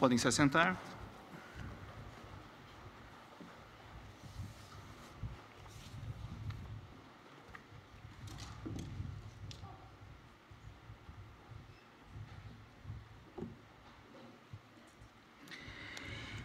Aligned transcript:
Podem 0.00 0.16
se 0.16 0.26
assentar. 0.26 0.80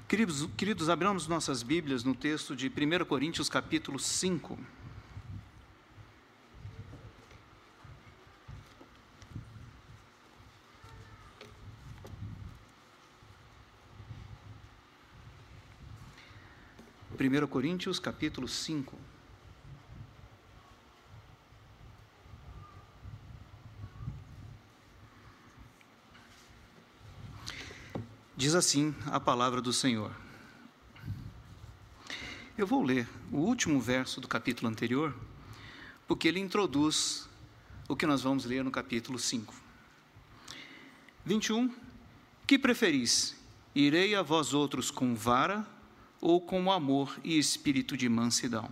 Queridos, 0.05 0.49
queridos, 0.57 0.89
abramos 0.89 1.25
nossas 1.25 1.63
Bíblias 1.63 2.03
no 2.03 2.13
texto 2.13 2.57
de 2.57 2.67
1 2.67 3.05
Coríntios, 3.05 3.47
capítulo 3.47 3.97
5. 3.97 4.59
Primeiro 17.35 17.49
Coríntios, 17.49 17.99
capítulo 17.99 18.47
5. 18.47 18.97
Diz 28.37 28.55
assim 28.55 28.95
a 29.07 29.19
palavra 29.19 29.61
do 29.61 29.73
Senhor. 29.73 30.15
Eu 32.57 32.65
vou 32.65 32.81
ler 32.81 33.05
o 33.29 33.39
último 33.39 33.81
verso 33.81 34.21
do 34.21 34.29
capítulo 34.29 34.71
anterior, 34.71 35.13
porque 36.07 36.29
ele 36.29 36.39
introduz 36.39 37.27
o 37.89 37.97
que 37.97 38.05
nós 38.05 38.21
vamos 38.21 38.45
ler 38.45 38.63
no 38.63 38.71
capítulo 38.71 39.19
5. 39.19 39.53
21. 41.25 41.75
Que 42.47 42.57
preferis? 42.57 43.35
Irei 43.75 44.15
a 44.15 44.21
vós 44.21 44.53
outros 44.53 44.89
com 44.89 45.13
vara 45.13 45.74
ou 46.25 46.41
com 46.41 46.71
amor 46.71 47.19
e 47.23 47.37
espírito 47.37 47.95
de 47.95 48.09
mansidão? 48.09 48.67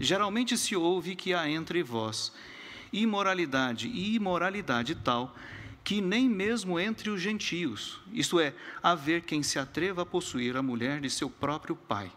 Geralmente 0.00 0.56
se 0.56 0.74
ouve 0.74 1.14
que 1.14 1.34
há 1.34 1.46
entre 1.46 1.82
vós 1.82 2.32
imoralidade 2.90 3.86
e 3.86 4.14
imoralidade 4.14 4.94
tal 4.94 5.36
que 5.84 6.00
nem 6.00 6.26
mesmo 6.26 6.80
entre 6.80 7.10
os 7.10 7.20
gentios, 7.20 8.00
isto 8.12 8.40
é, 8.40 8.54
haver 8.82 9.22
quem 9.22 9.42
se 9.42 9.58
atreva 9.58 10.02
a 10.02 10.06
possuir 10.06 10.56
a 10.56 10.62
mulher 10.62 11.02
de 11.02 11.10
seu 11.10 11.28
próprio 11.28 11.76
pai. 11.76 12.10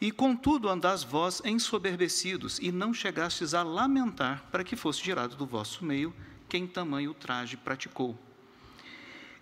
E 0.00 0.10
contudo 0.10 0.68
andás 0.70 1.02
vós 1.02 1.42
ensoberbecidos, 1.44 2.58
e 2.62 2.72
não 2.72 2.94
chegastes 2.94 3.52
a 3.52 3.62
lamentar 3.62 4.44
para 4.50 4.64
que 4.64 4.76
fosse 4.76 5.02
tirado 5.02 5.36
do 5.36 5.44
vosso 5.44 5.84
meio 5.84 6.14
quem 6.48 6.66
tamanho 6.66 7.12
traje 7.12 7.58
praticou. 7.58 8.18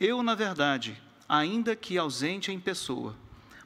Eu, 0.00 0.24
na 0.24 0.34
verdade, 0.34 1.00
ainda 1.28 1.76
que 1.76 1.98
ausente 1.98 2.50
em 2.50 2.58
pessoa, 2.58 3.14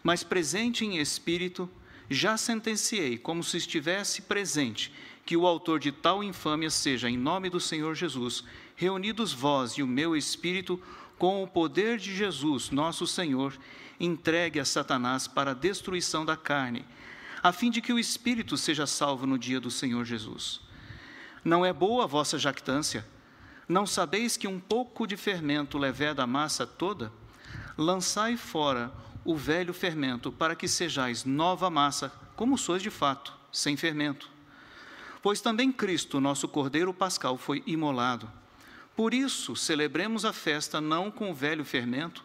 mas 0.03 0.23
presente 0.23 0.85
em 0.85 0.99
espírito, 0.99 1.69
já 2.09 2.37
sentenciei, 2.37 3.17
como 3.19 3.45
se 3.45 3.57
estivesse 3.57 4.23
presente, 4.23 4.93
que 5.25 5.37
o 5.37 5.47
autor 5.47 5.79
de 5.79 5.93
tal 5.93 6.25
infâmia 6.25 6.71
seja, 6.71 7.09
em 7.09 7.17
nome 7.17 7.49
do 7.49 7.61
Senhor 7.61 7.95
Jesus, 7.95 8.43
reunidos 8.75 9.33
vós 9.33 9.73
e 9.73 9.83
o 9.83 9.87
meu 9.87 10.17
espírito, 10.17 10.83
com 11.19 11.43
o 11.43 11.47
poder 11.47 11.99
de 11.99 12.15
Jesus, 12.15 12.71
nosso 12.71 13.07
Senhor, 13.07 13.57
entregue 14.01 14.59
a 14.59 14.65
Satanás 14.65 15.29
para 15.29 15.51
a 15.51 15.55
destruição 15.55 16.25
da 16.25 16.37
carne, 16.37 16.85
a 17.43 17.53
fim 17.53 17.71
de 17.71 17.81
que 17.81 17.93
o 17.93 17.99
espírito 17.99 18.57
seja 18.57 18.87
salvo 18.87 19.27
no 19.27 19.39
dia 19.39 19.61
do 19.61 19.71
Senhor 19.71 20.05
Jesus. 20.05 20.61
Não 21.45 21.65
é 21.65 21.73
boa 21.73 22.05
a 22.05 22.07
vossa 22.07 22.39
jactância? 22.39 23.07
Não 23.69 23.87
sabeis 23.87 24.37
que 24.37 24.49
um 24.49 24.59
pouco 24.59 25.07
de 25.07 25.17
fermento 25.17 25.79
leveda 25.79 26.25
a 26.25 26.27
massa 26.27 26.67
toda? 26.67 27.13
Lançai 27.79 28.37
fora 28.37 28.93
o 29.25 29.37
velho 29.37 29.73
fermento, 29.73 30.33
para 30.33 30.55
que 30.55 30.67
sejais 30.67 31.25
nova 31.25 31.69
massa, 31.71 32.13
como 32.37 32.57
sois 32.57 32.83
de 32.83 32.91
fato, 32.91 33.35
sem 33.53 33.77
fermento. 33.77 34.29
Pois 35.23 35.41
também 35.41 35.71
Cristo, 35.71 36.21
nosso 36.21 36.49
Cordeiro 36.49 36.95
Pascal, 36.95 37.37
foi 37.37 37.63
imolado. 37.67 38.31
Por 38.97 39.13
isso, 39.13 39.55
celebremos 39.55 40.25
a 40.25 40.33
festa 40.33 40.81
não 40.81 41.11
com 41.11 41.31
o 41.31 41.35
velho 41.35 41.65
fermento, 41.65 42.25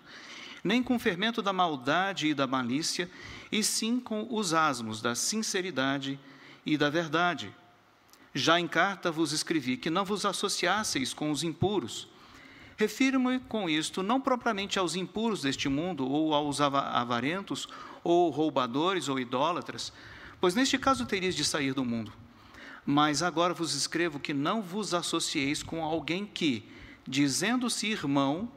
nem 0.63 0.81
com 0.81 0.95
o 0.95 0.99
fermento 0.99 1.41
da 1.41 1.53
maldade 1.53 2.27
e 2.27 2.33
da 2.33 2.47
malícia, 2.47 3.09
e 3.51 3.63
sim 3.63 3.99
com 3.99 4.27
os 4.29 4.53
asmos 4.53 5.01
da 5.01 5.13
sinceridade 5.13 6.19
e 6.65 6.77
da 6.77 6.89
verdade. 6.89 7.53
Já 8.33 8.59
em 8.59 8.67
carta 8.67 9.11
vos 9.11 9.31
escrevi 9.31 9.77
que 9.77 9.89
não 9.89 10.03
vos 10.03 10.25
associasseis 10.25 11.13
com 11.13 11.31
os 11.31 11.43
impuros. 11.43 12.07
Refiro-me 12.77 13.39
com 13.39 13.69
isto 13.69 14.03
não 14.03 14.19
propriamente 14.19 14.77
aos 14.77 14.95
impuros 14.95 15.41
deste 15.41 15.69
mundo, 15.69 16.09
ou 16.09 16.33
aos 16.33 16.59
avarentos, 16.59 17.67
ou 18.03 18.29
roubadores, 18.29 19.07
ou 19.07 19.19
idólatras, 19.19 19.93
pois 20.39 20.53
neste 20.55 20.77
caso 20.77 21.05
terias 21.05 21.35
de 21.35 21.45
sair 21.45 21.73
do 21.73 21.85
mundo 21.85 22.11
mas 22.85 23.23
agora 23.23 23.53
vos 23.53 23.73
escrevo 23.73 24.19
que 24.19 24.33
não 24.33 24.61
vos 24.61 24.93
associeis 24.93 25.63
com 25.63 25.83
alguém 25.83 26.25
que, 26.25 26.69
dizendo-se 27.07 27.87
irmão, 27.87 28.47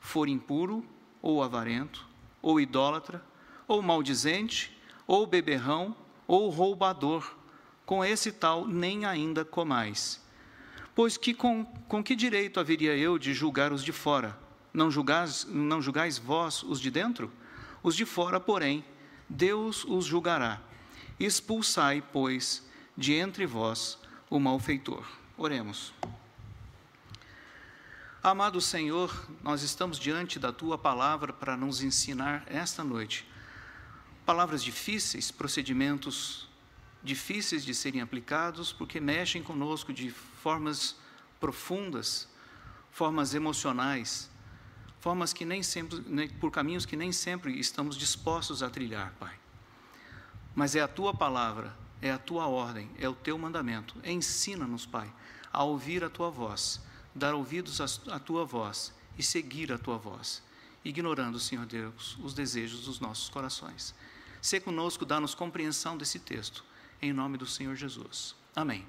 for 0.00 0.28
impuro, 0.28 0.82
ou 1.20 1.42
avarento, 1.42 2.06
ou 2.40 2.58
idólatra, 2.58 3.22
ou 3.68 3.82
maldizente, 3.82 4.74
ou 5.06 5.26
beberrão, 5.26 5.94
ou 6.26 6.48
roubador. 6.48 7.36
Com 7.84 8.02
esse 8.02 8.32
tal 8.32 8.66
nem 8.66 9.04
ainda 9.04 9.44
comais. 9.44 10.24
Pois 10.94 11.16
que 11.16 11.32
com, 11.32 11.64
com 11.88 12.02
que 12.02 12.16
direito 12.16 12.60
haveria 12.60 12.96
eu 12.96 13.18
de 13.18 13.32
julgar 13.32 13.72
os 13.72 13.84
de 13.84 13.92
fora? 13.92 14.38
Não 14.72 14.90
julgais, 14.90 15.46
não 15.48 15.80
julgais 15.80 16.18
vós 16.18 16.62
os 16.62 16.80
de 16.80 16.90
dentro? 16.90 17.32
Os 17.82 17.96
de 17.96 18.04
fora, 18.04 18.38
porém, 18.38 18.84
Deus 19.28 19.84
os 19.84 20.04
julgará. 20.04 20.60
Expulsai, 21.18 22.02
pois, 22.12 22.66
de 22.96 23.14
entre 23.14 23.46
vós 23.46 23.98
o 24.28 24.38
malfeitor. 24.38 25.04
Oremos. 25.36 25.94
Amado 28.22 28.60
Senhor, 28.60 29.26
nós 29.42 29.62
estamos 29.62 29.98
diante 29.98 30.38
da 30.38 30.52
tua 30.52 30.76
palavra 30.76 31.32
para 31.32 31.56
nos 31.56 31.82
ensinar 31.82 32.44
esta 32.46 32.84
noite. 32.84 33.26
Palavras 34.26 34.62
difíceis, 34.62 35.30
procedimentos 35.30 36.49
difíceis 37.02 37.64
de 37.64 37.74
serem 37.74 38.00
aplicados, 38.00 38.72
porque 38.72 39.00
mexem 39.00 39.42
conosco 39.42 39.92
de 39.92 40.10
formas 40.10 40.96
profundas, 41.38 42.28
formas 42.90 43.34
emocionais, 43.34 44.30
formas 45.00 45.32
que 45.32 45.44
nem 45.44 45.62
sempre, 45.62 46.28
por 46.40 46.50
caminhos 46.50 46.84
que 46.84 46.96
nem 46.96 47.12
sempre 47.12 47.58
estamos 47.58 47.96
dispostos 47.96 48.62
a 48.62 48.68
trilhar, 48.68 49.12
Pai. 49.18 49.34
Mas 50.54 50.74
é 50.74 50.80
a 50.80 50.88
tua 50.88 51.14
palavra 51.14 51.74
é 52.02 52.10
a 52.10 52.18
tua 52.18 52.46
ordem, 52.46 52.90
é 52.98 53.08
o 53.08 53.14
teu 53.14 53.36
mandamento. 53.36 53.94
Ensina-nos, 54.04 54.86
Pai, 54.86 55.12
a 55.52 55.62
ouvir 55.62 56.02
a 56.02 56.10
tua 56.10 56.30
voz, 56.30 56.80
dar 57.14 57.34
ouvidos 57.34 57.80
à 58.08 58.18
tua 58.18 58.44
voz 58.44 58.92
e 59.18 59.22
seguir 59.22 59.72
a 59.72 59.78
tua 59.78 59.98
voz, 59.98 60.42
ignorando, 60.84 61.38
Senhor 61.38 61.66
Deus, 61.66 62.16
os 62.22 62.32
desejos 62.32 62.84
dos 62.84 63.00
nossos 63.00 63.28
corações. 63.28 63.94
Se 64.40 64.58
conosco, 64.58 65.04
dá-nos 65.04 65.34
compreensão 65.34 65.96
desse 65.96 66.18
texto, 66.18 66.64
em 67.02 67.12
nome 67.12 67.38
do 67.38 67.46
Senhor 67.46 67.74
Jesus. 67.74 68.34
Amém. 68.54 68.86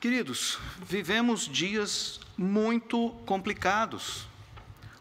Queridos, 0.00 0.58
vivemos 0.84 1.48
dias 1.48 2.20
muito 2.36 3.10
complicados. 3.26 4.26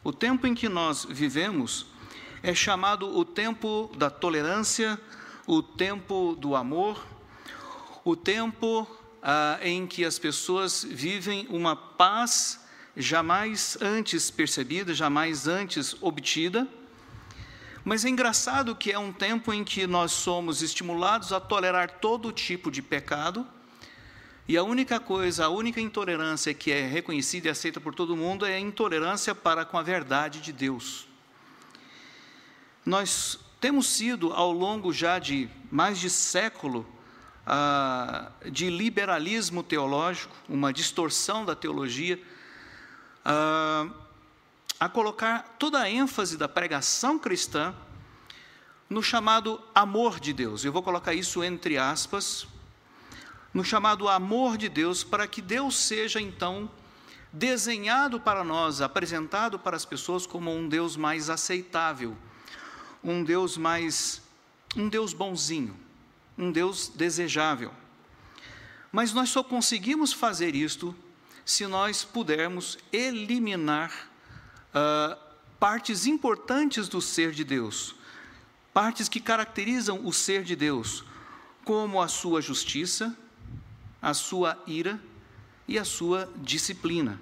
O 0.03 0.11
tempo 0.11 0.47
em 0.47 0.55
que 0.55 0.67
nós 0.67 1.05
vivemos 1.09 1.85
é 2.41 2.53
chamado 2.53 3.15
o 3.15 3.23
tempo 3.23 3.91
da 3.97 4.09
tolerância, 4.09 4.99
o 5.45 5.61
tempo 5.61 6.35
do 6.39 6.55
amor, 6.55 7.05
o 8.03 8.15
tempo 8.15 8.87
ah, 9.21 9.59
em 9.61 9.85
que 9.85 10.03
as 10.03 10.17
pessoas 10.17 10.83
vivem 10.83 11.45
uma 11.49 11.75
paz 11.75 12.59
jamais 12.95 13.77
antes 13.81 14.31
percebida, 14.31 14.93
jamais 14.93 15.47
antes 15.47 15.95
obtida. 16.01 16.67
Mas 17.83 18.05
é 18.05 18.09
engraçado 18.09 18.75
que 18.75 18.91
é 18.91 18.99
um 18.99 19.11
tempo 19.11 19.51
em 19.51 19.63
que 19.63 19.87
nós 19.87 20.11
somos 20.11 20.61
estimulados 20.61 21.33
a 21.33 21.39
tolerar 21.39 21.99
todo 21.99 22.31
tipo 22.31 22.69
de 22.69 22.81
pecado, 22.81 23.47
e 24.47 24.57
a 24.57 24.63
única 24.63 24.99
coisa, 24.99 25.45
a 25.45 25.49
única 25.49 25.79
intolerância 25.79 26.53
que 26.53 26.71
é 26.71 26.85
reconhecida 26.85 27.47
e 27.47 27.51
aceita 27.51 27.79
por 27.79 27.95
todo 27.95 28.17
mundo 28.17 28.45
é 28.45 28.55
a 28.55 28.59
intolerância 28.59 29.33
para 29.33 29.63
com 29.63 29.77
a 29.77 29.83
verdade 29.83 30.41
de 30.41 30.51
Deus. 30.51 31.07
Nós 32.85 33.39
temos 33.59 33.87
sido, 33.87 34.33
ao 34.33 34.51
longo 34.51 34.91
já 34.91 35.19
de 35.19 35.47
mais 35.71 35.99
de 35.99 36.09
século, 36.09 36.85
ah, 37.45 38.31
de 38.51 38.69
liberalismo 38.69 39.63
teológico, 39.63 40.35
uma 40.49 40.73
distorção 40.73 41.45
da 41.45 41.55
teologia, 41.55 42.21
ah, 43.23 43.87
a 44.81 44.89
colocar 44.89 45.57
toda 45.59 45.79
a 45.79 45.87
ênfase 45.87 46.35
da 46.35 46.49
pregação 46.49 47.19
cristã 47.19 47.71
no 48.89 49.03
chamado 49.03 49.61
amor 49.75 50.19
de 50.19 50.33
Deus. 50.33 50.65
Eu 50.65 50.71
vou 50.71 50.81
colocar 50.81 51.13
isso 51.13 51.43
entre 51.43 51.77
aspas, 51.77 52.47
no 53.53 53.63
chamado 53.63 54.09
amor 54.09 54.57
de 54.57 54.67
Deus, 54.67 55.03
para 55.03 55.27
que 55.27 55.39
Deus 55.39 55.77
seja 55.77 56.19
então 56.19 56.67
desenhado 57.31 58.19
para 58.19 58.43
nós, 58.43 58.81
apresentado 58.81 59.59
para 59.59 59.77
as 59.77 59.85
pessoas 59.85 60.25
como 60.25 60.51
um 60.51 60.67
Deus 60.67 60.97
mais 60.97 61.29
aceitável, 61.29 62.17
um 63.03 63.23
Deus 63.23 63.57
mais 63.57 64.19
um 64.75 64.89
Deus 64.89 65.13
bonzinho, 65.13 65.79
um 66.35 66.51
Deus 66.51 66.87
desejável. 66.87 67.71
Mas 68.91 69.13
nós 69.13 69.29
só 69.29 69.43
conseguimos 69.43 70.11
fazer 70.11 70.55
isto 70.55 70.95
se 71.45 71.67
nós 71.67 72.03
pudermos 72.03 72.79
eliminar 72.91 74.10
uh, 74.73 75.17
partes 75.59 76.05
importantes 76.05 76.87
do 76.87 77.01
ser 77.01 77.31
de 77.31 77.43
Deus, 77.43 77.95
partes 78.73 79.07
que 79.07 79.19
caracterizam 79.19 80.05
o 80.05 80.11
ser 80.11 80.43
de 80.43 80.55
Deus, 80.55 81.03
como 81.63 82.01
a 82.01 82.07
sua 82.07 82.41
justiça, 82.41 83.15
a 84.01 84.13
sua 84.13 84.57
ira 84.65 84.99
e 85.67 85.77
a 85.77 85.85
sua 85.85 86.29
disciplina. 86.37 87.19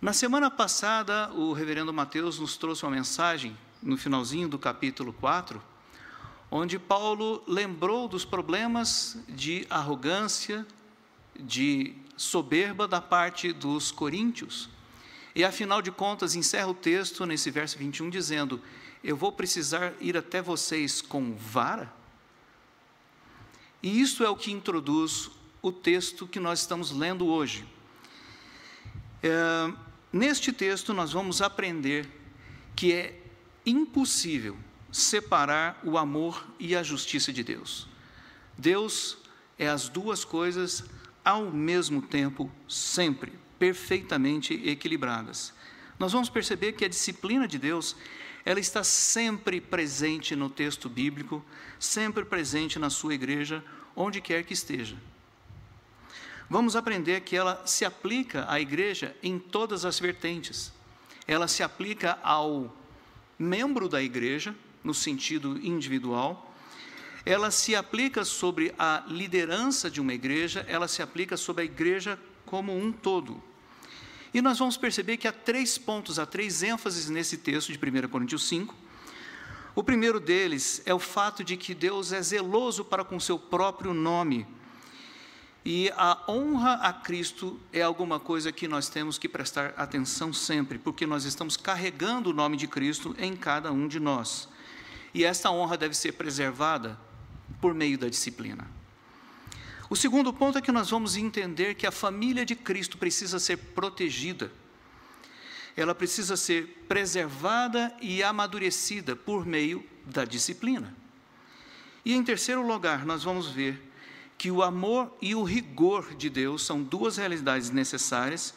Na 0.00 0.12
semana 0.12 0.50
passada, 0.50 1.32
o 1.32 1.52
reverendo 1.52 1.92
Mateus 1.92 2.38
nos 2.38 2.56
trouxe 2.56 2.84
uma 2.84 2.92
mensagem, 2.92 3.56
no 3.82 3.96
finalzinho 3.96 4.48
do 4.48 4.58
capítulo 4.58 5.12
4, 5.12 5.60
onde 6.50 6.78
Paulo 6.78 7.42
lembrou 7.46 8.08
dos 8.08 8.24
problemas 8.24 9.18
de 9.28 9.66
arrogância, 9.68 10.66
de 11.38 11.94
soberba 12.16 12.86
da 12.86 13.00
parte 13.00 13.52
dos 13.52 13.90
coríntios. 13.90 14.68
E 15.34 15.44
afinal 15.44 15.82
de 15.82 15.90
contas, 15.90 16.34
encerra 16.34 16.68
o 16.68 16.74
texto 16.74 17.24
nesse 17.26 17.50
verso 17.50 17.78
21 17.78 18.10
dizendo: 18.10 18.60
Eu 19.02 19.16
vou 19.16 19.32
precisar 19.32 19.92
ir 20.00 20.16
até 20.16 20.42
vocês 20.42 21.00
com 21.00 21.34
vara? 21.34 21.92
E 23.82 24.00
isso 24.00 24.24
é 24.24 24.28
o 24.28 24.36
que 24.36 24.50
introduz 24.50 25.30
o 25.62 25.70
texto 25.70 26.26
que 26.26 26.40
nós 26.40 26.60
estamos 26.60 26.90
lendo 26.90 27.26
hoje. 27.26 27.66
É, 29.22 29.72
neste 30.12 30.52
texto, 30.52 30.92
nós 30.92 31.12
vamos 31.12 31.40
aprender 31.42 32.08
que 32.74 32.92
é 32.92 33.20
impossível 33.64 34.56
separar 34.90 35.80
o 35.84 35.98
amor 35.98 36.46
e 36.58 36.74
a 36.74 36.82
justiça 36.82 37.32
de 37.32 37.44
Deus. 37.44 37.86
Deus 38.56 39.18
é 39.58 39.68
as 39.68 39.88
duas 39.88 40.24
coisas 40.24 40.84
ao 41.24 41.50
mesmo 41.50 42.00
tempo, 42.00 42.50
sempre, 42.68 43.32
perfeitamente 43.58 44.54
equilibradas. 44.68 45.52
Nós 45.98 46.12
vamos 46.12 46.28
perceber 46.28 46.72
que 46.72 46.84
a 46.84 46.88
disciplina 46.88 47.48
de 47.48 47.58
Deus, 47.58 47.96
ela 48.44 48.60
está 48.60 48.84
sempre 48.84 49.60
presente 49.60 50.36
no 50.36 50.48
texto 50.48 50.88
bíblico, 50.88 51.44
sempre 51.78 52.24
presente 52.24 52.78
na 52.78 52.88
sua 52.88 53.14
igreja, 53.14 53.64
onde 53.96 54.20
quer 54.20 54.44
que 54.44 54.54
esteja. 54.54 54.96
Vamos 56.48 56.76
aprender 56.76 57.20
que 57.22 57.36
ela 57.36 57.62
se 57.66 57.84
aplica 57.84 58.46
à 58.48 58.60
igreja 58.60 59.14
em 59.22 59.38
todas 59.38 59.84
as 59.84 59.98
vertentes. 59.98 60.72
Ela 61.26 61.46
se 61.46 61.62
aplica 61.62 62.18
ao 62.22 62.74
membro 63.38 63.88
da 63.88 64.02
igreja, 64.02 64.54
no 64.82 64.94
sentido 64.94 65.58
individual, 65.62 66.48
ela 67.28 67.50
se 67.50 67.76
aplica 67.76 68.24
sobre 68.24 68.74
a 68.78 69.04
liderança 69.06 69.90
de 69.90 70.00
uma 70.00 70.14
igreja, 70.14 70.64
ela 70.66 70.88
se 70.88 71.02
aplica 71.02 71.36
sobre 71.36 71.62
a 71.62 71.64
igreja 71.66 72.18
como 72.48 72.74
um 72.74 72.90
todo. 72.90 73.42
E 74.32 74.40
nós 74.40 74.58
vamos 74.58 74.78
perceber 74.78 75.18
que 75.18 75.28
há 75.28 75.32
três 75.32 75.76
pontos, 75.76 76.18
há 76.18 76.24
três 76.24 76.62
ênfases 76.62 77.10
nesse 77.10 77.36
texto 77.36 77.70
de 77.70 77.78
1 77.78 78.08
Coríntios 78.08 78.48
5. 78.48 78.74
O 79.74 79.84
primeiro 79.84 80.18
deles 80.18 80.80
é 80.86 80.94
o 80.94 80.98
fato 80.98 81.44
de 81.44 81.58
que 81.58 81.74
Deus 81.74 82.10
é 82.10 82.22
zeloso 82.22 82.84
para 82.84 83.04
com 83.04 83.20
seu 83.20 83.38
próprio 83.38 83.92
nome. 83.92 84.46
E 85.62 85.92
a 85.94 86.24
honra 86.26 86.74
a 86.74 86.92
Cristo 86.92 87.60
é 87.70 87.82
alguma 87.82 88.18
coisa 88.18 88.50
que 88.50 88.66
nós 88.66 88.88
temos 88.88 89.18
que 89.18 89.28
prestar 89.28 89.74
atenção 89.76 90.32
sempre, 90.32 90.78
porque 90.78 91.06
nós 91.06 91.24
estamos 91.24 91.54
carregando 91.54 92.30
o 92.30 92.32
nome 92.32 92.56
de 92.56 92.66
Cristo 92.66 93.14
em 93.18 93.36
cada 93.36 93.70
um 93.70 93.86
de 93.86 94.00
nós. 94.00 94.48
E 95.12 95.22
esta 95.22 95.50
honra 95.50 95.76
deve 95.76 95.94
ser 95.94 96.12
preservada 96.12 96.98
por 97.60 97.74
meio 97.74 97.98
da 97.98 98.08
disciplina. 98.08 98.77
O 99.90 99.96
segundo 99.96 100.32
ponto 100.32 100.58
é 100.58 100.60
que 100.60 100.72
nós 100.72 100.90
vamos 100.90 101.16
entender 101.16 101.74
que 101.74 101.86
a 101.86 101.92
família 101.92 102.44
de 102.44 102.54
Cristo 102.54 102.98
precisa 102.98 103.38
ser 103.38 103.56
protegida. 103.56 104.52
Ela 105.76 105.94
precisa 105.94 106.36
ser 106.36 106.84
preservada 106.88 107.96
e 108.00 108.22
amadurecida 108.22 109.16
por 109.16 109.46
meio 109.46 109.84
da 110.04 110.24
disciplina. 110.24 110.94
E 112.04 112.14
em 112.14 112.22
terceiro 112.22 112.66
lugar, 112.66 113.06
nós 113.06 113.24
vamos 113.24 113.48
ver 113.48 113.80
que 114.36 114.50
o 114.50 114.62
amor 114.62 115.16
e 115.20 115.34
o 115.34 115.42
rigor 115.42 116.14
de 116.14 116.30
Deus 116.30 116.64
são 116.64 116.82
duas 116.82 117.16
realidades 117.16 117.70
necessárias 117.70 118.54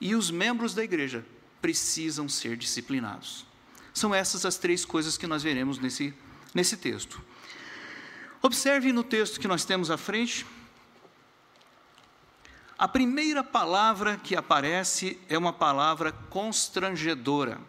e 0.00 0.14
os 0.14 0.30
membros 0.30 0.74
da 0.74 0.82
igreja 0.84 1.24
precisam 1.60 2.28
ser 2.28 2.56
disciplinados. 2.56 3.46
São 3.94 4.14
essas 4.14 4.44
as 4.44 4.56
três 4.58 4.84
coisas 4.84 5.16
que 5.16 5.26
nós 5.26 5.42
veremos 5.42 5.78
nesse, 5.78 6.12
nesse 6.54 6.76
texto. 6.76 7.22
Observe 8.42 8.92
no 8.92 9.04
texto 9.04 9.38
que 9.38 9.46
nós 9.46 9.64
temos 9.64 9.90
à 9.90 9.96
frente. 9.96 10.44
A 12.82 12.88
primeira 12.88 13.44
palavra 13.44 14.16
que 14.16 14.34
aparece 14.34 15.16
é 15.28 15.38
uma 15.38 15.52
palavra 15.52 16.10
constrangedora. 16.10 17.60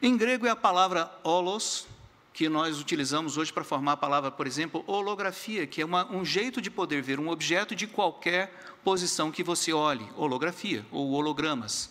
Em 0.00 0.16
grego 0.16 0.46
é 0.46 0.48
a 0.48 0.56
palavra 0.56 1.12
holos, 1.22 1.86
que 2.32 2.48
nós 2.48 2.80
utilizamos 2.80 3.36
hoje 3.36 3.52
para 3.52 3.62
formar 3.62 3.92
a 3.92 3.96
palavra, 3.98 4.30
por 4.30 4.46
exemplo, 4.46 4.82
holografia, 4.86 5.66
que 5.66 5.82
é 5.82 5.84
uma, 5.84 6.10
um 6.10 6.24
jeito 6.24 6.62
de 6.62 6.70
poder 6.70 7.02
ver 7.02 7.20
um 7.20 7.28
objeto 7.28 7.76
de 7.76 7.86
qualquer 7.86 8.58
posição 8.82 9.30
que 9.30 9.42
você 9.42 9.70
olhe, 9.74 10.08
holografia 10.16 10.86
ou 10.90 11.10
hologramas. 11.10 11.90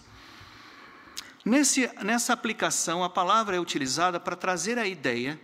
Nesse, 1.45 1.87
nessa 2.01 2.33
aplicação, 2.33 3.03
a 3.03 3.09
palavra 3.09 3.55
é 3.55 3.59
utilizada 3.59 4.19
para 4.19 4.35
trazer 4.35 4.79
a 4.79 4.87
ideia 4.87 5.39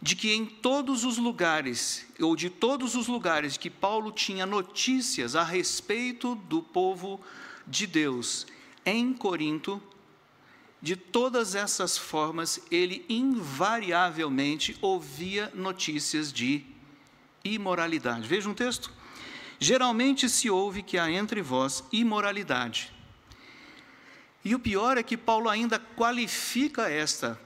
de 0.00 0.14
que 0.14 0.32
em 0.32 0.46
todos 0.46 1.04
os 1.04 1.18
lugares, 1.18 2.06
ou 2.20 2.36
de 2.36 2.48
todos 2.48 2.94
os 2.94 3.08
lugares 3.08 3.56
que 3.56 3.68
Paulo 3.68 4.12
tinha 4.12 4.46
notícias 4.46 5.34
a 5.34 5.42
respeito 5.42 6.34
do 6.34 6.62
povo 6.62 7.20
de 7.66 7.86
Deus 7.86 8.46
em 8.84 9.12
Corinto, 9.12 9.82
de 10.80 10.94
todas 10.94 11.56
essas 11.56 11.98
formas, 11.98 12.60
ele 12.70 13.04
invariavelmente 13.08 14.78
ouvia 14.80 15.50
notícias 15.52 16.32
de 16.32 16.64
imoralidade. 17.44 18.28
Veja 18.28 18.48
um 18.48 18.54
texto. 18.54 18.92
Geralmente 19.58 20.28
se 20.28 20.48
ouve 20.48 20.84
que 20.84 20.96
há 20.96 21.10
entre 21.10 21.42
vós 21.42 21.82
imoralidade. 21.90 22.92
E 24.44 24.54
o 24.54 24.58
pior 24.58 24.96
é 24.96 25.02
que 25.02 25.16
Paulo 25.16 25.48
ainda 25.48 25.80
qualifica 25.80 26.88
esta 26.88 27.38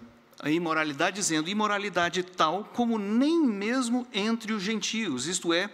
a 0.42 0.50
imoralidade, 0.50 1.14
dizendo 1.14 1.48
imoralidade 1.48 2.24
tal 2.24 2.64
como 2.64 2.98
nem 2.98 3.40
mesmo 3.46 4.04
entre 4.12 4.52
os 4.52 4.60
gentios, 4.60 5.28
isto 5.28 5.52
é, 5.54 5.70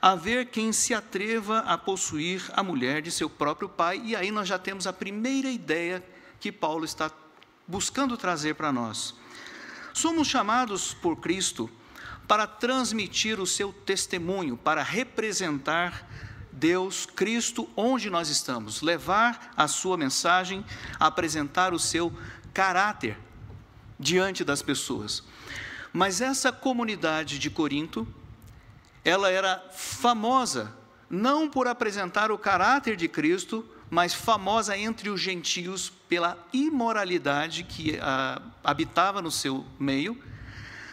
haver 0.00 0.46
quem 0.46 0.72
se 0.72 0.94
atreva 0.94 1.58
a 1.58 1.76
possuir 1.76 2.42
a 2.54 2.62
mulher 2.62 3.02
de 3.02 3.10
seu 3.10 3.28
próprio 3.28 3.68
pai, 3.68 4.00
e 4.02 4.16
aí 4.16 4.30
nós 4.30 4.48
já 4.48 4.58
temos 4.58 4.86
a 4.86 4.92
primeira 4.92 5.50
ideia 5.50 6.02
que 6.40 6.50
Paulo 6.50 6.86
está 6.86 7.10
buscando 7.68 8.16
trazer 8.16 8.54
para 8.54 8.72
nós. 8.72 9.14
Somos 9.92 10.26
chamados 10.26 10.94
por 10.94 11.16
Cristo 11.16 11.70
para 12.26 12.46
transmitir 12.46 13.38
o 13.38 13.46
seu 13.46 13.70
testemunho, 13.70 14.56
para 14.56 14.82
representar 14.82 16.08
Deus, 16.50 17.04
Cristo, 17.04 17.68
onde 17.76 18.08
nós 18.08 18.30
estamos, 18.30 18.80
levar 18.80 19.52
a 19.54 19.68
sua 19.68 19.98
mensagem, 19.98 20.64
apresentar 20.98 21.74
o 21.74 21.78
seu 21.78 22.10
caráter 22.54 23.18
diante 24.00 24.42
das 24.42 24.62
pessoas. 24.62 25.22
Mas 25.92 26.22
essa 26.22 26.50
comunidade 26.50 27.38
de 27.38 27.50
Corinto, 27.50 28.08
ela 29.04 29.30
era 29.30 29.62
famosa 29.72 30.74
não 31.10 31.50
por 31.50 31.66
apresentar 31.66 32.30
o 32.30 32.38
caráter 32.38 32.96
de 32.96 33.08
Cristo, 33.08 33.68
mas 33.90 34.14
famosa 34.14 34.78
entre 34.78 35.10
os 35.10 35.20
gentios 35.20 35.90
pela 36.08 36.38
imoralidade 36.52 37.64
que 37.64 37.98
ah, 38.00 38.40
habitava 38.62 39.20
no 39.20 39.30
seu 39.30 39.66
meio, 39.78 40.16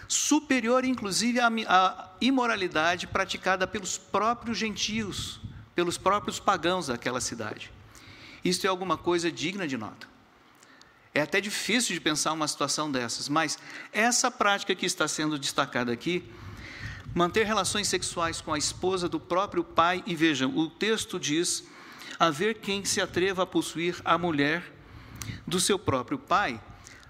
superior 0.08 0.84
inclusive 0.84 1.40
à 1.40 2.12
imoralidade 2.20 3.06
praticada 3.06 3.68
pelos 3.68 3.98
próprios 3.98 4.58
gentios, 4.58 5.40
pelos 5.76 5.98
próprios 5.98 6.40
pagãos 6.40 6.88
daquela 6.88 7.22
cidade. 7.22 7.72
Isto 8.44 8.66
é 8.66 8.70
alguma 8.70 8.98
coisa 8.98 9.32
digna 9.32 9.68
de 9.68 9.78
nota. 9.78 10.17
É 11.18 11.22
até 11.22 11.42
difícil 11.42 11.96
de 11.96 12.00
pensar 12.00 12.32
uma 12.32 12.48
situação 12.48 12.92
dessas, 12.92 13.28
mas 13.28 13.58
essa 13.92 14.30
prática 14.30 14.76
que 14.76 14.86
está 14.86 15.08
sendo 15.08 15.40
destacada 15.40 15.92
aqui, 15.92 16.24
manter 17.12 17.44
relações 17.44 17.88
sexuais 17.88 18.40
com 18.40 18.54
a 18.54 18.58
esposa 18.60 19.10
do 19.10 19.20
próprio 19.20 19.64
pai, 19.64 20.04
e 20.06 20.16
vejam, 20.16 20.56
o 20.56 20.70
texto 20.70 21.20
diz: 21.20 21.64
haver 22.20 22.60
quem 22.60 22.86
se 22.86 23.02
atreva 23.02 23.42
a 23.42 23.46
possuir 23.48 24.00
a 24.06 24.16
mulher 24.16 24.72
do 25.48 25.60
seu 25.60 25.80
próprio 25.80 26.20
pai, 26.20 26.62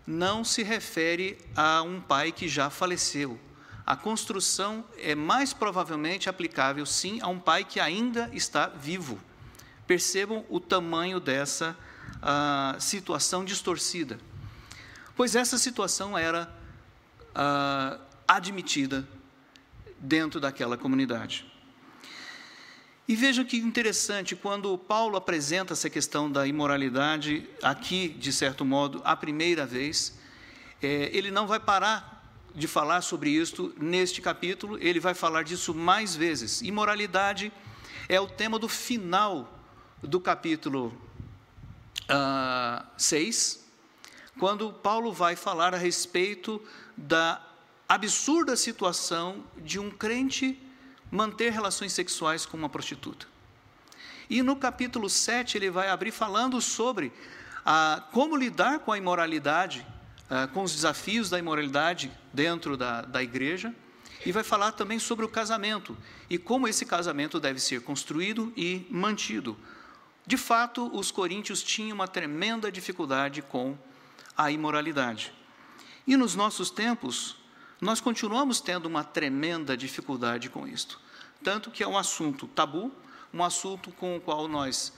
não 0.07 0.41
se 0.41 0.63
refere 0.63 1.37
a 1.53 1.81
um 1.81 1.99
pai 1.99 2.31
que 2.31 2.47
já 2.47 2.69
faleceu. 2.69 3.37
A 3.85 3.97
construção 3.97 4.85
é 4.97 5.15
mais 5.15 5.51
provavelmente 5.51 6.29
aplicável, 6.29 6.85
sim, 6.85 7.19
a 7.21 7.27
um 7.27 7.39
pai 7.39 7.65
que 7.65 7.77
ainda 7.77 8.29
está 8.31 8.67
vivo. 8.67 9.19
Percebam 9.85 10.45
o 10.47 10.61
tamanho 10.61 11.19
dessa 11.19 11.75
uh, 12.17 12.79
situação 12.79 13.43
distorcida. 13.43 14.19
Pois 15.15 15.35
essa 15.35 15.57
situação 15.57 16.17
era 16.17 16.49
uh, 17.29 17.99
admitida 18.27 19.07
dentro 19.99 20.39
daquela 20.39 20.77
comunidade. 20.77 21.45
E 23.07 23.15
vejam 23.15 23.45
que 23.45 23.57
interessante, 23.57 24.35
quando 24.35 24.77
Paulo 24.77 25.15
apresenta 25.15 25.71
essa 25.73 25.89
questão 25.89 26.29
da 26.29 26.45
imoralidade, 26.45 27.49
aqui, 27.63 28.09
de 28.09 28.33
certo 28.33 28.65
modo, 28.65 29.01
a 29.05 29.15
primeira 29.15 29.65
vez, 29.65 30.19
é, 30.81 31.09
ele 31.13 31.31
não 31.31 31.47
vai 31.47 31.59
parar 31.59 32.17
de 32.53 32.67
falar 32.67 33.01
sobre 33.01 33.29
isto 33.29 33.73
neste 33.79 34.21
capítulo, 34.21 34.77
ele 34.81 34.99
vai 34.99 35.13
falar 35.13 35.43
disso 35.43 35.73
mais 35.73 36.15
vezes. 36.15 36.61
Imoralidade 36.61 37.51
é 38.09 38.19
o 38.19 38.27
tema 38.27 38.59
do 38.59 38.67
final 38.67 39.57
do 40.03 40.19
capítulo 40.19 40.91
uh, 42.03 42.09
ah, 42.09 42.85
6, 42.97 43.65
quando 44.39 44.71
Paulo 44.71 45.11
vai 45.11 45.35
falar 45.35 45.73
a 45.73 45.77
respeito 45.77 46.61
da 46.95 47.41
absurda 47.87 48.55
situação 48.55 49.43
de 49.57 49.79
um 49.79 49.89
crente 49.89 50.61
manter 51.09 51.51
relações 51.51 51.93
sexuais 51.93 52.45
com 52.45 52.57
uma 52.57 52.69
prostituta. 52.69 53.27
E 54.29 54.41
no 54.41 54.55
capítulo 54.55 55.09
7 55.09 55.57
ele 55.57 55.69
vai 55.69 55.89
abrir 55.89 56.11
falando 56.11 56.59
sobre 56.61 57.13
ah, 57.65 58.03
como 58.11 58.35
lidar 58.35 58.79
com 58.79 58.91
a 58.91 58.97
imoralidade, 58.97 59.85
ah, 60.29 60.47
com 60.47 60.63
os 60.63 60.73
desafios 60.73 61.29
da 61.29 61.39
imoralidade 61.39 62.11
dentro 62.33 62.75
da, 62.75 63.01
da 63.01 63.23
igreja, 63.23 63.73
e 64.25 64.31
vai 64.31 64.43
falar 64.43 64.73
também 64.73 64.99
sobre 64.99 65.23
o 65.23 65.29
casamento 65.29 65.97
e 66.29 66.37
como 66.37 66.67
esse 66.67 66.85
casamento 66.85 67.39
deve 67.39 67.59
ser 67.59 67.81
construído 67.81 68.51
e 68.57 68.85
mantido. 68.89 69.57
De 70.27 70.35
fato, 70.35 70.93
os 70.93 71.09
coríntios 71.09 71.63
tinham 71.63 71.95
uma 71.95 72.07
tremenda 72.07 72.69
dificuldade 72.69 73.41
com 73.41 73.77
a 74.35 74.51
imoralidade. 74.51 75.31
E 76.05 76.17
nos 76.17 76.35
nossos 76.35 76.69
tempos, 76.69 77.37
nós 77.79 78.01
continuamos 78.01 78.59
tendo 78.59 78.87
uma 78.87 79.05
tremenda 79.05 79.77
dificuldade 79.77 80.49
com 80.49 80.67
isto. 80.67 80.99
Tanto 81.41 81.71
que 81.71 81.81
é 81.81 81.87
um 81.87 81.97
assunto 81.97 82.45
tabu, 82.45 82.91
um 83.33 83.41
assunto 83.41 83.89
com 83.91 84.17
o 84.17 84.19
qual 84.19 84.49
nós 84.49 84.91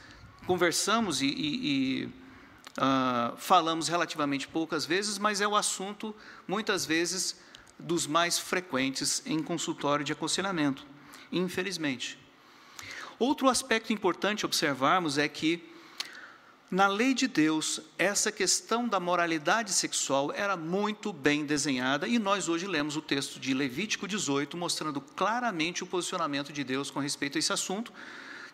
conversamos 0.47 1.21
e, 1.21 1.27
e, 1.27 1.67
e 1.67 2.05
uh, 2.05 3.37
falamos 3.37 3.87
relativamente 3.87 4.47
poucas 4.47 4.83
vezes, 4.83 5.19
mas 5.19 5.41
é 5.41 5.47
o 5.47 5.55
assunto, 5.55 6.15
muitas 6.47 6.87
vezes, 6.87 7.39
dos 7.77 8.07
mais 8.07 8.39
frequentes 8.39 9.21
em 9.27 9.43
consultório 9.43 10.03
de 10.03 10.11
aconselhamento, 10.11 10.87
infelizmente. 11.31 12.17
Outro 13.19 13.49
aspecto 13.49 13.91
importante 13.91 14.45
observarmos 14.45 15.17
é 15.17 15.27
que 15.27 15.61
na 16.71 16.87
lei 16.87 17.13
de 17.13 17.27
Deus, 17.27 17.81
essa 17.97 18.31
questão 18.31 18.87
da 18.87 18.97
moralidade 18.97 19.73
sexual 19.73 20.31
era 20.31 20.55
muito 20.55 21.11
bem 21.11 21.45
desenhada 21.45 22.07
e 22.07 22.17
nós 22.17 22.47
hoje 22.47 22.65
lemos 22.65 22.95
o 22.95 23.01
texto 23.01 23.37
de 23.37 23.53
Levítico 23.53 24.07
18 24.07 24.55
mostrando 24.55 25.01
claramente 25.01 25.83
o 25.83 25.87
posicionamento 25.87 26.53
de 26.53 26.63
Deus 26.63 26.89
com 26.89 26.99
respeito 26.99 27.37
a 27.37 27.39
esse 27.39 27.51
assunto, 27.51 27.91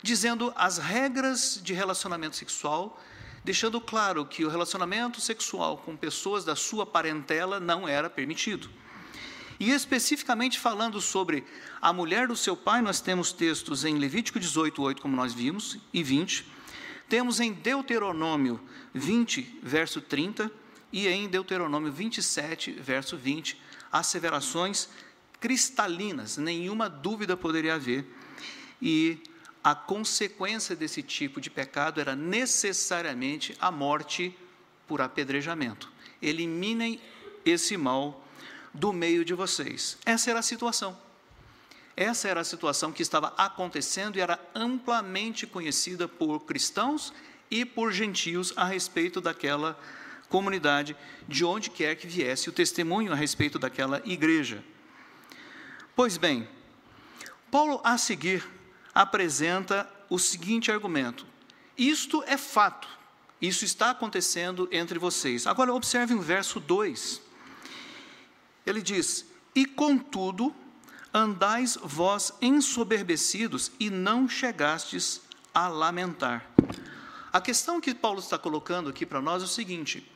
dizendo 0.01 0.51
as 0.55 0.79
regras 0.79 1.59
de 1.61 1.73
relacionamento 1.73 2.35
sexual, 2.35 2.99
deixando 3.43 3.79
claro 3.79 4.25
que 4.25 4.45
o 4.45 4.49
relacionamento 4.49 5.21
sexual 5.21 5.77
com 5.77 5.95
pessoas 5.95 6.43
da 6.43 6.55
sua 6.55 6.87
parentela 6.87 7.59
não 7.59 7.87
era 7.87 8.09
permitido. 8.09 8.67
E 9.59 9.71
especificamente 9.71 10.59
falando 10.59 10.99
sobre 10.99 11.45
a 11.81 11.93
mulher 11.93 12.27
do 12.27 12.35
seu 12.35 12.57
pai, 12.57 12.81
nós 12.81 12.99
temos 12.99 13.31
textos 13.31 13.85
em 13.85 13.97
Levítico 13.97 14.39
18, 14.39 14.81
8, 14.81 15.01
como 15.01 15.15
nós 15.15 15.33
vimos, 15.33 15.77
e 15.93 16.03
20, 16.03 16.45
temos 17.07 17.39
em 17.39 17.53
Deuteronômio 17.53 18.59
20, 18.93 19.59
verso 19.61 20.01
30, 20.01 20.51
e 20.91 21.07
em 21.07 21.27
Deuteronômio 21.27 21.91
27, 21.91 22.71
verso 22.71 23.17
20, 23.17 23.59
asseverações 23.91 24.89
cristalinas, 25.39 26.37
nenhuma 26.37 26.89
dúvida 26.89 27.37
poderia 27.37 27.75
haver. 27.75 28.05
E 28.81 29.19
a 29.63 29.75
consequência 29.75 30.75
desse 30.75 31.01
tipo 31.01 31.39
de 31.39 31.49
pecado 31.49 32.01
era 32.01 32.15
necessariamente 32.15 33.55
a 33.59 33.71
morte 33.71 34.35
por 34.87 35.01
apedrejamento. 35.01 35.91
Eliminem 36.21 36.99
esse 37.45 37.77
mal 37.77 38.24
do 38.75 38.91
meio 38.93 39.23
de 39.25 39.33
vocês. 39.33 39.97
Essa 40.05 40.29
era 40.29 40.39
a 40.39 40.43
situação. 40.43 40.97
Essa 41.95 42.27
era 42.27 42.41
a 42.41 42.43
situação 42.43 42.91
que 42.91 43.01
estava 43.01 43.33
acontecendo 43.37 44.17
e 44.17 44.21
era 44.21 44.39
amplamente 44.53 45.47
conhecida 45.47 46.07
por 46.07 46.41
cristãos 46.41 47.13
e 47.49 47.63
por 47.63 47.91
gentios 47.91 48.51
a 48.55 48.65
respeito 48.65 49.21
daquela 49.21 49.79
comunidade, 50.27 50.95
de 51.27 51.45
onde 51.45 51.69
quer 51.69 51.95
que 51.95 52.07
viesse 52.07 52.49
o 52.49 52.51
testemunho 52.51 53.13
a 53.13 53.15
respeito 53.15 53.57
daquela 53.57 54.01
igreja. 54.03 54.63
Pois 55.95 56.17
bem, 56.17 56.47
Paulo 57.49 57.79
a 57.83 57.97
seguir 57.97 58.45
apresenta 58.93 59.89
o 60.09 60.19
seguinte 60.19 60.69
argumento: 60.71 61.25
isto 61.77 62.21
é 62.27 62.37
fato, 62.37 62.89
isso 63.41 63.63
está 63.63 63.91
acontecendo 63.91 64.67
entre 64.71 64.99
vocês. 64.99 65.47
Agora 65.47 65.73
observe 65.73 66.13
o 66.13 66.21
verso 66.21 66.59
2. 66.59 67.24
Ele 68.65 68.81
diz: 68.81 69.25
E 69.53 69.65
contudo, 69.65 70.53
andais 71.13 71.77
vós 71.81 72.33
ensoberbecidos 72.41 73.71
e 73.79 73.89
não 73.89 74.27
chegastes 74.27 75.21
a 75.53 75.67
lamentar. 75.67 76.49
A 77.31 77.39
questão 77.39 77.79
que 77.81 77.93
Paulo 77.93 78.19
está 78.19 78.37
colocando 78.37 78.89
aqui 78.89 79.05
para 79.05 79.21
nós 79.21 79.41
é 79.41 79.45
o 79.45 79.49
seguinte: 79.49 80.09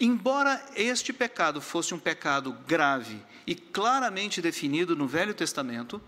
embora 0.00 0.64
este 0.74 1.12
pecado 1.12 1.60
fosse 1.60 1.94
um 1.94 1.98
pecado 1.98 2.52
grave 2.66 3.22
e 3.46 3.54
claramente 3.54 4.40
definido 4.40 4.96
no 4.96 5.06
Velho 5.06 5.34
Testamento, 5.34 6.00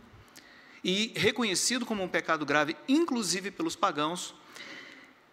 e 0.83 1.13
reconhecido 1.17 1.85
como 1.85 2.03
um 2.03 2.09
pecado 2.09 2.47
grave, 2.47 2.77
inclusive 2.89 3.51
pelos 3.51 3.75
pagãos, 3.75 4.35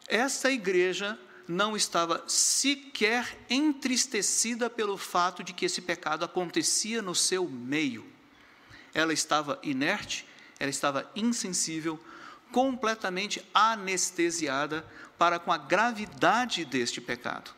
esta 0.08 0.52
igreja 0.52 1.18
não 1.48 1.76
estava 1.76 2.24
sequer 2.28 3.38
entristecida 3.50 4.70
pelo 4.70 4.98
fato 4.98 5.44
de 5.44 5.54
que 5.54 5.66
esse 5.66 5.82
pecado 5.82 6.24
acontecia 6.24 7.02
no 7.02 7.14
seu 7.14 7.48
meio 7.48 8.14
ela 8.94 9.12
estava 9.12 9.60
inerte, 9.64 10.26
ela 10.60 10.70
estava 10.70 11.10
insensível, 11.16 12.00
completamente 12.52 13.44
anestesiada 13.54 14.86
para 15.18 15.40
com 15.40 15.52
a 15.52 15.58
gravidade 15.58 16.64
deste 16.64 17.02
pecado. 17.02 17.52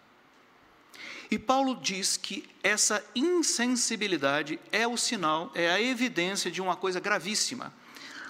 E 1.29 1.37
Paulo 1.37 1.75
diz 1.75 2.15
que 2.15 2.47
essa 2.63 3.03
insensibilidade 3.13 4.59
é 4.71 4.87
o 4.87 4.95
sinal, 4.95 5.51
é 5.53 5.69
a 5.69 5.81
evidência 5.81 6.49
de 6.49 6.61
uma 6.61 6.75
coisa 6.75 6.99
gravíssima. 6.99 7.73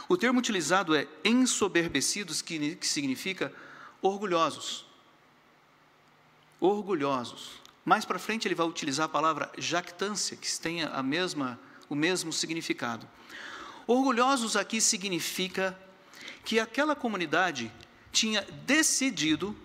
O 0.08 0.18
termo 0.18 0.40
utilizado 0.40 0.96
é 0.96 1.08
ensoberbecidos, 1.24 2.42
que, 2.42 2.78
significa 2.82 3.54
orgulhosos. 4.02 4.86
Orgulhosos. 6.66 7.62
Mais 7.84 8.06
para 8.06 8.18
frente 8.18 8.48
ele 8.48 8.56
vai 8.56 8.66
utilizar 8.66 9.06
a 9.06 9.10
palavra 9.10 9.52
jactância, 9.56 10.36
que 10.36 10.60
tem 10.60 10.82
a 10.82 11.04
mesma 11.04 11.60
o 11.88 11.94
mesmo 11.94 12.34
significado. 12.34 13.08
Orgulhosos 13.86 14.56
aqui 14.56 14.82
significa 14.82 15.80
que 16.44 16.60
aquela 16.60 16.96
comunidade 16.96 17.72
tinha 18.12 18.42
decidido 18.66 19.56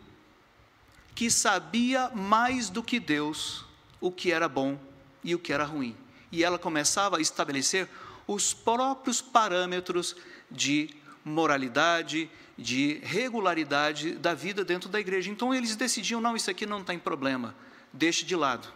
que 1.14 1.30
sabia 1.30 2.10
mais 2.10 2.68
do 2.68 2.82
que 2.82 3.00
Deus 3.00 3.64
o 3.98 4.12
que 4.12 4.30
era 4.30 4.46
bom 4.46 4.78
e 5.24 5.34
o 5.34 5.38
que 5.38 5.54
era 5.54 5.64
ruim. 5.64 5.96
E 6.30 6.44
ela 6.44 6.58
começava 6.58 7.16
a 7.16 7.20
estabelecer 7.22 7.88
os 8.26 8.52
próprios 8.52 9.22
parâmetros 9.22 10.14
de 10.50 10.90
moralidade, 11.24 12.30
de 12.60 13.00
regularidade 13.02 14.12
da 14.12 14.34
vida 14.34 14.62
dentro 14.62 14.90
da 14.90 15.00
igreja. 15.00 15.30
Então 15.30 15.54
eles 15.54 15.74
decidiam: 15.74 16.20
não, 16.20 16.36
isso 16.36 16.50
aqui 16.50 16.66
não 16.66 16.84
tem 16.84 16.98
problema, 16.98 17.54
deixe 17.92 18.24
de 18.24 18.36
lado. 18.36 18.68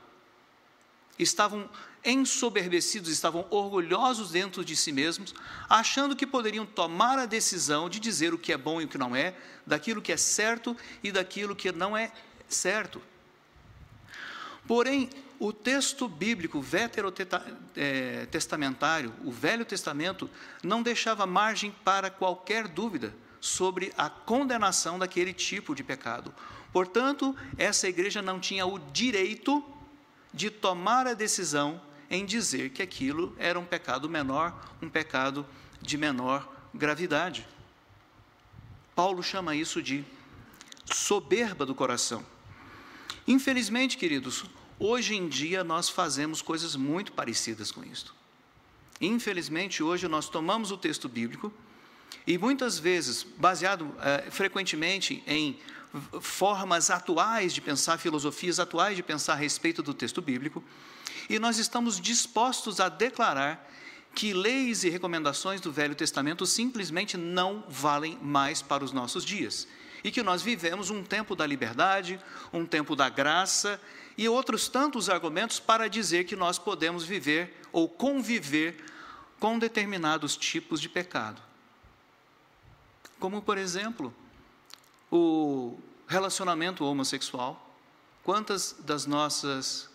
Estavam 1.19 1.69
ensoberbecidos, 2.05 3.11
estavam 3.11 3.47
orgulhosos 3.51 4.31
dentro 4.31 4.65
de 4.65 4.75
si 4.75 4.91
mesmos, 4.91 5.35
achando 5.69 6.17
que 6.17 6.27
poderiam 6.27 6.67
tomar 6.67 7.19
a 7.19 7.27
decisão 7.27 7.89
de 7.89 8.01
dizer 8.01 8.35
o 8.35 8.39
que 8.39 8.53
é 8.53 8.57
bom 8.57 8.81
e 8.81 8.85
o 8.85 8.89
que 8.89 8.99
não 8.99 9.15
é, 9.15 9.35
daquilo 9.67 10.03
que 10.03 10.13
é 10.13 10.17
certo 10.17 10.77
e 11.03 11.13
daquilo 11.13 11.55
que 11.55 11.71
não 11.71 11.97
é 11.97 12.11
certo. 12.49 13.01
Porém, 14.67 15.09
o 15.39 15.53
texto 15.53 16.09
bíblico 16.09 16.61
veterotestamentário, 16.61 19.15
o 19.25 19.31
Velho 19.31 19.65
Testamento, 19.65 20.29
não 20.63 20.83
deixava 20.83 21.27
margem 21.27 21.71
para 21.85 22.11
qualquer 22.11 22.67
dúvida 22.67 23.15
sobre 23.45 23.93
a 23.99 24.09
condenação 24.09 24.99
daquele 24.99 25.35
tipo 25.35 25.75
de 25.75 25.85
pecado. 25.85 26.35
Portanto, 26.73 27.37
essa 27.59 27.87
igreja 27.87 28.23
não 28.23 28.41
tinha 28.41 28.65
o 28.65 28.79
direito 28.79 29.63
de 30.33 30.49
tomar 30.49 31.07
a 31.07 31.13
decisão 31.13 31.79
em 32.09 32.25
dizer 32.25 32.71
que 32.71 32.81
aquilo 32.81 33.37
era 33.39 33.61
um 33.61 33.65
pecado 33.67 34.09
menor, 34.09 34.73
um 34.81 34.89
pecado 34.89 35.47
de 35.83 35.99
menor 35.99 36.51
gravidade. 36.73 37.47
Paulo 38.95 39.23
chama 39.23 39.55
isso 39.55 39.83
de 39.83 40.03
soberba 40.87 41.67
do 41.67 41.75
coração. 41.75 42.25
Infelizmente, 43.29 43.99
queridos, 43.99 44.47
hoje 44.79 45.15
em 45.17 45.29
dia 45.29 45.63
nós 45.63 45.91
fazemos 45.91 46.41
coisas 46.41 46.77
muito 46.77 47.13
parecidas 47.13 47.71
com 47.71 47.85
isso. 47.85 48.15
Infelizmente, 49.03 49.83
hoje 49.83 50.09
nós 50.09 50.31
tomamos 50.31 50.71
o 50.71 50.79
texto 50.79 51.11
bíblico 51.11 51.53
e 52.27 52.39
muitas 52.39 52.79
vezes, 52.79 53.23
baseado 53.23 53.95
é, 54.01 54.31
frequentemente 54.31 55.23
em 55.27 55.59
formas 56.21 56.91
atuais 56.91 57.53
de 57.53 57.61
pensar, 57.61 57.99
filosofias 57.99 58.59
atuais 58.59 58.97
de 58.97 59.03
pensar 59.03 59.35
a 59.35 59.37
respeito 59.37 59.83
do 59.83 59.95
texto 59.95 60.21
bíblico, 60.21 60.63
e 61.29 61.39
nós 61.39 61.59
estamos 61.59 62.01
dispostos 62.01 62.81
a 62.81 62.89
declarar 62.89 63.71
que 64.15 64.33
leis 64.33 64.85
e 64.85 64.91
recomendações 64.91 65.61
do 65.61 65.73
Velho 65.73 65.95
Testamento 65.95 66.47
simplesmente 66.47 67.17
não 67.17 67.65
valem 67.69 68.19
mais 68.23 68.63
para 68.63 68.85
os 68.85 68.93
nossos 68.93 69.25
dias. 69.25 69.67
E 70.03 70.11
que 70.11 70.23
nós 70.23 70.43
vivemos 70.43 70.91
um 70.91 71.03
tempo 71.03 71.35
da 71.35 71.47
liberdade, 71.47 72.21
um 72.53 72.67
tempo 72.67 72.95
da 72.95 73.09
graça 73.09 73.81
e 74.17 74.29
outros 74.29 74.69
tantos 74.69 75.09
argumentos 75.09 75.59
para 75.59 75.89
dizer 75.89 76.25
que 76.25 76.37
nós 76.37 76.59
podemos 76.59 77.05
viver 77.05 77.61
ou 77.73 77.89
conviver 77.89 78.85
com 79.41 79.59
determinados 79.59 80.37
tipos 80.37 80.81
de 80.81 80.89
pecado. 80.89 81.43
Como, 83.25 83.41
por 83.41 83.57
exemplo, 83.57 84.15
o 85.11 85.79
relacionamento 86.07 86.85
homossexual. 86.85 87.75
Quantas 88.23 88.77
das 88.81 89.07
nossas 89.07 89.89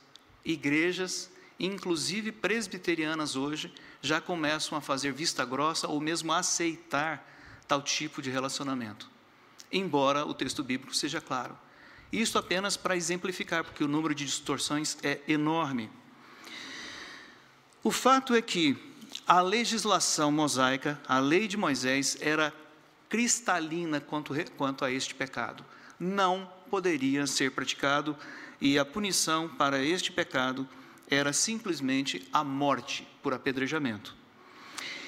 igrejas, 0.43 1.29
inclusive 1.59 2.31
presbiterianas 2.31 3.35
hoje, 3.35 3.71
já 4.01 4.19
começam 4.19 4.75
a 4.75 4.81
fazer 4.81 5.13
vista 5.13 5.45
grossa 5.45 5.87
ou 5.87 6.01
mesmo 6.01 6.33
a 6.33 6.39
aceitar 6.39 7.23
tal 7.67 7.83
tipo 7.83 8.19
de 8.19 8.31
relacionamento? 8.31 9.07
Embora 9.71 10.25
o 10.25 10.33
texto 10.33 10.63
bíblico 10.63 10.95
seja 10.95 11.21
claro. 11.21 11.55
Isso 12.11 12.35
apenas 12.35 12.75
para 12.75 12.97
exemplificar, 12.97 13.63
porque 13.63 13.83
o 13.83 13.87
número 13.87 14.15
de 14.15 14.25
distorções 14.25 14.97
é 15.03 15.21
enorme. 15.27 15.87
O 17.83 17.91
fato 17.91 18.33
é 18.33 18.41
que 18.41 18.75
a 19.27 19.39
legislação 19.39 20.31
mosaica, 20.31 20.99
a 21.07 21.19
lei 21.19 21.47
de 21.47 21.57
Moisés, 21.57 22.17
era 22.21 22.51
cristalina 23.09 23.99
quanto, 23.99 24.33
quanto 24.55 24.85
a 24.85 24.91
este 24.91 25.15
pecado. 25.15 25.65
Não 25.99 26.49
poderia 26.69 27.25
ser 27.27 27.51
praticado 27.51 28.15
e 28.61 28.77
a 28.77 28.85
punição 28.85 29.49
para 29.49 29.83
este 29.83 30.11
pecado 30.11 30.69
era 31.09 31.33
simplesmente 31.33 32.25
a 32.31 32.43
morte 32.43 33.05
por 33.23 33.33
apedrejamento. 33.33 34.15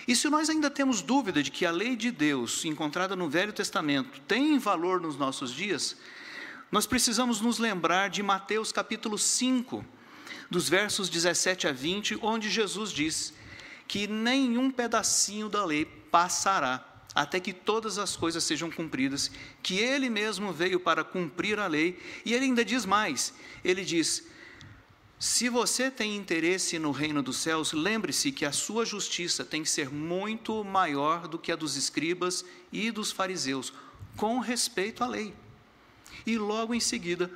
E 0.08 0.16
se 0.16 0.28
nós 0.30 0.50
ainda 0.50 0.70
temos 0.70 1.02
dúvida 1.02 1.44
de 1.44 1.52
que 1.52 1.66
a 1.66 1.72
lei 1.72 1.96
de 1.96 2.12
Deus, 2.12 2.66
encontrada 2.66 3.16
no 3.16 3.30
Velho 3.30 3.54
Testamento, 3.54 4.20
tem 4.22 4.58
valor 4.58 5.00
nos 5.00 5.16
nossos 5.16 5.54
dias, 5.54 5.96
nós 6.72 6.88
precisamos 6.88 7.40
nos 7.40 7.60
lembrar 7.60 8.10
de 8.10 8.24
Mateus 8.24 8.72
capítulo 8.72 9.18
5, 9.18 9.86
dos 10.50 10.68
versos 10.68 11.10
17 11.10 11.68
a 11.68 11.72
20, 11.72 12.18
onde 12.22 12.50
Jesus 12.50 12.92
diz 12.92 13.34
que 13.88 14.08
nenhum 14.08 14.72
pedacinho 14.72 15.48
da 15.48 15.64
lei 15.64 15.86
passará 15.86 16.91
até 17.14 17.40
que 17.40 17.54
todas 17.54 17.98
as 17.98 18.16
coisas 18.16 18.44
sejam 18.44 18.72
cumpridas, 18.72 19.32
que 19.62 19.78
ele 19.78 20.10
mesmo 20.10 20.54
veio 20.54 20.80
para 20.80 21.04
cumprir 21.04 21.60
a 21.60 21.68
lei, 21.68 22.00
e 22.26 22.34
ele 22.34 22.46
ainda 22.46 22.64
diz 22.64 22.86
mais: 22.86 23.34
ele 23.64 23.84
diz, 23.84 24.24
se 25.20 25.50
você 25.50 25.92
tem 25.92 26.16
interesse 26.16 26.80
no 26.80 26.92
reino 26.92 27.22
dos 27.22 27.38
céus, 27.38 27.74
lembre-se 27.74 28.32
que 28.32 28.44
a 28.44 28.52
sua 28.52 28.86
justiça 28.86 29.46
tem 29.46 29.62
que 29.62 29.70
ser 29.70 29.90
muito 29.90 30.64
maior 30.64 31.28
do 31.28 31.38
que 31.38 31.52
a 31.52 31.56
dos 31.56 31.76
escribas 31.76 32.44
e 32.72 32.90
dos 32.90 33.12
fariseus, 33.12 33.72
com 34.18 34.40
respeito 34.40 35.04
à 35.04 35.08
lei. 35.08 35.34
E 36.26 36.38
logo 36.38 36.74
em 36.74 36.80
seguida, 36.80 37.30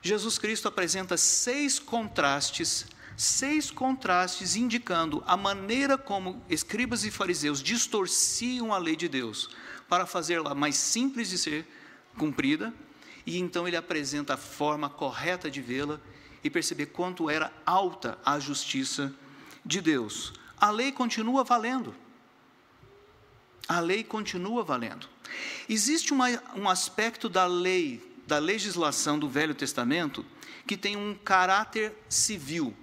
Jesus 0.00 0.38
Cristo 0.38 0.68
apresenta 0.68 1.16
seis 1.16 1.78
contrastes 1.78 2.86
seis 3.18 3.68
contrastes 3.68 4.54
indicando 4.54 5.24
a 5.26 5.36
maneira 5.36 5.98
como 5.98 6.40
escribas 6.48 7.04
e 7.04 7.10
fariseus 7.10 7.60
distorciam 7.60 8.72
a 8.72 8.78
lei 8.78 8.94
de 8.94 9.08
Deus 9.08 9.50
para 9.88 10.06
fazê-la 10.06 10.54
mais 10.54 10.76
simples 10.76 11.28
de 11.28 11.36
ser 11.36 11.66
cumprida, 12.16 12.72
e 13.26 13.36
então 13.36 13.66
ele 13.66 13.76
apresenta 13.76 14.34
a 14.34 14.36
forma 14.36 14.88
correta 14.88 15.50
de 15.50 15.60
vê-la 15.60 16.00
e 16.44 16.48
perceber 16.48 16.86
quanto 16.86 17.28
era 17.28 17.52
alta 17.66 18.16
a 18.24 18.38
justiça 18.38 19.12
de 19.66 19.80
Deus. 19.80 20.32
A 20.56 20.70
lei 20.70 20.92
continua 20.92 21.42
valendo. 21.42 21.92
A 23.68 23.80
lei 23.80 24.04
continua 24.04 24.62
valendo. 24.62 25.08
Existe 25.68 26.12
uma, 26.12 26.28
um 26.54 26.68
aspecto 26.68 27.28
da 27.28 27.46
lei, 27.46 28.00
da 28.28 28.38
legislação 28.38 29.18
do 29.18 29.28
Velho 29.28 29.56
Testamento, 29.56 30.24
que 30.68 30.76
tem 30.76 30.96
um 30.96 31.16
caráter 31.16 31.92
civil 32.08 32.76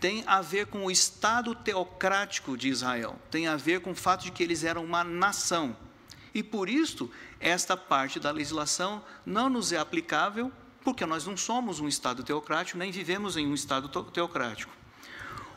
tem 0.00 0.22
a 0.26 0.42
ver 0.42 0.66
com 0.66 0.84
o 0.84 0.90
Estado 0.90 1.54
teocrático 1.54 2.56
de 2.56 2.68
Israel, 2.68 3.18
tem 3.30 3.46
a 3.46 3.56
ver 3.56 3.80
com 3.80 3.92
o 3.92 3.94
fato 3.94 4.24
de 4.24 4.30
que 4.30 4.42
eles 4.42 4.64
eram 4.64 4.84
uma 4.84 5.02
nação. 5.02 5.76
E 6.34 6.42
por 6.42 6.68
isso, 6.68 7.10
esta 7.40 7.76
parte 7.76 8.20
da 8.20 8.30
legislação 8.30 9.02
não 9.24 9.48
nos 9.48 9.72
é 9.72 9.78
aplicável, 9.78 10.52
porque 10.84 11.06
nós 11.06 11.26
não 11.26 11.36
somos 11.36 11.80
um 11.80 11.88
Estado 11.88 12.22
teocrático, 12.22 12.78
nem 12.78 12.92
vivemos 12.92 13.36
em 13.36 13.46
um 13.46 13.54
Estado 13.54 13.88
teocrático. 14.10 14.72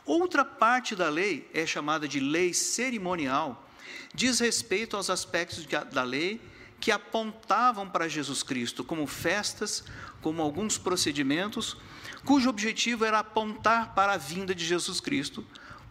Outra 0.06 0.44
parte 0.44 0.96
da 0.96 1.08
lei 1.08 1.48
é 1.52 1.66
chamada 1.66 2.08
de 2.08 2.18
lei 2.18 2.54
cerimonial, 2.54 3.68
diz 4.14 4.40
respeito 4.40 4.96
aos 4.96 5.10
aspectos 5.10 5.66
da 5.92 6.02
lei 6.02 6.40
que 6.80 6.90
apontavam 6.90 7.88
para 7.88 8.08
Jesus 8.08 8.42
Cristo, 8.42 8.82
como 8.82 9.06
festas, 9.06 9.84
como 10.22 10.40
alguns 10.42 10.78
procedimentos 10.78 11.76
cujo 12.24 12.48
objetivo 12.48 13.04
era 13.04 13.20
apontar 13.20 13.94
para 13.94 14.12
a 14.12 14.16
vinda 14.16 14.54
de 14.54 14.64
Jesus 14.64 15.00
Cristo, 15.00 15.44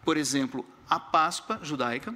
por 0.03 0.17
exemplo, 0.17 0.65
a 0.89 0.99
Páscoa 0.99 1.59
judaica, 1.61 2.15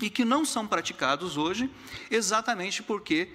e 0.00 0.08
que 0.08 0.24
não 0.24 0.44
são 0.44 0.66
praticados 0.66 1.36
hoje, 1.36 1.70
exatamente 2.10 2.82
porque 2.82 3.32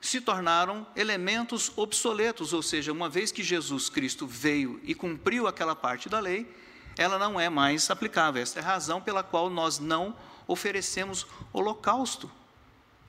se 0.00 0.20
tornaram 0.20 0.86
elementos 0.94 1.72
obsoletos, 1.76 2.52
ou 2.52 2.62
seja, 2.62 2.92
uma 2.92 3.08
vez 3.08 3.32
que 3.32 3.42
Jesus 3.42 3.88
Cristo 3.88 4.26
veio 4.26 4.80
e 4.84 4.94
cumpriu 4.94 5.46
aquela 5.46 5.74
parte 5.74 6.08
da 6.08 6.20
lei, 6.20 6.50
ela 6.96 7.18
não 7.18 7.38
é 7.38 7.48
mais 7.48 7.90
aplicável. 7.90 8.42
Esta 8.42 8.60
é 8.60 8.62
a 8.62 8.66
razão 8.66 9.00
pela 9.00 9.22
qual 9.22 9.50
nós 9.50 9.78
não 9.78 10.16
oferecemos 10.46 11.26
holocausto. 11.52 12.30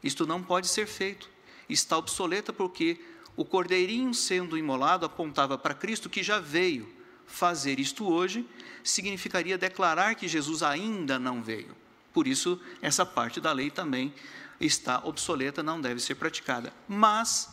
Isto 0.03 0.25
não 0.25 0.41
pode 0.41 0.67
ser 0.67 0.85
feito. 0.85 1.29
Está 1.67 1.97
obsoleta 1.97 2.51
porque 2.51 2.99
o 3.39 3.45
cordeirinho 3.45 4.13
sendo 4.13 4.57
imolado 4.57 5.05
apontava 5.05 5.57
para 5.57 5.73
Cristo 5.73 6.09
que 6.09 6.21
já 6.21 6.41
veio. 6.41 6.93
Fazer 7.25 7.79
isto 7.79 8.05
hoje 8.05 8.45
significaria 8.83 9.57
declarar 9.57 10.15
que 10.15 10.27
Jesus 10.27 10.61
ainda 10.61 11.17
não 11.17 11.41
veio. 11.41 11.73
Por 12.11 12.27
isso, 12.27 12.59
essa 12.81 13.05
parte 13.05 13.39
da 13.39 13.53
lei 13.53 13.71
também 13.71 14.13
está 14.59 14.99
obsoleta, 15.05 15.63
não 15.63 15.79
deve 15.79 16.01
ser 16.01 16.15
praticada. 16.15 16.73
Mas, 16.85 17.49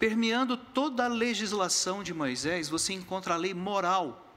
permeando 0.00 0.56
toda 0.56 1.04
a 1.04 1.08
legislação 1.08 2.02
de 2.02 2.12
Moisés, 2.12 2.68
você 2.68 2.92
encontra 2.92 3.34
a 3.34 3.36
lei 3.36 3.54
moral 3.54 4.34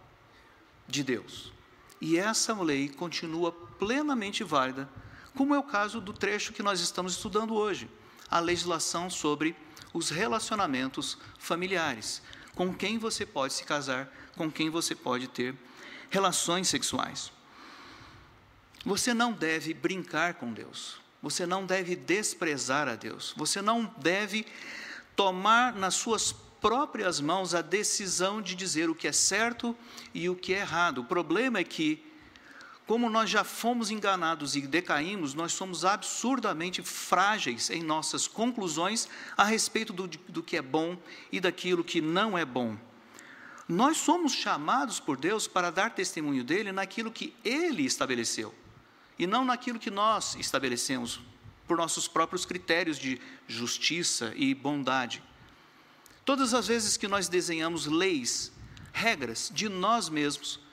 de 0.87 1.03
Deus. 1.03 1.51
E 1.99 2.19
essa 2.19 2.53
lei 2.61 2.87
continua 2.87 3.51
plenamente 3.51 4.43
válida, 4.43 4.87
como 5.33 5.55
é 5.55 5.57
o 5.57 5.63
caso 5.63 5.99
do 5.99 6.13
trecho 6.13 6.53
que 6.53 6.61
nós 6.61 6.81
estamos 6.81 7.13
estudando 7.13 7.55
hoje, 7.55 7.89
a 8.29 8.39
legislação 8.39 9.09
sobre 9.09 9.55
os 9.93 10.09
relacionamentos 10.09 11.17
familiares, 11.37 12.21
com 12.55 12.73
quem 12.73 12.97
você 12.97 13.25
pode 13.25 13.53
se 13.53 13.63
casar, 13.63 14.11
com 14.35 14.51
quem 14.51 14.69
você 14.69 14.95
pode 14.95 15.27
ter 15.27 15.55
relações 16.09 16.67
sexuais. 16.67 17.31
Você 18.85 19.13
não 19.13 19.33
deve 19.33 19.73
brincar 19.73 20.35
com 20.35 20.53
Deus, 20.53 20.99
você 21.21 21.45
não 21.45 21.65
deve 21.65 21.95
desprezar 21.95 22.87
a 22.87 22.95
Deus, 22.95 23.33
você 23.35 23.61
não 23.61 23.93
deve 23.97 24.45
tomar 25.15 25.73
nas 25.73 25.95
suas 25.95 26.31
próprias 26.61 27.19
mãos 27.19 27.53
a 27.53 27.61
decisão 27.61 28.41
de 28.41 28.55
dizer 28.55 28.89
o 28.89 28.95
que 28.95 29.07
é 29.07 29.11
certo 29.11 29.75
e 30.13 30.29
o 30.29 30.35
que 30.35 30.53
é 30.53 30.59
errado. 30.59 30.99
O 30.99 31.05
problema 31.05 31.59
é 31.59 31.63
que 31.63 32.06
como 32.87 33.09
nós 33.09 33.29
já 33.29 33.43
fomos 33.43 33.91
enganados 33.91 34.55
e 34.55 34.61
decaímos, 34.61 35.33
nós 35.33 35.51
somos 35.51 35.83
absurdamente 35.83 36.81
frágeis 36.81 37.69
em 37.69 37.83
nossas 37.83 38.29
conclusões 38.29 39.09
a 39.35 39.43
respeito 39.43 39.91
do, 39.91 40.07
do 40.07 40.41
que 40.41 40.55
é 40.55 40.61
bom 40.61 40.97
e 41.29 41.41
daquilo 41.41 41.83
que 41.83 41.99
não 41.99 42.37
é 42.37 42.45
bom. 42.45 42.77
Nós 43.67 43.97
somos 43.97 44.31
chamados 44.31 45.01
por 45.01 45.17
Deus 45.17 45.45
para 45.45 45.69
dar 45.69 45.89
testemunho 45.89 46.45
dele 46.45 46.71
naquilo 46.71 47.11
que 47.11 47.35
ele 47.43 47.83
estabeleceu 47.85 48.55
e 49.19 49.27
não 49.27 49.43
naquilo 49.43 49.77
que 49.77 49.91
nós 49.91 50.35
estabelecemos 50.35 51.19
por 51.67 51.75
nossos 51.75 52.07
próprios 52.07 52.45
critérios 52.45 52.97
de 52.97 53.19
justiça 53.45 54.31
e 54.37 54.55
bondade. 54.55 55.21
Todas 56.23 56.53
as 56.53 56.67
vezes 56.67 56.95
que 56.95 57.09
nós 57.09 57.27
desenhamos 57.27 57.85
leis, 57.85 58.49
regras 58.93 59.51
de 59.53 59.67
nós 59.67 60.07
mesmos, 60.07 60.65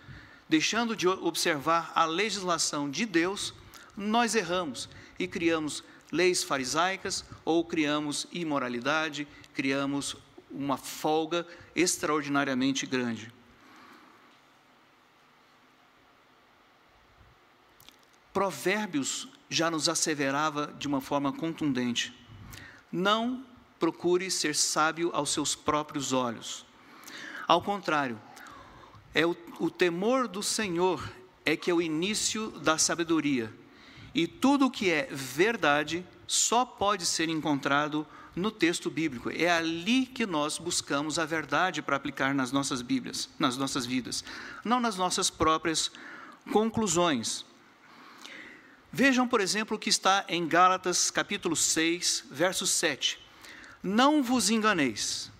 deixando 0.49 0.95
de 0.97 1.09
observar 1.09 1.93
a 1.95 2.05
legislação 2.05 2.91
de 2.91 3.07
Deus, 3.07 3.55
nós 3.97 4.35
erramos 4.35 4.89
e 5.19 5.27
criamos 5.27 5.83
leis 6.11 6.45
farisaicas 6.45 7.25
ou 7.45 7.65
criamos 7.65 8.27
imoralidade, 8.33 9.27
criamos 9.53 10.17
uma 10.51 10.77
folga 10.77 11.47
extraordinariamente 11.75 12.87
grande. 12.87 13.33
Provérbios 18.33 19.29
já 19.49 19.71
nos 19.71 19.89
asseverava 19.89 20.75
de 20.79 20.89
uma 20.89 21.01
forma 21.01 21.33
contundente: 21.33 22.13
não 22.91 23.45
procure 23.79 24.31
ser 24.31 24.55
sábio 24.55 25.11
aos 25.13 25.31
seus 25.31 25.55
próprios 25.55 26.13
olhos. 26.13 26.65
Ao 27.47 27.61
contrário, 27.63 28.21
é 29.15 29.25
o, 29.25 29.37
o 29.59 29.71
temor 29.71 30.29
do 30.29 30.43
Senhor 30.43 31.13
é 31.45 31.57
que 31.57 31.71
é 31.71 31.75
o 31.75 31.83
início 31.83 32.51
da 32.51 32.79
sabedoria. 32.79 33.53
E 34.15 34.27
tudo 34.27 34.67
o 34.67 34.71
que 34.71 34.91
é 34.91 35.09
verdade 35.11 36.07
só 36.27 36.65
pode 36.65 37.05
ser 37.05 37.29
encontrado 37.29 38.07
no 38.35 38.51
texto 38.51 38.91
bíblico. 38.91 39.31
É 39.31 39.51
ali 39.51 40.07
que 40.07 40.27
nós 40.27 40.59
buscamos 40.59 41.19
a 41.19 41.25
verdade 41.25 41.83
para 41.83 41.97
aplicar 41.97 42.35
nas 42.35 42.51
nossas 42.51 42.83
Bíblias, 42.83 43.29
nas 43.39 43.57
nossas 43.57 43.87
vidas, 43.87 44.25
não 44.65 44.81
nas 44.81 44.97
nossas 44.97 45.31
próprias 45.31 45.91
conclusões. 46.53 47.45
Vejam, 48.93 49.27
por 49.27 49.41
exemplo, 49.41 49.77
o 49.77 49.81
que 49.81 49.89
está 49.89 50.25
em 50.29 50.47
Gálatas 50.47 51.11
capítulo 51.11 51.57
6, 51.57 52.27
verso 52.31 52.67
7. 52.67 53.19
Não 53.83 54.23
vos 54.23 54.51
enganeis, 54.51 55.31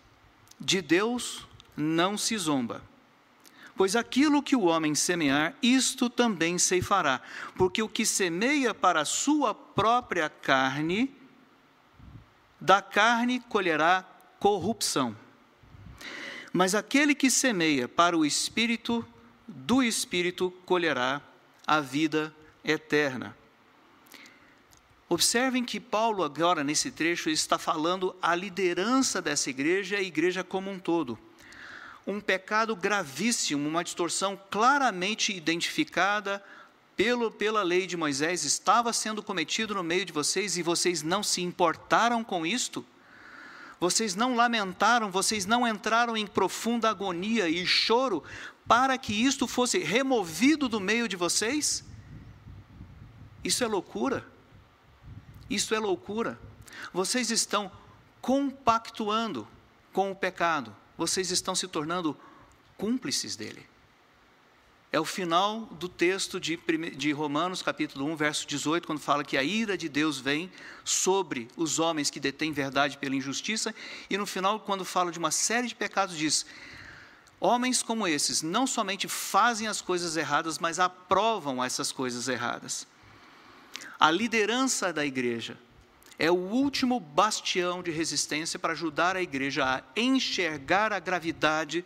de 0.61 0.83
Deus 0.83 1.47
não 1.77 2.19
se 2.19 2.37
zomba. 2.37 2.83
Pois 3.77 3.97
aquilo 3.97 4.43
que 4.43 4.55
o 4.55 4.65
homem 4.65 4.95
semear, 4.95 5.55
isto 5.61 6.09
também 6.09 6.59
ceifará. 6.59 7.21
Porque 7.57 7.83
o 7.83 7.89
que 7.89 8.07
semeia 8.07 8.73
para 8.73 9.01
a 9.01 9.05
sua 9.05 9.53
própria 9.53 10.29
carne, 10.29 11.15
da 12.61 12.81
carne 12.81 13.41
colherá 13.49 14.05
corrupção. 14.39 15.17
Mas 16.53 16.75
aquele 16.75 17.15
que 17.17 17.31
semeia 17.31 17.89
para 17.89 18.17
o 18.17 18.25
espírito, 18.25 19.05
do 19.47 19.83
espírito 19.83 20.53
colherá 20.65 21.21
a 21.67 21.81
vida 21.81 22.33
eterna. 22.65 23.37
Observem 25.09 25.65
que 25.65 25.81
Paulo, 25.81 26.23
agora 26.23 26.63
nesse 26.63 26.93
trecho, 26.93 27.29
está 27.29 27.59
falando 27.59 28.15
a 28.23 28.35
liderança 28.37 29.21
dessa 29.21 29.51
igreja 29.51 29.97
a 29.97 30.03
igreja 30.03 30.45
como 30.45 30.71
um 30.71 30.79
todo 30.79 31.19
um 32.07 32.21
pecado 32.21 32.77
gravíssimo, 32.77 33.69
uma 33.69 33.83
distorção 33.83 34.39
claramente 34.51 35.35
identificada 35.35 36.43
pelo, 36.97 37.31
pela 37.31 37.63
lei 37.63 37.87
de 37.87 37.97
Moisés, 37.97 38.45
estava 38.45 38.93
sendo 38.93 39.23
cometido 39.23 39.75
no 39.75 39.83
meio 39.83 40.05
de 40.05 40.13
vocês 40.13 40.57
e 40.57 40.63
vocês 40.63 41.03
não 41.03 41.23
se 41.23 41.43
importaram 41.43 42.23
com 42.23 42.45
isto? 42.45 42.85
Vocês 43.81 44.15
não 44.15 44.37
lamentaram, 44.37 45.11
vocês 45.11 45.45
não 45.47 45.67
entraram 45.67 46.17
em 46.17 46.27
profunda 46.27 46.89
agonia 46.89 47.49
e 47.49 47.67
choro 47.67 48.23
para 48.67 48.97
que 48.97 49.13
isto 49.13 49.47
fosse 49.47 49.79
removido 49.79 50.69
do 50.69 50.81
meio 50.81 51.09
de 51.09 51.17
vocês? 51.17 51.85
Isso 53.43 53.65
é 53.65 53.67
loucura. 53.67 54.25
Isso 55.51 55.75
é 55.75 55.79
loucura. 55.79 56.39
Vocês 56.93 57.31
estão 57.31 57.71
compactuando 58.21 59.47
com 59.93 60.11
o 60.11 60.17
pecado 60.17 60.75
vocês 60.97 61.31
estão 61.31 61.55
se 61.55 61.67
tornando 61.69 62.17
cúmplices 62.77 63.37
dele. 63.37 63.67
É 64.95 65.01
o 65.01 65.05
final 65.05 65.63
do 65.73 65.89
texto 65.89 66.39
de, 66.39 66.57
de, 66.97 67.11
Romanos, 67.11 67.63
capítulo 67.63 68.07
1, 68.13 68.15
verso 68.15 68.47
18, 68.47 68.87
quando 68.87 69.01
fala 69.01 69.25
que 69.25 69.37
a 69.37 69.43
ira 69.43 69.77
de 69.77 69.89
Deus 69.89 70.21
vem 70.21 70.49
sobre 70.85 71.49
os 71.57 71.81
homens 71.81 72.11
que 72.11 72.21
detêm 72.21 72.53
verdade 72.53 72.97
pela 72.99 73.17
injustiça, 73.17 73.75
e 74.09 74.17
no 74.17 74.25
final, 74.25 74.61
quando 74.61 74.85
fala 74.85 75.11
de 75.11 75.19
uma 75.19 75.33
série 75.33 75.67
de 75.67 75.75
pecados, 75.75 76.17
diz: 76.17 76.47
homens 77.41 77.83
como 77.83 78.07
esses 78.07 78.41
não 78.41 78.69
somente 78.69 79.09
fazem 79.09 79.67
as 79.67 79.81
coisas 79.81 80.17
erradas, 80.17 80.61
mas 80.61 80.79
aprovam 80.79 81.65
essas 81.65 81.91
coisas 81.91 82.29
erradas. 82.29 82.87
A 83.99 84.13
liderança 84.13 84.93
da 84.93 85.05
igreja 85.05 85.59
é 86.19 86.31
o 86.31 86.35
último 86.35 87.01
bastião 87.01 87.83
de 87.83 87.91
resistência 87.91 88.59
para 88.59 88.73
ajudar 88.73 89.17
a 89.17 89.23
igreja 89.23 89.65
a 89.65 89.83
enxergar 89.97 90.93
a 90.93 90.99
gravidade 90.99 91.85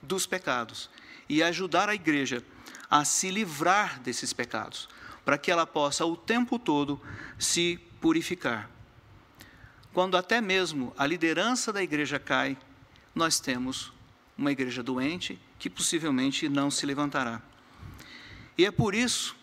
dos 0.00 0.26
pecados 0.26 0.88
e 1.28 1.42
ajudar 1.42 1.88
a 1.88 1.94
igreja 1.94 2.42
a 2.90 3.04
se 3.04 3.30
livrar 3.30 4.00
desses 4.00 4.32
pecados, 4.32 4.88
para 5.24 5.36
que 5.36 5.50
ela 5.50 5.66
possa 5.66 6.06
o 6.06 6.16
tempo 6.16 6.58
todo 6.58 7.00
se 7.38 7.78
purificar. 8.00 8.70
Quando 9.92 10.16
até 10.16 10.40
mesmo 10.40 10.92
a 10.96 11.06
liderança 11.06 11.72
da 11.72 11.82
igreja 11.82 12.18
cai, 12.18 12.56
nós 13.14 13.40
temos 13.40 13.92
uma 14.36 14.52
igreja 14.52 14.82
doente 14.82 15.38
que 15.58 15.70
possivelmente 15.70 16.48
não 16.48 16.70
se 16.70 16.84
levantará. 16.84 17.42
E 18.56 18.64
é 18.64 18.70
por 18.70 18.94
isso 18.94 19.34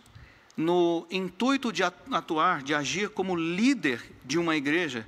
no 0.55 1.07
intuito 1.09 1.71
de 1.71 1.83
atuar, 1.83 2.61
de 2.61 2.73
agir 2.73 3.09
como 3.09 3.35
líder 3.35 4.01
de 4.23 4.37
uma 4.37 4.55
igreja, 4.55 5.05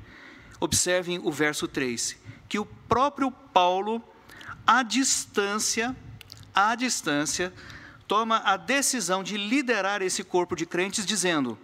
observem 0.59 1.19
o 1.19 1.31
verso 1.31 1.67
3, 1.67 2.17
que 2.49 2.57
o 2.57 2.65
próprio 2.65 3.31
Paulo, 3.31 4.01
à 4.65 4.81
distância, 4.81 5.95
à 6.53 6.75
distância, 6.75 7.53
toma 8.07 8.37
a 8.39 8.57
decisão 8.57 9.23
de 9.23 9.37
liderar 9.37 10.01
esse 10.01 10.23
corpo 10.23 10.55
de 10.55 10.65
crentes, 10.65 11.05
dizendo: 11.05 11.57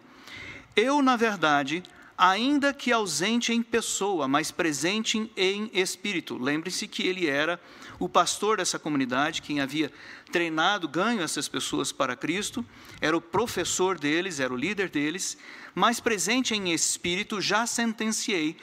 Eu, 0.75 1.01
na 1.01 1.15
verdade, 1.15 1.83
ainda 2.21 2.71
que 2.71 2.91
ausente 2.91 3.51
em 3.51 3.63
pessoa, 3.63 4.27
mas 4.27 4.51
presente 4.51 5.31
em 5.35 5.71
espírito. 5.73 6.37
Lembre-se 6.37 6.87
que 6.87 7.01
ele 7.01 7.25
era 7.25 7.59
o 7.97 8.07
pastor 8.07 8.57
dessa 8.57 8.77
comunidade, 8.77 9.41
quem 9.41 9.59
havia 9.59 9.91
treinado, 10.31 10.87
ganho 10.87 11.23
essas 11.23 11.47
pessoas 11.47 11.91
para 11.91 12.15
Cristo, 12.15 12.63
era 13.01 13.17
o 13.17 13.21
professor 13.21 13.97
deles, 13.97 14.39
era 14.39 14.53
o 14.53 14.55
líder 14.55 14.87
deles, 14.87 15.35
mas 15.73 15.99
presente 15.99 16.53
em 16.53 16.71
espírito, 16.71 17.41
já 17.41 17.65
sentenciei, 17.65 18.55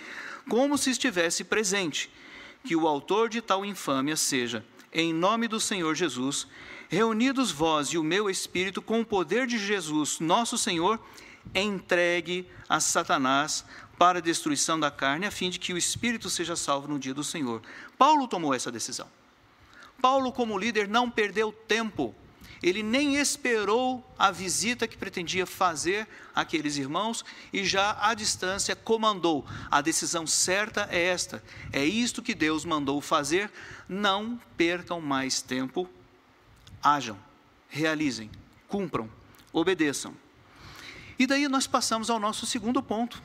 como 0.49 0.79
se 0.79 0.91
estivesse 0.91 1.43
presente, 1.43 2.09
que 2.63 2.77
o 2.77 2.87
autor 2.87 3.29
de 3.29 3.43
tal 3.43 3.65
infâmia 3.65 4.15
seja, 4.15 4.65
em 4.93 5.13
nome 5.13 5.49
do 5.49 5.59
Senhor 5.59 5.97
Jesus, 5.97 6.47
reunidos 6.89 7.51
vós 7.51 7.89
e 7.89 7.99
o 7.99 8.05
meu 8.05 8.31
espírito 8.31 8.81
com 8.81 9.01
o 9.01 9.05
poder 9.05 9.49
de 9.49 9.59
Jesus, 9.59 10.21
nosso 10.21 10.57
Senhor, 10.57 11.01
entregue 11.55 12.49
a 12.69 12.81
Satanás 12.81 13.65
para 13.99 14.19
a 14.19 14.23
destruição 14.23 14.79
da 14.79 14.91
carne, 14.91 15.27
a 15.27 15.31
fim 15.31 15.51
de 15.51 15.59
que 15.59 15.73
o 15.73 15.79
espírito 15.79 16.31
seja 16.31 16.55
salvo 16.55 16.89
no 16.89 16.99
dia 16.99 17.13
do 17.13 17.25
Senhor. 17.25 17.61
Paulo 17.97 18.29
tomou 18.29 18.55
essa 18.55 18.71
decisão. 18.71 19.09
Paulo, 20.01 20.33
como 20.33 20.57
líder, 20.57 20.87
não 20.89 21.11
perdeu 21.11 21.53
tempo. 21.53 22.15
Ele 22.63 22.83
nem 22.83 23.17
esperou 23.17 24.05
a 24.19 24.31
visita 24.31 24.89
que 24.89 24.97
pretendia 24.97 25.47
fazer 25.47 26.09
àqueles 26.35 26.77
irmãos 26.77 27.25
e 27.53 27.65
já 27.65 27.97
à 28.01 28.15
distância 28.15 28.75
comandou. 28.75 29.47
A 29.71 29.81
decisão 29.81 30.27
certa 30.27 30.89
é 30.91 31.05
esta: 31.05 31.43
é 31.73 31.85
isto 31.85 32.23
que 32.23 32.35
Deus 32.35 32.65
mandou 32.65 33.01
fazer. 33.01 33.51
Não 33.89 34.41
percam 34.57 35.01
mais 35.01 35.41
tempo. 35.41 35.89
Hajam, 36.83 37.19
realizem, 37.69 38.31
cumpram, 38.69 39.09
obedeçam. 39.53 40.15
E 41.19 41.27
daí 41.27 41.49
nós 41.49 41.67
passamos 41.67 42.09
ao 42.11 42.21
nosso 42.21 42.47
segundo 42.47 42.83
ponto. 42.83 43.21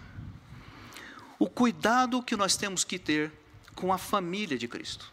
O 1.38 1.48
cuidado 1.48 2.24
que 2.24 2.36
nós 2.36 2.56
temos 2.56 2.84
que 2.84 2.98
ter 2.98 3.32
com 3.76 3.94
a 3.94 3.98
família 3.98 4.58
de 4.58 4.68
Cristo. 4.68 5.12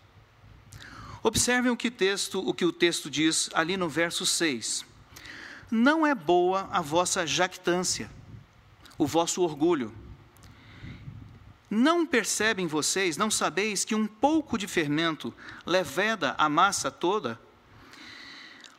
Observem 1.23 1.71
o 1.71 1.77
que, 1.77 1.91
texto, 1.91 2.41
o 2.41 2.55
que 2.55 2.65
o 2.65 2.73
texto 2.73 3.11
diz 3.11 3.51
ali 3.53 3.77
no 3.77 3.89
verso 3.89 4.25
6. 4.25 4.87
Não 5.71 6.07
é 6.07 6.15
boa 6.15 6.69
a 6.73 6.81
vossa 6.81 7.27
jactância, 7.27 8.11
o 8.97 9.07
vosso 9.07 9.43
orgulho. 9.43 9.95
Não 11.69 12.07
percebem 12.07 12.67
vocês, 12.67 13.17
não 13.17 13.31
sabeis 13.31 13.85
que 13.85 13.95
um 13.95 14.07
pouco 14.07 14.57
de 14.57 14.67
fermento 14.67 15.33
leveda 15.65 16.35
a 16.39 16.49
massa 16.49 16.91
toda? 16.91 17.39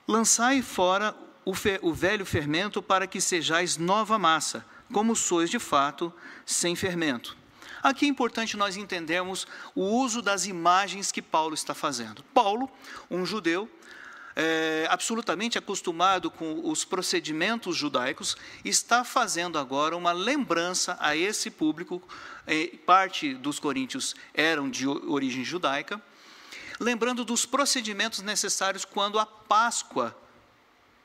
Lançai 0.08 0.62
fora 0.62 1.16
o, 1.46 1.54
fe, 1.54 1.80
o 1.82 1.94
velho 1.94 2.26
fermento 2.26 2.82
para 2.82 3.08
que 3.08 3.20
sejais 3.20 3.78
nova 3.78 4.18
massa, 4.20 4.66
como 4.92 5.16
sois 5.16 5.50
de 5.50 5.60
fato, 5.60 6.14
sem 6.46 6.76
fermento. 6.76 7.38
Aqui 7.82 8.06
é 8.06 8.08
importante 8.08 8.56
nós 8.56 8.78
entendermos 8.78 9.48
o 9.74 9.84
uso 9.84 10.22
das 10.22 10.46
imagens 10.46 11.12
que 11.12 11.22
Paulo 11.22 11.56
está 11.56 11.74
fazendo. 11.74 12.24
Paulo, 12.34 12.70
um 13.10 13.26
judeu, 13.26 13.68
é, 14.36 14.86
absolutamente 14.90 15.58
acostumado 15.58 16.30
com 16.30 16.70
os 16.70 16.86
procedimentos 16.86 17.76
judaicos, 17.76 18.38
está 18.64 19.04
fazendo 19.04 19.58
agora 19.58 19.98
uma 19.98 20.12
lembrança 20.12 20.96
a 21.00 21.16
esse 21.16 21.50
público, 21.50 22.02
é, 22.46 22.68
parte 22.86 23.34
dos 23.34 23.60
coríntios 23.60 24.16
eram 24.34 24.70
de 24.70 24.88
origem 24.88 25.44
judaica, 25.44 26.02
lembrando 26.80 27.26
dos 27.26 27.46
procedimentos 27.46 28.22
necessários 28.22 28.86
quando 28.86 29.18
a 29.18 29.26
Páscoa 29.26 30.16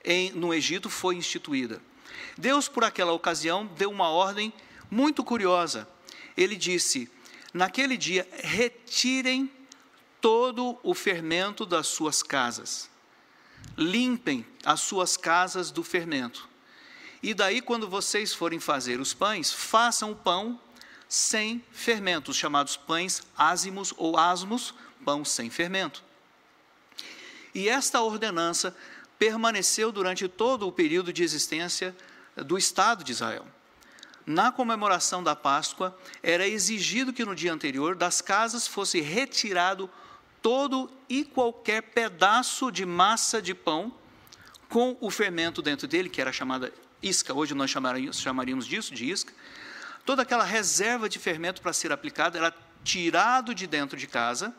em, 0.07 0.31
no 0.31 0.55
Egito 0.55 0.89
foi 0.89 1.17
instituída. 1.17 1.83
Deus, 2.39 2.69
por 2.69 2.85
aquela 2.85 3.13
ocasião, 3.13 3.67
deu 3.77 3.91
uma 3.91 4.09
ordem 4.09 4.53
muito 4.91 5.25
curiosa. 5.25 5.89
Ele 6.37 6.57
disse: 6.57 7.11
Naquele 7.53 7.97
dia, 7.97 8.27
retirem 8.43 9.51
todo 10.21 10.79
o 10.83 10.95
fermento 10.95 11.67
das 11.67 11.89
suas 11.89 12.23
casas, 12.23 12.89
limpem 13.77 14.47
as 14.65 14.81
suas 14.81 15.17
casas 15.17 15.71
do 15.71 15.83
fermento. 15.83 16.49
E 17.23 17.35
daí, 17.35 17.61
quando 17.61 17.89
vocês 17.89 18.33
forem 18.33 18.61
fazer 18.61 19.01
os 19.01 19.13
pães, 19.13 19.53
façam 19.53 20.13
o 20.13 20.17
pão 20.17 20.61
sem 21.09 21.65
fermento, 21.73 22.31
os 22.31 22.37
chamados 22.37 22.77
pães 22.77 23.23
ázimos 23.37 23.93
ou 23.97 24.19
asmos, 24.19 24.75
pão 25.05 25.25
sem 25.25 25.51
fermento. 25.51 26.05
E 27.55 27.69
esta 27.69 28.03
ordenança 28.03 28.77
permaneceu 29.19 29.91
durante 29.91 30.29
todo 30.29 30.67
o 30.67 30.73
período 30.73 31.13
de 31.13 31.23
existência 31.23 31.97
do 32.37 32.59
Estado 32.59 33.03
de 33.03 33.13
Israel. 33.13 33.47
Na 34.27 34.51
comemoração 34.51 35.23
da 35.23 35.37
Páscoa, 35.37 35.97
era 36.23 36.47
exigido 36.47 37.13
que 37.13 37.25
no 37.25 37.35
dia 37.35 37.53
anterior 37.53 37.95
das 37.95 38.21
casas 38.21 38.67
fosse 38.67 39.01
retirado 39.01 39.89
todo 40.43 40.91
e 41.09 41.25
qualquer 41.25 41.83
pedaço 41.83 42.71
de 42.71 42.85
massa 42.85 43.41
de 43.41 43.55
pão 43.55 43.93
com 44.69 44.97
o 45.01 45.11
fermento 45.11 45.63
dentro 45.63 45.87
dele, 45.87 46.09
que 46.09 46.21
era 46.21 46.33
chamada 46.33 46.73
isca, 47.03 47.33
hoje 47.33 47.55
nós 47.55 47.71
chamaríamos, 47.71 48.67
disso 48.67 48.95
de 48.95 49.11
isca. 49.11 49.33
Toda 50.05 50.23
aquela 50.23 50.45
reserva 50.45 51.09
de 51.09 51.19
fermento 51.19 51.61
para 51.63 51.73
ser 51.73 51.93
aplicada 51.93 52.39
era 52.39 52.55
tirado 52.83 53.55
de 53.55 53.67
dentro 53.67 53.97
de 53.97 54.07
casa 54.07 54.55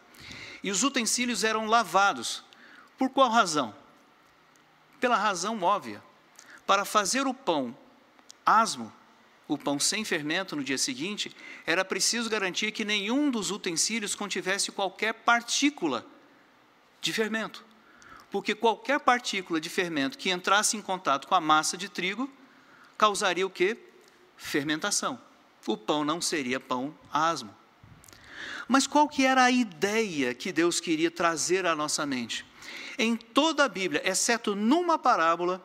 e 0.63 0.71
os 0.71 0.83
utensílios 0.83 1.43
eram 1.43 1.65
lavados. 1.65 2.43
Por 2.97 3.09
qual 3.09 3.29
razão? 3.29 3.73
Pela 4.99 5.15
razão 5.15 5.61
óbvia. 5.61 6.03
Para 6.65 6.83
fazer 6.83 7.27
o 7.27 7.33
pão 7.33 7.75
asmo, 8.45 8.91
o 9.47 9.57
pão 9.57 9.79
sem 9.79 10.05
fermento 10.05 10.55
no 10.55 10.63
dia 10.63 10.77
seguinte, 10.77 11.35
era 11.65 11.83
preciso 11.83 12.29
garantir 12.29 12.71
que 12.71 12.85
nenhum 12.85 13.29
dos 13.29 13.51
utensílios 13.51 14.15
contivesse 14.15 14.71
qualquer 14.71 15.13
partícula 15.13 16.05
de 17.01 17.11
fermento. 17.11 17.65
Porque 18.29 18.55
qualquer 18.55 18.99
partícula 18.99 19.59
de 19.59 19.69
fermento 19.69 20.17
que 20.17 20.29
entrasse 20.29 20.75
em 20.75 20.81
contato 20.81 21.27
com 21.27 21.35
a 21.35 21.41
massa 21.41 21.77
de 21.77 21.87
trigo 21.87 22.29
causaria 22.97 23.45
o 23.45 23.49
que? 23.49 23.77
Fermentação. 24.35 25.19
O 25.65 25.77
pão 25.77 26.03
não 26.03 26.21
seria 26.21 26.59
pão 26.59 26.97
asmo. 27.11 27.53
Mas 28.67 28.87
qual 28.87 29.07
que 29.07 29.25
era 29.25 29.43
a 29.43 29.51
ideia 29.51 30.33
que 30.33 30.51
Deus 30.51 30.79
queria 30.79 31.11
trazer 31.11 31.65
à 31.65 31.75
nossa 31.75 32.05
mente? 32.05 32.45
Em 32.97 33.15
toda 33.15 33.65
a 33.65 33.69
Bíblia, 33.69 34.01
exceto 34.05 34.55
numa 34.55 34.97
parábola, 34.97 35.63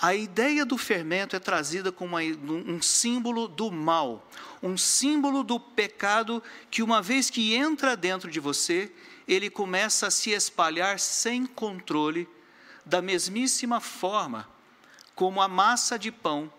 a 0.00 0.14
ideia 0.14 0.64
do 0.64 0.78
fermento 0.78 1.34
é 1.34 1.40
trazida 1.40 1.90
como 1.90 2.16
um 2.16 2.80
símbolo 2.80 3.48
do 3.48 3.70
mal, 3.70 4.28
um 4.62 4.76
símbolo 4.76 5.42
do 5.42 5.58
pecado 5.58 6.40
que, 6.70 6.82
uma 6.82 7.02
vez 7.02 7.30
que 7.30 7.54
entra 7.54 7.96
dentro 7.96 8.30
de 8.30 8.38
você, 8.38 8.92
ele 9.26 9.50
começa 9.50 10.06
a 10.06 10.10
se 10.10 10.30
espalhar 10.30 11.00
sem 11.00 11.44
controle, 11.44 12.28
da 12.86 13.02
mesmíssima 13.02 13.80
forma 13.80 14.48
como 15.14 15.42
a 15.42 15.48
massa 15.48 15.98
de 15.98 16.12
pão, 16.12 16.50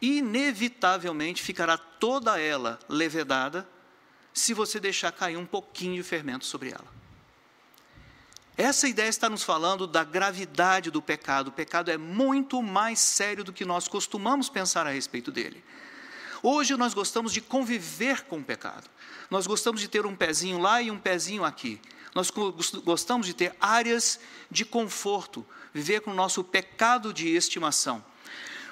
inevitavelmente 0.00 1.40
ficará 1.40 1.78
toda 1.78 2.38
ela 2.38 2.80
levedada 2.88 3.66
se 4.34 4.52
você 4.52 4.80
deixar 4.80 5.12
cair 5.12 5.36
um 5.36 5.46
pouquinho 5.46 5.94
de 5.94 6.02
fermento 6.02 6.44
sobre 6.44 6.70
ela. 6.70 7.01
Essa 8.56 8.86
ideia 8.86 9.08
está 9.08 9.30
nos 9.30 9.42
falando 9.42 9.86
da 9.86 10.04
gravidade 10.04 10.90
do 10.90 11.00
pecado. 11.00 11.48
O 11.48 11.52
pecado 11.52 11.90
é 11.90 11.96
muito 11.96 12.62
mais 12.62 13.00
sério 13.00 13.42
do 13.42 13.52
que 13.52 13.64
nós 13.64 13.88
costumamos 13.88 14.50
pensar 14.50 14.86
a 14.86 14.90
respeito 14.90 15.32
dele. 15.32 15.64
Hoje 16.42 16.76
nós 16.76 16.92
gostamos 16.92 17.32
de 17.32 17.40
conviver 17.40 18.24
com 18.24 18.38
o 18.38 18.44
pecado. 18.44 18.90
Nós 19.30 19.46
gostamos 19.46 19.80
de 19.80 19.88
ter 19.88 20.04
um 20.04 20.14
pezinho 20.14 20.58
lá 20.58 20.82
e 20.82 20.90
um 20.90 20.98
pezinho 20.98 21.44
aqui. 21.44 21.80
Nós 22.14 22.30
gostamos 22.84 23.26
de 23.26 23.32
ter 23.32 23.56
áreas 23.58 24.20
de 24.50 24.66
conforto, 24.66 25.46
viver 25.72 26.00
com 26.02 26.10
o 26.10 26.14
nosso 26.14 26.44
pecado 26.44 27.12
de 27.12 27.28
estimação. 27.28 28.04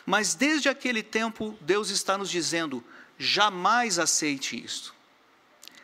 Mas 0.04 0.34
desde 0.34 0.68
aquele 0.68 1.02
tempo, 1.02 1.56
Deus 1.58 1.88
está 1.88 2.18
nos 2.18 2.28
dizendo: 2.28 2.84
jamais 3.18 3.98
aceite 3.98 4.62
isto. 4.62 4.94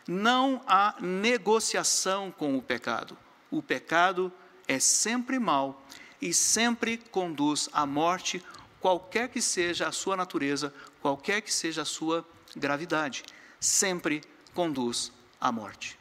Não 0.06 0.62
há 0.66 0.96
negociação 1.00 2.30
com 2.30 2.58
o 2.58 2.62
pecado 2.62 3.16
o 3.50 3.62
pecado 3.62 4.32
é 4.66 4.78
sempre 4.78 5.38
mal 5.38 5.86
e 6.20 6.32
sempre 6.32 6.96
conduz 6.96 7.68
à 7.72 7.86
morte, 7.86 8.42
qualquer 8.80 9.28
que 9.28 9.40
seja 9.40 9.88
a 9.88 9.92
sua 9.92 10.16
natureza, 10.16 10.72
qualquer 11.00 11.40
que 11.42 11.52
seja 11.52 11.82
a 11.82 11.84
sua 11.84 12.26
gravidade, 12.54 13.24
sempre 13.60 14.22
conduz 14.54 15.12
à 15.40 15.52
morte. 15.52 15.98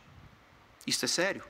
Isto 0.87 1.05
é 1.05 1.07
sério? 1.07 1.43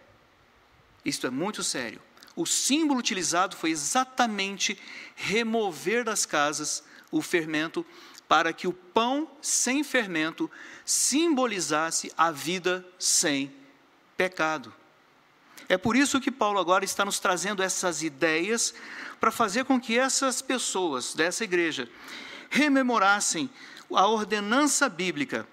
Isto 1.04 1.28
é 1.28 1.30
muito 1.30 1.64
sério. 1.64 2.02
O 2.36 2.46
símbolo 2.46 3.00
utilizado 3.00 3.56
foi 3.56 3.70
exatamente 3.70 4.78
remover 5.16 6.04
das 6.04 6.26
casas 6.26 6.84
o 7.12 7.22
fermento 7.22 7.86
para 8.28 8.52
que 8.52 8.68
o 8.68 8.74
pão 8.74 9.30
sem 9.42 9.84
fermento 9.84 10.50
simbolizasse 10.84 12.12
a 12.18 12.32
vida 12.32 12.86
sem 12.98 13.54
pecado. 14.18 14.74
É 15.68 15.78
por 15.78 15.96
isso 15.96 16.22
que 16.22 16.32
Paulo 16.32 16.60
agora 16.60 16.86
está 16.86 17.04
nos 17.04 17.20
trazendo 17.20 17.64
essas 17.64 18.04
ideias 18.04 18.74
para 19.20 19.32
fazer 19.32 19.66
com 19.66 19.80
que 19.80 19.98
essas 19.98 20.42
pessoas 20.42 21.14
dessa 21.14 21.44
igreja 21.44 21.90
rememorassem 22.50 23.50
a 23.92 24.08
ordenança 24.08 24.88
bíblica. 24.88 25.48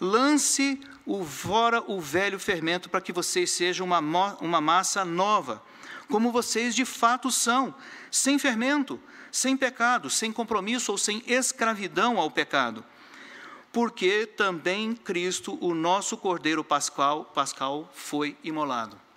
Lance 0.00 0.80
o 1.04 1.24
fora 1.24 1.82
o 1.86 2.00
velho 2.00 2.38
fermento 2.38 2.88
para 2.88 3.00
que 3.00 3.12
vocês 3.12 3.50
sejam 3.50 3.86
uma, 3.86 4.36
uma 4.40 4.60
massa 4.60 5.04
nova, 5.04 5.62
como 6.08 6.30
vocês 6.30 6.74
de 6.74 6.84
fato 6.84 7.30
são, 7.30 7.74
sem 8.10 8.38
fermento, 8.38 9.00
sem 9.32 9.56
pecado, 9.56 10.08
sem 10.08 10.32
compromisso 10.32 10.92
ou 10.92 10.98
sem 10.98 11.22
escravidão 11.26 12.18
ao 12.18 12.30
pecado. 12.30 12.84
Porque 13.72 14.26
também 14.26 14.94
Cristo, 14.94 15.58
o 15.60 15.74
nosso 15.74 16.16
Cordeiro 16.16 16.62
Pascal, 16.62 17.24
Pascal 17.34 17.90
foi 17.94 18.36
imolado. 18.42 19.07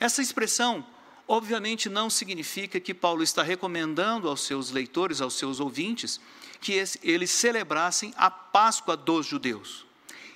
Essa 0.00 0.22
expressão, 0.22 0.84
obviamente, 1.28 1.90
não 1.90 2.08
significa 2.08 2.80
que 2.80 2.94
Paulo 2.94 3.22
está 3.22 3.42
recomendando 3.42 4.30
aos 4.30 4.40
seus 4.40 4.70
leitores, 4.70 5.20
aos 5.20 5.34
seus 5.34 5.60
ouvintes, 5.60 6.18
que 6.58 6.72
eles 7.02 7.30
celebrassem 7.30 8.14
a 8.16 8.30
Páscoa 8.30 8.96
dos 8.96 9.26
judeus. 9.26 9.86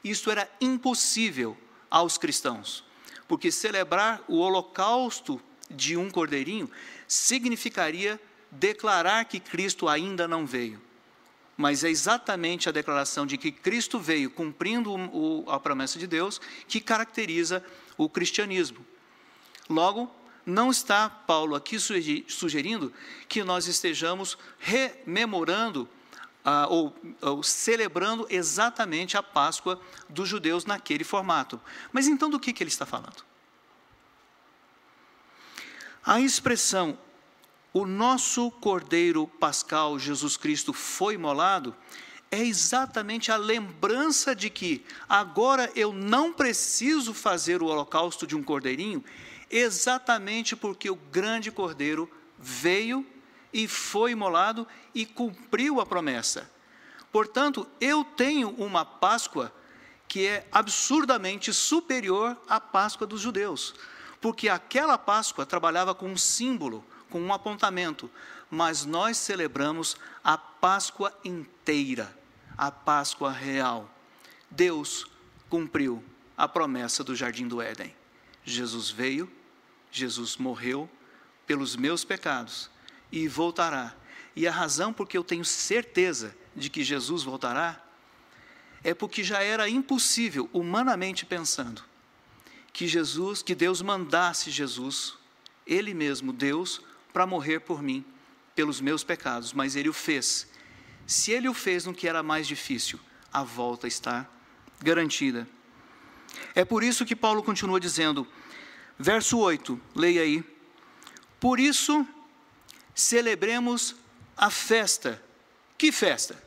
Isso 0.05 0.31
era 0.31 0.47
impossível 0.61 1.57
aos 1.91 2.19
cristãos, 2.19 2.85
porque 3.27 3.51
celebrar 3.51 4.23
o 4.29 4.37
holocausto 4.37 5.41
de 5.71 5.97
um 5.97 6.11
cordeirinho 6.11 6.71
significaria 7.09 8.21
declarar 8.51 9.25
que 9.25 9.41
Cristo 9.41 9.89
ainda 9.89 10.29
não 10.29 10.45
veio. 10.45 10.81
Mas 11.57 11.85
é 11.85 11.89
exatamente 11.89 12.69
a 12.69 12.73
declaração 12.73 13.25
de 13.25 13.39
que 13.39 13.51
Cristo 13.51 13.99
veio 13.99 14.29
cumprindo 14.29 14.95
a 15.47 15.59
promessa 15.59 15.99
de 15.99 16.07
Deus 16.07 16.39
que 16.69 16.81
caracteriza 16.81 17.65
o 17.97 18.11
cristianismo. 18.11 18.85
Logo, 19.69 20.13
não 20.45 20.71
está 20.71 21.09
Paulo 21.09 21.55
aqui 21.55 21.79
sugerindo 21.79 22.93
que 23.29 23.43
nós 23.43 23.67
estejamos 23.67 24.37
rememorando 24.59 25.89
ah, 26.45 26.67
ou, 26.69 26.95
ou, 27.23 27.43
celebrando 27.43 28.27
exatamente 28.29 29.17
a 29.17 29.23
Páscoa 29.23 29.81
dos 30.09 30.29
judeus 30.29 30.67
naquele 30.67 31.03
formato. 31.03 31.59
Mas 31.91 32.07
então 32.07 32.29
do 32.29 32.39
que, 32.39 32.53
que 32.53 32.63
ele 32.63 32.69
está 32.69 32.85
falando? 32.85 33.25
A 36.05 36.21
expressão 36.21 36.99
o 37.73 37.85
nosso 37.85 38.53
Cordeiro 38.53 39.27
Pascal 39.27 39.99
Jesus 39.99 40.37
Cristo 40.37 40.73
foi 40.73 41.15
imolado 41.15 41.75
é 42.31 42.45
exatamente 42.45 43.33
a 43.33 43.37
lembrança 43.37 44.35
de 44.35 44.51
que 44.51 44.85
agora 45.09 45.71
eu 45.75 45.93
não 45.93 46.33
preciso 46.33 47.15
fazer 47.15 47.63
o 47.63 47.67
holocausto 47.67 48.27
de 48.27 48.37
um 48.37 48.43
cordeirinho, 48.43 49.05
exatamente 49.51 50.57
porque 50.57 50.91
o 50.91 50.97
grande 50.97 51.51
cordeiro 51.51 52.11
veio 52.39 53.07
e 53.53 53.69
foi 53.69 54.13
imolado 54.13 54.67
e 54.95 55.07
cumpriu 55.07 55.81
a 55.81 55.87
promessa. 55.87 56.51
Portanto, 57.13 57.67
eu 57.81 58.05
tenho 58.05 58.51
uma 58.51 58.85
Páscoa 58.85 59.53
que 60.09 60.27
é 60.27 60.47
absurdamente 60.51 61.53
superior 61.53 62.37
à 62.49 62.61
Páscoa 62.61 63.07
dos 63.07 63.21
judeus, 63.21 63.75
porque 64.21 64.49
aquela 64.49 64.99
Páscoa 64.99 65.47
trabalhava 65.47 65.95
com 65.95 66.09
um 66.09 66.17
símbolo, 66.17 66.85
com 67.09 67.21
um 67.21 67.33
apontamento, 67.33 68.11
mas 68.51 68.85
nós 68.85 69.17
celebramos 69.17 69.97
a 70.23 70.37
Páscoa 70.37 71.13
inteira, 71.25 72.17
a 72.57 72.71
Páscoa 72.71 73.31
real. 73.31 73.89
Deus 74.51 75.07
cumpriu 75.49 76.03
a 76.37 76.49
promessa 76.49 77.05
do 77.05 77.15
jardim 77.15 77.47
do 77.47 77.63
Éden. 77.63 77.95
Jesus 78.45 78.91
veio, 78.91 79.31
Jesus 79.91 80.37
morreu 80.37 80.89
pelos 81.47 81.77
meus 81.77 82.05
pecados 82.05 82.71
e 83.11 83.27
voltará. 83.29 83.95
E 84.37 84.47
a 84.47 84.53
razão 84.53 84.93
porque 84.93 85.17
eu 85.17 85.25
tenho 85.25 85.45
certeza 85.45 86.37
de 86.55 86.69
que 86.69 86.85
Jesus 86.85 87.23
voltará, 87.23 87.83
é 88.83 88.93
porque 88.93 89.25
já 89.25 89.43
era 89.43 89.69
impossível, 89.69 90.49
humanamente 90.53 91.25
pensando, 91.25 91.83
que 92.73 92.87
Jesus, 92.87 93.43
que 93.43 93.55
Deus 93.55 93.81
mandasse 93.81 94.51
Jesus, 94.51 95.15
ele 95.67 95.95
mesmo, 95.95 96.33
Deus, 96.33 96.83
para 97.13 97.27
morrer 97.27 97.61
por 97.61 97.83
mim, 97.83 98.05
pelos 98.55 98.81
meus 98.81 99.03
pecados, 99.03 99.53
mas 99.53 99.75
ele 99.75 99.89
o 99.89 99.93
fez. 99.93 100.47
Se 101.07 101.33
ele 101.33 101.49
o 101.49 101.55
fez 101.55 101.85
no 101.87 101.95
que 101.95 102.09
era 102.09 102.23
mais 102.23 102.47
difícil, 102.47 103.01
a 103.33 103.43
volta 103.43 103.87
está 103.87 104.29
garantida. 104.81 105.49
É 106.55 106.65
por 106.65 106.83
isso 106.83 107.05
que 107.05 107.17
Paulo 107.17 107.43
continua 107.43 107.81
dizendo, 107.81 108.27
verso 108.99 109.39
8, 109.39 109.81
leia 109.95 110.23
aí. 110.23 110.45
Por 111.41 111.61
isso, 111.61 112.07
celebremos 112.95 113.95
a 114.37 114.51
festa. 114.51 115.23
Que 115.77 115.91
festa? 115.91 116.43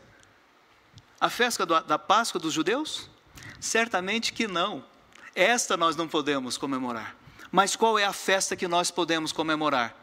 A 1.20 1.30
festa 1.30 1.66
da 1.66 2.00
Páscoa 2.00 2.40
dos 2.40 2.54
judeus? 2.54 3.10
Certamente 3.60 4.34
que 4.34 4.48
não. 4.48 4.84
Esta 5.36 5.76
nós 5.76 5.96
não 5.96 6.08
podemos 6.08 6.58
comemorar. 6.58 7.16
Mas 7.52 7.76
qual 7.76 7.98
é 7.98 8.06
a 8.06 8.14
festa 8.14 8.56
que 8.56 8.68
nós 8.68 8.92
podemos 8.92 9.32
comemorar? 9.32 9.96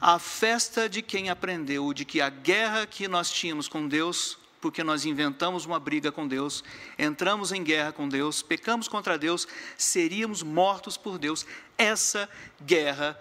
A 0.00 0.18
festa 0.18 0.88
de 0.88 1.02
quem 1.02 1.28
aprendeu 1.28 1.92
de 1.92 2.04
que 2.04 2.20
a 2.20 2.28
guerra 2.28 2.86
que 2.86 3.08
nós 3.08 3.30
tínhamos 3.30 3.68
com 3.68 3.88
Deus, 3.88 4.38
porque 4.60 4.82
nós 4.82 5.04
inventamos 5.04 5.64
uma 5.64 5.78
briga 5.78 6.10
com 6.10 6.26
Deus, 6.26 6.64
entramos 6.98 7.52
em 7.52 7.62
guerra 7.62 7.92
com 7.92 8.08
Deus, 8.08 8.42
pecamos 8.42 8.88
contra 8.88 9.18
Deus, 9.18 9.46
seríamos 9.76 10.42
mortos 10.42 10.96
por 10.96 11.18
Deus. 11.18 11.46
Essa 11.76 12.28
guerra 12.60 13.18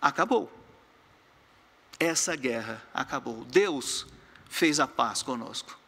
acabou. 0.00 0.50
Essa 1.98 2.34
guerra 2.34 2.82
acabou. 2.94 3.44
Deus 3.44 4.06
fez 4.48 4.80
a 4.80 4.86
paz 4.86 5.22
conosco 5.22 5.80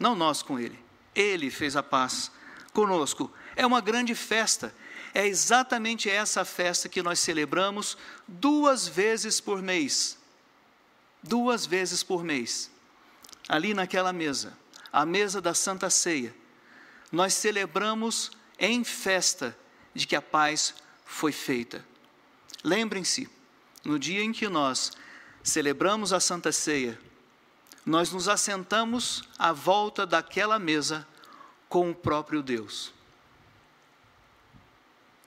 não 0.00 0.16
nós 0.16 0.42
com 0.42 0.58
Ele. 0.58 0.78
Ele 1.14 1.50
fez 1.50 1.76
a 1.76 1.82
paz 1.82 2.32
conosco. 2.72 3.30
É 3.54 3.66
uma 3.66 3.82
grande 3.82 4.14
festa. 4.14 4.74
É 5.12 5.26
exatamente 5.26 6.08
essa 6.08 6.44
festa 6.44 6.88
que 6.88 7.02
nós 7.02 7.20
celebramos 7.20 7.98
duas 8.26 8.88
vezes 8.88 9.40
por 9.40 9.60
mês. 9.60 10.18
Duas 11.22 11.66
vezes 11.66 12.02
por 12.02 12.24
mês. 12.24 12.70
Ali 13.50 13.74
naquela 13.74 14.12
mesa, 14.12 14.56
a 14.92 15.04
mesa 15.04 15.40
da 15.40 15.52
Santa 15.52 15.90
Ceia, 15.90 16.32
nós 17.10 17.34
celebramos 17.34 18.30
em 18.56 18.84
festa 18.84 19.58
de 19.92 20.06
que 20.06 20.14
a 20.14 20.22
paz 20.22 20.72
foi 21.04 21.32
feita. 21.32 21.84
Lembrem-se, 22.62 23.28
no 23.84 23.98
dia 23.98 24.22
em 24.22 24.30
que 24.30 24.48
nós 24.48 24.92
celebramos 25.42 26.12
a 26.12 26.20
Santa 26.20 26.52
Ceia, 26.52 26.96
nós 27.84 28.12
nos 28.12 28.28
assentamos 28.28 29.24
à 29.36 29.52
volta 29.52 30.06
daquela 30.06 30.56
mesa 30.56 31.04
com 31.68 31.90
o 31.90 31.94
próprio 31.94 32.44
Deus. 32.44 32.94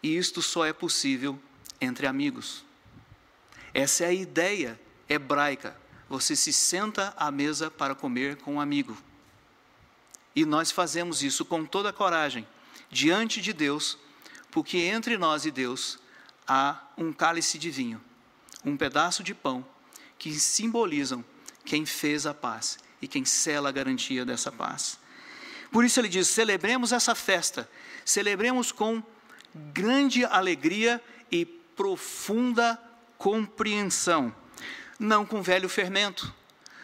E 0.01 0.15
isto 0.15 0.41
só 0.41 0.65
é 0.65 0.71
possível 0.71 1.37
entre 1.81 2.07
amigos. 2.07 2.63
Essa 3.73 4.05
é 4.05 4.07
a 4.07 4.13
ideia 4.13 4.79
hebraica. 5.09 5.82
Você 6.13 6.35
se 6.35 6.53
senta 6.53 7.11
à 7.17 7.31
mesa 7.31 7.71
para 7.71 7.95
comer 7.95 8.35
com 8.35 8.53
um 8.53 8.61
amigo. 8.61 8.95
E 10.35 10.45
nós 10.45 10.69
fazemos 10.69 11.23
isso 11.23 11.43
com 11.43 11.65
toda 11.65 11.89
a 11.89 11.93
coragem, 11.93 12.47
diante 12.91 13.41
de 13.41 13.51
Deus, 13.51 13.97
porque 14.51 14.77
entre 14.77 15.17
nós 15.17 15.43
e 15.43 15.49
Deus 15.49 15.97
há 16.47 16.79
um 16.95 17.11
cálice 17.11 17.57
de 17.57 17.71
vinho, 17.71 17.99
um 18.63 18.77
pedaço 18.77 19.23
de 19.23 19.33
pão, 19.33 19.65
que 20.19 20.39
simbolizam 20.39 21.25
quem 21.65 21.83
fez 21.83 22.27
a 22.27 22.33
paz 22.35 22.77
e 23.01 23.07
quem 23.07 23.25
sela 23.25 23.69
a 23.69 23.71
garantia 23.71 24.23
dessa 24.23 24.51
paz. 24.51 24.99
Por 25.71 25.83
isso 25.83 25.99
ele 25.99 26.09
diz: 26.09 26.27
celebremos 26.27 26.91
essa 26.91 27.15
festa, 27.15 27.67
celebremos 28.05 28.71
com 28.71 29.01
grande 29.73 30.23
alegria 30.25 31.03
e 31.31 31.43
profunda 31.43 32.79
compreensão, 33.17 34.31
não 35.03 35.25
com 35.25 35.41
velho 35.41 35.67
fermento. 35.67 36.33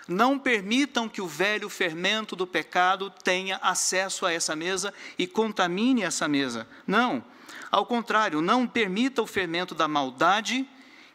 Não 0.05 0.37
permitam 0.37 1.07
que 1.07 1.21
o 1.21 1.27
velho 1.27 1.69
fermento 1.69 2.35
do 2.35 2.45
pecado 2.45 3.09
tenha 3.23 3.57
acesso 3.61 4.25
a 4.25 4.33
essa 4.33 4.55
mesa 4.55 4.93
e 5.17 5.25
contamine 5.25 6.03
essa 6.03 6.27
mesa. 6.27 6.67
Não. 6.85 7.23
Ao 7.71 7.85
contrário, 7.85 8.41
não 8.41 8.67
permita 8.67 9.21
o 9.21 9.27
fermento 9.27 9.73
da 9.73 9.87
maldade, 9.87 10.67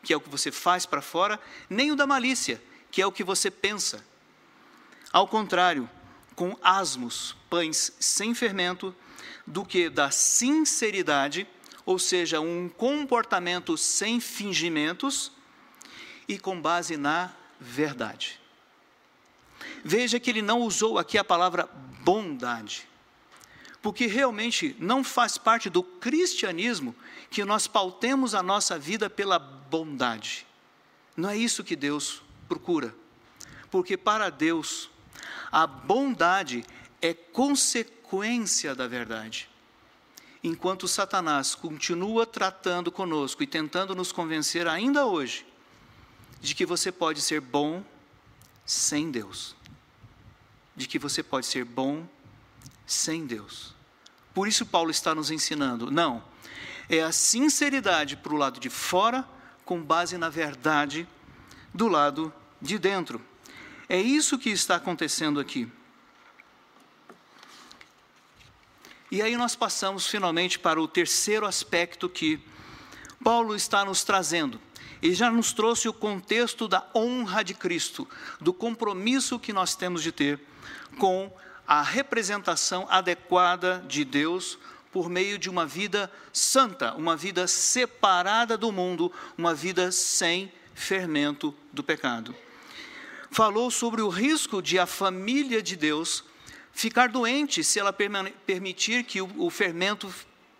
que 0.03 0.14
é 0.14 0.17
o 0.17 0.21
que 0.21 0.31
você 0.31 0.51
faz 0.51 0.87
para 0.87 1.03
fora, 1.03 1.38
nem 1.69 1.93
o 1.93 1.97
da 1.97 2.07
malícia, 2.07 2.62
que 2.90 3.03
é 3.03 3.07
o 3.07 3.12
que 3.12 3.23
você 3.23 3.51
pensa. 3.51 4.03
Ao 5.12 5.29
contrário, 5.29 5.90
com 6.35 6.57
asmos, 6.62 7.37
pães 7.51 7.93
sem 8.01 8.35
fermento, 8.35 8.95
do 9.47 9.62
que 9.62 9.90
da 9.90 10.11
sinceridade, 10.11 11.47
ou 11.85 11.99
seja, 11.99 12.40
um 12.40 12.67
comportamento 12.67 13.77
sem 13.77 14.21
fingimentos 14.21 15.34
e 16.29 16.39
com 16.39 16.61
base 16.61 16.97
na 16.97 17.33
verdade. 17.61 18.41
Veja 19.85 20.19
que 20.19 20.31
ele 20.31 20.43
não 20.43 20.61
usou 20.61 20.99
aqui 20.99 21.19
a 21.19 21.25
palavra 21.25 21.69
bondade, 22.01 22.87
porque 23.83 24.07
realmente 24.07 24.75
não 24.79 25.05
faz 25.05 25.37
parte 25.39 25.69
do 25.69 25.83
cristianismo 25.83 26.95
que 27.31 27.45
nós 27.45 27.67
pautemos 27.67 28.35
a 28.35 28.43
nossa 28.43 28.79
vida 28.79 29.11
pela 29.11 29.39
bondade. 29.39 30.47
Não 31.17 31.31
é 31.31 31.37
isso 31.37 31.65
que 31.65 31.77
Deus 31.77 32.23
procura. 32.49 32.95
Porque 33.71 33.97
para 33.97 34.31
Deus, 34.31 34.91
a 35.51 35.67
bondade 35.67 36.65
é 37.03 37.13
consequência 37.13 38.75
da 38.75 38.87
verdade. 38.87 39.49
Enquanto 40.43 40.87
Satanás 40.87 41.55
continua 41.55 42.27
tratando 42.27 42.93
conosco 42.93 43.43
e 43.43 43.47
tentando 43.47 43.95
nos 43.95 44.13
convencer 44.13 44.67
ainda 44.67 45.07
hoje 45.07 45.47
de 46.44 46.54
que 46.54 46.66
você 46.66 46.92
pode 46.92 47.22
ser 47.22 47.40
bom 47.40 47.83
sem 48.66 49.11
Deus. 49.11 49.57
De 50.76 50.87
que 50.87 50.98
você 50.98 51.22
pode 51.22 51.46
ser 51.46 51.64
bom 51.64 52.07
sem 52.87 53.24
Deus. 53.24 53.74
Por 54.35 54.46
isso 54.46 54.66
Paulo 54.66 54.90
está 54.90 55.14
nos 55.14 55.30
ensinando, 55.30 55.90
não, 55.90 56.22
é 56.87 57.00
a 57.00 57.12
sinceridade 57.12 58.14
para 58.14 58.35
o 58.35 58.37
lado 58.37 58.61
de 58.61 58.68
fora, 58.68 59.26
com 59.64 59.83
base 59.83 60.18
na 60.18 60.28
verdade 60.28 61.09
do 61.72 61.88
lado 61.88 62.30
de 62.61 62.78
dentro. 62.78 63.24
É 63.88 63.98
isso 63.98 64.38
que 64.38 64.50
está 64.50 64.74
acontecendo 64.76 65.40
aqui. 65.40 65.66
E 69.11 69.22
aí 69.22 69.35
nós 69.35 69.57
passamos 69.57 70.07
finalmente 70.07 70.59
para 70.59 70.78
o 70.78 70.87
terceiro 70.87 71.46
aspecto 71.46 72.07
que 72.07 72.38
Paulo 73.22 73.57
está 73.57 73.83
nos 73.83 74.04
trazendo. 74.04 74.61
Ele 75.05 75.14
já 75.14 75.31
nos 75.31 75.53
trouxe 75.53 75.87
o 75.87 75.93
contexto 75.93 76.67
da 76.67 76.88
honra 76.95 77.45
de 77.45 77.53
Cristo, 77.53 78.09
do 78.40 78.55
compromisso 78.55 79.38
que 79.38 79.53
nós 79.53 79.77
temos 79.77 80.03
de 80.03 80.11
ter 80.11 80.40
com 80.99 81.31
a 81.67 81.83
representação 81.83 82.87
adequada 82.88 83.85
de 83.87 84.03
Deus 84.03 84.59
por 84.90 85.11
meio 85.11 85.38
de 85.38 85.51
uma 85.51 85.67
vida 85.67 86.11
santa, 86.33 86.95
uma 86.95 87.14
vida 87.14 87.47
separada 87.47 88.57
do 88.57 88.73
mundo, 88.73 89.12
uma 89.37 89.55
vida 89.55 89.93
sem 89.93 90.51
fermento 90.75 91.55
do 91.71 91.85
pecado. 91.85 92.35
Falou 93.31 93.71
sobre 93.71 94.01
o 94.01 94.09
risco 94.09 94.62
de 94.62 94.79
a 94.79 94.87
família 94.87 95.62
de 95.62 95.77
Deus 95.77 96.25
ficar 96.73 97.11
doente 97.11 97.62
se 97.62 97.79
ela 97.79 97.93
permitir 97.93 99.05
que 99.05 99.21
o 99.21 99.51
fermento 99.51 100.11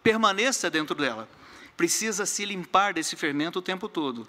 permaneça 0.03 0.69
dentro 0.69 0.95
dela. 0.95 1.27
Precisa 1.79 2.27
se 2.27 2.45
limpar 2.45 2.93
desse 2.93 3.17
fermento 3.17 3.59
o 3.59 3.63
tempo 3.63 3.89
todo. 3.89 4.29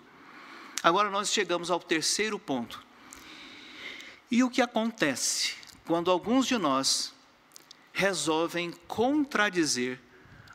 Agora 0.85 1.09
nós 1.09 1.33
chegamos 1.33 1.71
ao 1.71 1.79
terceiro 1.79 2.37
ponto. 2.37 2.79
E 4.29 4.43
o 4.43 4.51
que 4.51 4.61
acontece 4.61 5.55
quando 5.83 6.11
alguns 6.11 6.45
de 6.45 6.59
nós 6.59 7.11
resolvem 7.91 8.71
contradizer 8.87 9.99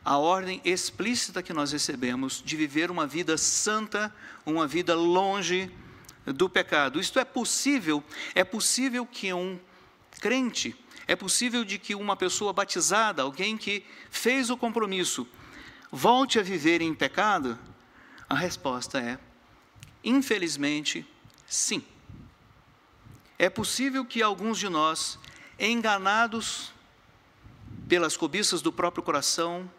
a 0.05 0.17
ordem 0.17 0.61
explícita 0.63 1.43
que 1.43 1.51
nós 1.51 1.73
recebemos 1.73 2.41
de 2.45 2.55
viver 2.55 2.89
uma 2.89 3.05
vida 3.05 3.37
santa, 3.37 4.15
uma 4.45 4.65
vida 4.65 4.95
longe 4.95 5.69
do 6.25 6.49
pecado. 6.49 6.97
Isto 6.97 7.19
é 7.19 7.25
possível, 7.25 8.01
é 8.33 8.45
possível 8.45 9.05
que 9.05 9.33
um 9.33 9.59
crente, 10.21 10.73
é 11.07 11.15
possível 11.17 11.65
de 11.65 11.77
que 11.77 11.93
uma 11.93 12.15
pessoa 12.15 12.53
batizada, 12.53 13.21
alguém 13.21 13.57
que 13.57 13.85
fez 14.09 14.49
o 14.49 14.55
compromisso, 14.55 15.27
volte 15.91 16.39
a 16.39 16.41
viver 16.41 16.81
em 16.81 16.93
pecado? 16.93 17.59
A 18.29 18.35
resposta 18.35 18.97
é, 18.97 19.19
infelizmente, 20.03 21.05
sim. 21.47 21.83
É 23.37 23.49
possível 23.49 24.05
que 24.05 24.21
alguns 24.21 24.59
de 24.59 24.69
nós, 24.69 25.17
enganados 25.59 26.71
pelas 27.87 28.15
cobiças 28.15 28.61
do 28.61 28.71
próprio 28.71 29.03
coração, 29.03 29.69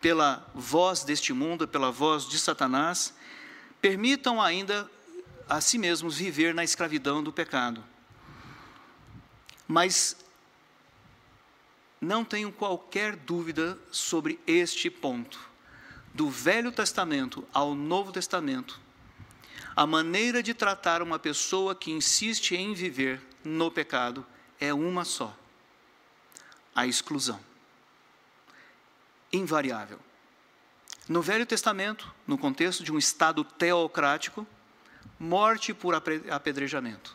pela 0.00 0.48
voz 0.54 1.02
deste 1.02 1.32
mundo, 1.32 1.66
pela 1.66 1.90
voz 1.90 2.28
de 2.28 2.38
Satanás, 2.38 3.12
permitam 3.80 4.40
ainda 4.40 4.90
a 5.48 5.60
si 5.60 5.78
mesmos 5.78 6.16
viver 6.16 6.54
na 6.54 6.64
escravidão 6.64 7.22
do 7.22 7.32
pecado. 7.32 7.82
Mas 9.66 10.16
não 12.00 12.24
tenho 12.24 12.52
qualquer 12.52 13.16
dúvida 13.16 13.78
sobre 13.90 14.38
este 14.46 14.90
ponto. 14.90 15.38
Do 16.16 16.30
Velho 16.30 16.72
Testamento 16.72 17.46
ao 17.52 17.74
Novo 17.74 18.10
Testamento, 18.10 18.80
a 19.76 19.86
maneira 19.86 20.42
de 20.42 20.54
tratar 20.54 21.02
uma 21.02 21.18
pessoa 21.18 21.74
que 21.74 21.90
insiste 21.90 22.56
em 22.56 22.72
viver 22.72 23.20
no 23.44 23.70
pecado 23.70 24.24
é 24.58 24.72
uma 24.72 25.04
só: 25.04 25.36
a 26.74 26.86
exclusão. 26.86 27.38
Invariável. 29.30 29.98
No 31.06 31.20
Velho 31.20 31.44
Testamento, 31.44 32.10
no 32.26 32.38
contexto 32.38 32.82
de 32.82 32.90
um 32.90 32.96
Estado 32.96 33.44
teocrático, 33.44 34.46
morte 35.20 35.74
por 35.74 35.94
apedrejamento. 35.94 37.14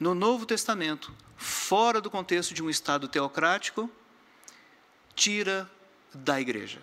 No 0.00 0.14
Novo 0.14 0.46
Testamento, 0.46 1.14
fora 1.36 2.00
do 2.00 2.10
contexto 2.10 2.54
de 2.54 2.62
um 2.62 2.70
Estado 2.70 3.08
teocrático, 3.08 3.90
tira 5.14 5.70
da 6.14 6.40
igreja, 6.40 6.80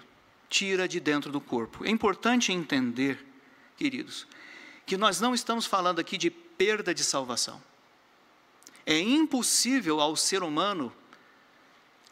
tira 0.49 0.87
de 0.87 0.99
dentro 0.99 1.31
do 1.31 1.39
corpo. 1.39 1.85
É 1.85 1.89
importante 1.89 2.51
entender, 2.51 3.23
queridos, 3.77 4.27
que 4.85 4.97
nós 4.97 5.21
não 5.21 5.33
estamos 5.35 5.65
falando 5.65 5.99
aqui 5.99 6.17
de 6.17 6.29
perda 6.29 6.93
de 6.93 7.03
salvação. 7.03 7.61
É 8.85 8.99
impossível 8.99 9.99
ao 9.99 10.15
ser 10.15 10.41
humano 10.41 10.91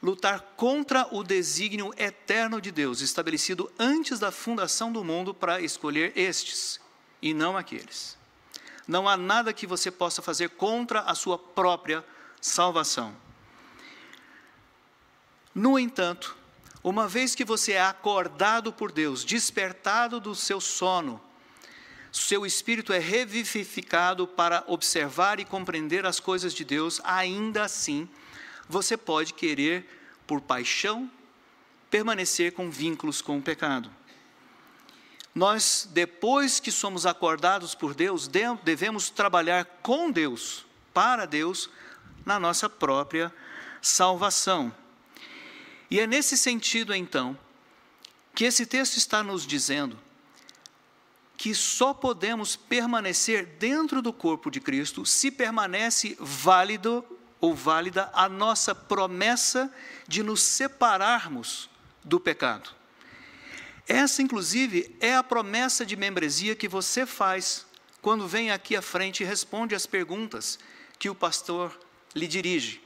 lutar 0.02 0.54
contra 0.56 1.08
o 1.12 1.24
desígnio 1.24 1.92
eterno 1.98 2.62
de 2.62 2.72
Deus, 2.72 3.02
estabelecido 3.02 3.72
antes 3.80 4.20
da 4.20 4.32
fundação 4.32 4.92
do 4.92 5.04
mundo 5.04 5.34
para 5.34 5.60
escolher 5.60 6.14
estes 6.16 6.80
e 7.20 7.34
não 7.34 7.58
aqueles. 7.58 8.16
Não 8.88 9.10
há 9.10 9.18
nada 9.18 9.52
que 9.52 9.66
você 9.66 9.90
possa 9.90 10.22
fazer 10.22 10.52
contra 10.52 11.02
a 11.02 11.16
sua 11.16 11.38
própria 11.38 12.06
salvação. 12.40 13.14
No 15.54 15.80
entanto, 15.80 16.37
uma 16.90 17.08
vez 17.08 17.36
que 17.36 17.44
você 17.44 17.74
é 17.74 17.82
acordado 17.82 18.72
por 18.72 18.92
Deus, 18.92 19.26
despertado 19.26 20.20
do 20.20 20.34
seu 20.34 20.62
sono, 20.62 21.22
seu 22.12 22.46
espírito 22.46 22.94
é 22.94 22.98
revivificado 22.98 24.26
para 24.26 24.64
observar 24.68 25.40
e 25.40 25.46
compreender 25.46 26.06
as 26.06 26.20
coisas 26.20 26.54
de 26.54 26.64
Deus, 26.64 27.02
ainda 27.04 27.64
assim, 27.64 28.10
você 28.70 28.96
pode 28.96 29.34
querer, 29.34 29.86
por 30.26 30.42
paixão, 30.42 31.12
permanecer 31.90 32.54
com 32.54 32.72
vínculos 32.72 33.22
com 33.22 33.38
o 33.38 33.42
pecado. 33.42 33.92
Nós, 35.36 35.88
depois 35.92 36.60
que 36.60 36.72
somos 36.72 37.06
acordados 37.06 37.76
por 37.76 37.94
Deus, 37.94 38.28
devemos 38.64 39.10
trabalhar 39.10 39.66
com 39.84 40.10
Deus, 40.10 40.66
para 40.94 41.26
Deus, 41.26 41.70
na 42.26 42.40
nossa 42.40 42.70
própria 42.70 43.32
salvação. 43.82 44.74
E 45.90 46.00
é 46.00 46.08
nesse 46.08 46.38
sentido, 46.38 46.94
então, 46.94 47.38
que 48.36 48.46
esse 48.46 48.66
texto 48.66 48.98
está 48.98 49.24
nos 49.24 49.48
dizendo 49.48 49.98
que 51.38 51.54
só 51.54 51.94
podemos 51.94 52.56
permanecer 52.56 53.46
dentro 53.46 54.02
do 54.02 54.12
corpo 54.12 54.50
de 54.50 54.60
Cristo 54.60 55.06
se 55.06 55.30
permanece 55.30 56.18
válido 56.20 57.06
ou 57.40 57.54
válida 57.54 58.10
a 58.14 58.28
nossa 58.28 58.74
promessa 58.74 59.72
de 60.08 60.24
nos 60.24 60.42
separarmos 60.42 61.70
do 62.04 62.20
pecado. 62.20 62.72
Essa, 63.88 64.22
inclusive, 64.22 64.96
é 65.00 65.16
a 65.16 65.24
promessa 65.24 65.86
de 65.86 65.96
membresia 65.96 66.56
que 66.56 66.68
você 66.68 67.06
faz 67.06 67.66
quando 68.02 68.28
vem 68.28 68.52
aqui 68.52 68.76
à 68.76 68.82
frente 68.82 69.22
e 69.22 69.26
responde 69.26 69.76
às 69.76 69.86
perguntas 69.86 70.60
que 70.98 71.10
o 71.10 71.16
pastor 71.16 71.80
lhe 72.16 72.28
dirige. 72.28 72.82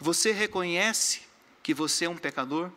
Você 0.00 0.32
reconhece 0.32 1.20
que 1.62 1.72
você 1.72 2.06
é 2.06 2.08
um 2.08 2.16
pecador? 2.16 2.70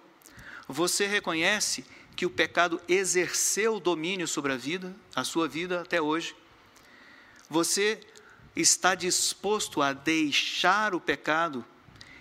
Você 0.68 1.06
reconhece 1.06 1.86
que 2.16 2.26
o 2.26 2.30
pecado 2.30 2.82
exerceu 2.88 3.80
domínio 3.80 4.28
sobre 4.28 4.54
a 4.54 4.58
vida, 4.58 4.96
a 5.16 5.24
sua 5.24 5.48
vida 5.48 5.82
até 5.82 6.02
hoje? 6.02 6.36
Você 7.50 8.00
está 8.56 8.96
disposto 8.96 9.82
a 9.82 9.92
deixar 9.92 10.96
o 10.96 11.00
pecado 11.00 11.66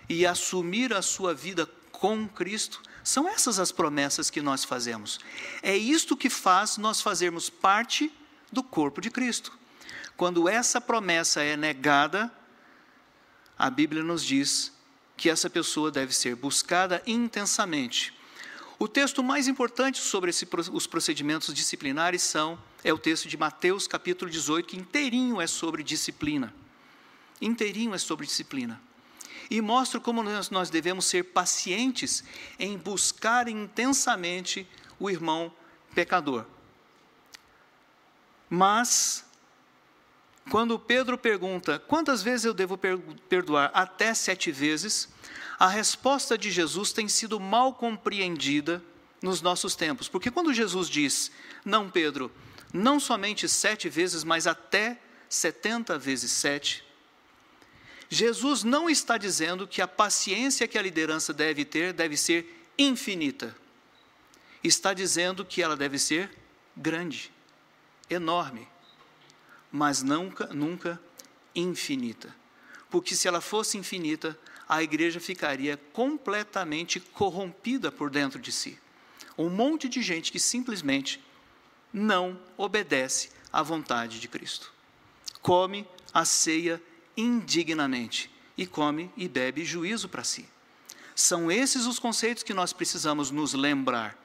e 0.09 0.25
assumir 0.25 0.93
a 0.93 1.01
sua 1.01 1.33
vida 1.33 1.65
com 1.91 2.27
Cristo? 2.27 2.81
São 3.03 3.27
essas 3.27 3.59
as 3.59 3.71
promessas 3.71 4.29
que 4.29 4.41
nós 4.41 4.63
fazemos. 4.63 5.19
É 5.61 5.75
isto 5.75 6.17
que 6.17 6.29
faz 6.29 6.77
nós 6.77 7.01
fazermos 7.01 7.49
parte 7.49 8.11
do 8.51 8.63
corpo 8.63 8.99
de 8.99 9.09
Cristo. 9.09 9.57
Quando 10.17 10.49
essa 10.49 10.81
promessa 10.81 11.41
é 11.41 11.55
negada, 11.55 12.31
a 13.57 13.69
Bíblia 13.69 14.03
nos 14.03 14.23
diz 14.23 14.74
que 15.17 15.29
essa 15.29 15.49
pessoa 15.49 15.91
deve 15.91 16.13
ser 16.13 16.35
buscada 16.35 17.01
intensamente. 17.05 18.13
O 18.77 18.87
texto 18.87 19.23
mais 19.23 19.47
importante 19.47 19.99
sobre 19.99 20.29
esse, 20.29 20.47
os 20.71 20.85
procedimentos 20.85 21.53
disciplinares 21.53 22.21
são 22.21 22.59
é 22.83 22.93
o 22.93 22.99
texto 22.99 23.27
de 23.27 23.35
Mateus 23.35 23.87
capítulo 23.87 24.29
18, 24.29 24.67
que 24.67 24.77
inteirinho 24.77 25.41
é 25.41 25.47
sobre 25.47 25.81
disciplina. 25.81 26.53
Inteirinho 27.41 27.95
é 27.95 27.97
sobre 27.97 28.27
disciplina. 28.27 28.79
E 29.49 29.59
mostra 29.59 29.99
como 29.99 30.21
nós, 30.21 30.51
nós 30.51 30.69
devemos 30.69 31.05
ser 31.05 31.23
pacientes 31.23 32.23
em 32.59 32.77
buscar 32.77 33.47
intensamente 33.47 34.67
o 34.99 35.09
irmão 35.09 35.51
pecador. 35.95 36.45
Mas 38.47 39.24
quando 40.49 40.77
Pedro 40.77 41.17
pergunta 41.17 41.79
quantas 41.79 42.21
vezes 42.21 42.45
eu 42.45 42.53
devo 42.53 42.77
perdoar, 42.77 43.71
até 43.73 44.13
sete 44.13 44.51
vezes, 44.51 45.09
a 45.57 45.67
resposta 45.67 46.37
de 46.37 46.51
Jesus 46.51 46.91
tem 46.91 47.07
sido 47.07 47.39
mal 47.39 47.73
compreendida 47.73 48.83
nos 49.21 49.41
nossos 49.41 49.75
tempos. 49.75 50.07
Porque 50.07 50.29
quando 50.29 50.53
Jesus 50.53 50.87
diz, 50.87 51.31
não, 51.63 51.89
Pedro, 51.89 52.31
não 52.71 52.99
somente 52.99 53.49
sete 53.49 53.89
vezes, 53.89 54.23
mas 54.23 54.45
até 54.45 54.99
setenta 55.27 55.97
vezes 55.97 56.31
sete, 56.31 56.83
Jesus 58.07 58.63
não 58.63 58.87
está 58.87 59.17
dizendo 59.17 59.67
que 59.67 59.81
a 59.81 59.87
paciência 59.87 60.67
que 60.67 60.77
a 60.77 60.81
liderança 60.81 61.33
deve 61.33 61.65
ter 61.65 61.91
deve 61.91 62.15
ser 62.15 62.69
infinita. 62.77 63.55
Está 64.63 64.93
dizendo 64.93 65.43
que 65.43 65.61
ela 65.61 65.75
deve 65.75 65.97
ser 65.97 66.29
grande, 66.77 67.31
enorme 68.09 68.67
mas 69.75 70.01
nunca, 70.01 70.47
nunca 70.47 70.99
infinita. 71.53 72.33
Porque 72.89 73.13
se 73.13 73.27
ela 73.27 73.41
fosse 73.41 73.77
infinita, 73.77 74.39
a 74.69 74.81
igreja 74.81 75.19
ficaria 75.19 75.75
completamente 75.91 77.01
corrompida 77.01 77.91
por 77.91 78.09
dentro 78.09 78.39
de 78.39 78.53
si. 78.53 78.79
Um 79.37 79.49
monte 79.49 79.89
de 79.89 80.01
gente 80.01 80.31
que 80.31 80.39
simplesmente 80.39 81.21
não 81.91 82.39
obedece 82.55 83.31
à 83.51 83.61
vontade 83.61 84.17
de 84.21 84.29
Cristo. 84.29 84.71
Come 85.41 85.85
a 86.13 86.23
ceia 86.23 86.81
indignamente 87.17 88.31
e 88.57 88.65
come 88.65 89.11
e 89.17 89.27
bebe 89.27 89.65
juízo 89.65 90.07
para 90.07 90.23
si. 90.23 90.47
São 91.13 91.51
esses 91.51 91.85
os 91.85 91.99
conceitos 91.99 92.43
que 92.43 92.53
nós 92.53 92.71
precisamos 92.71 93.29
nos 93.29 93.53
lembrar. 93.53 94.17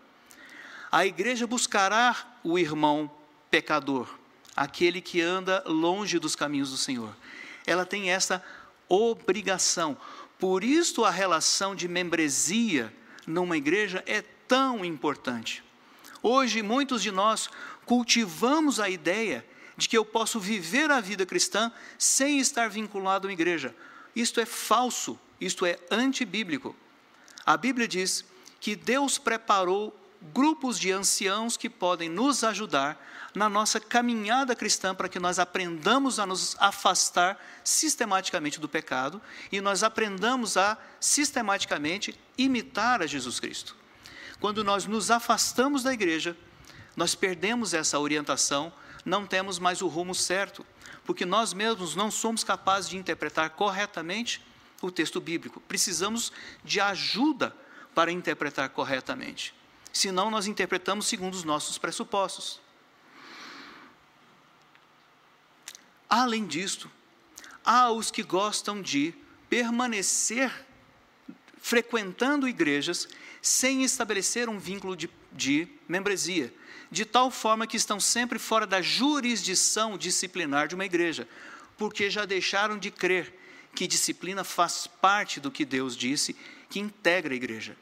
A 0.93 1.05
igreja 1.05 1.45
buscará 1.45 2.39
o 2.45 2.57
irmão 2.57 3.11
pecador, 3.51 4.20
aquele 4.61 5.01
que 5.01 5.23
anda 5.23 5.65
longe 5.67 6.19
dos 6.19 6.37
caminhos 6.37 6.71
do 6.71 6.77
Senhor. 6.77 7.17
Ela 7.67 7.87
tem 7.87 8.11
essa 8.11 8.45
obrigação. 8.87 9.97
Por 10.39 10.63
isso 10.63 11.03
a 11.03 11.11
relação 11.11 11.75
de 11.75 11.89
membresia 11.89 12.95
numa 13.27 13.57
igreja 13.57 14.05
é 14.07 14.21
tão 14.47 14.85
importante. 14.85 15.65
Hoje 16.23 16.61
muitos 16.61 17.03
de 17.03 17.11
nós 17.11 17.49
cultivamos 17.87 18.79
a 18.79 18.91
ideia 18.91 19.47
de 19.79 19.89
que 19.89 19.97
eu 19.97 20.05
posso 20.05 20.39
viver 20.39 20.91
a 20.91 21.01
vida 21.01 21.25
cristã 21.25 21.73
sem 21.99 22.39
estar 22.39 22.69
vinculado 22.69 23.29
à 23.29 23.33
igreja. 23.33 23.75
Isto 24.15 24.41
é 24.41 24.45
falso, 24.45 25.19
isto 25.41 25.65
é 25.65 25.79
antibíblico. 25.91 26.77
A 27.47 27.57
Bíblia 27.57 27.89
diz 27.89 28.27
que 28.61 28.77
Deus 28.77 29.17
preparou 29.17 29.99
grupos 30.35 30.79
de 30.79 30.93
anciãos 30.93 31.57
que 31.57 31.71
podem 31.71 32.11
nos 32.11 32.45
ajudar 32.45 33.01
na 33.35 33.49
nossa 33.49 33.79
caminhada 33.79 34.57
cristã 34.57 34.95
para 34.95 35.09
que 35.09 35.19
nós 35.19 35.39
aprendamos 35.39 36.19
a 36.19 36.27
nos 36.27 36.57
afastar 36.59 37.39
sistematicamente 37.63 38.59
do 38.59 38.69
pecado 38.69 39.21
e 39.53 39.61
nós 39.61 39.83
aprendamos 39.83 40.57
a 40.57 40.77
sistematicamente 40.99 42.19
imitar 42.37 43.03
a 43.03 43.07
Jesus 43.07 43.39
Cristo. 43.39 43.77
Quando 44.41 44.65
nós 44.65 44.87
nos 44.87 45.11
afastamos 45.11 45.83
da 45.83 45.93
igreja, 45.93 46.37
nós 46.97 47.15
perdemos 47.15 47.75
essa 47.75 47.99
orientação, 47.99 48.73
não 49.05 49.27
temos 49.27 49.59
mais 49.59 49.83
o 49.83 49.87
rumo 49.87 50.15
certo, 50.15 50.67
porque 51.05 51.25
nós 51.25 51.53
mesmos 51.53 51.95
não 51.95 52.11
somos 52.11 52.43
capazes 52.43 52.91
de 52.91 52.97
interpretar 52.97 53.51
corretamente 53.51 54.45
o 54.83 54.91
texto 54.91 55.21
bíblico. 55.21 55.61
Precisamos 55.61 56.33
de 56.65 56.81
ajuda 56.81 57.55
para 57.95 58.11
interpretar 58.11 58.69
corretamente. 58.71 59.55
Senão, 59.93 60.31
nós 60.31 60.47
interpretamos 60.47 61.07
segundo 61.07 61.35
os 61.35 61.45
nossos 61.45 61.79
pressupostos. 61.79 62.61
Além 66.11 66.45
disto, 66.45 66.91
há 67.65 67.93
os 67.93 68.11
que 68.11 68.25
gostam 68.25 68.83
de 68.83 69.15
permanecer 69.49 70.53
frequentando 71.63 72.49
igrejas 72.49 73.07
sem 73.41 73.85
estabelecer 73.85 74.49
um 74.49 74.59
vínculo 74.59 74.97
de, 74.97 75.09
de 75.31 75.69
membresia, 75.89 76.53
de 76.91 77.05
tal 77.05 77.31
forma 77.31 77.67
que 77.67 77.77
estão 77.77 78.01
sempre 78.01 78.41
fora 78.41 78.67
da 78.67 78.83
jurisdição 78.83 79.97
disciplinar 79.97 80.67
de 80.67 80.75
uma 80.75 80.85
igreja, 80.85 81.29
porque 81.79 82.11
já 82.11 82.25
deixaram 82.25 82.77
de 82.77 82.91
crer 82.91 83.33
que 83.73 83.87
disciplina 83.87 84.43
faz 84.43 84.89
parte 84.89 85.39
do 85.39 85.51
que 85.51 85.65
Deus 85.65 85.97
disse, 85.97 86.35
que 86.69 86.81
integra 86.81 87.33
a 87.33 87.37
igreja. 87.37 87.77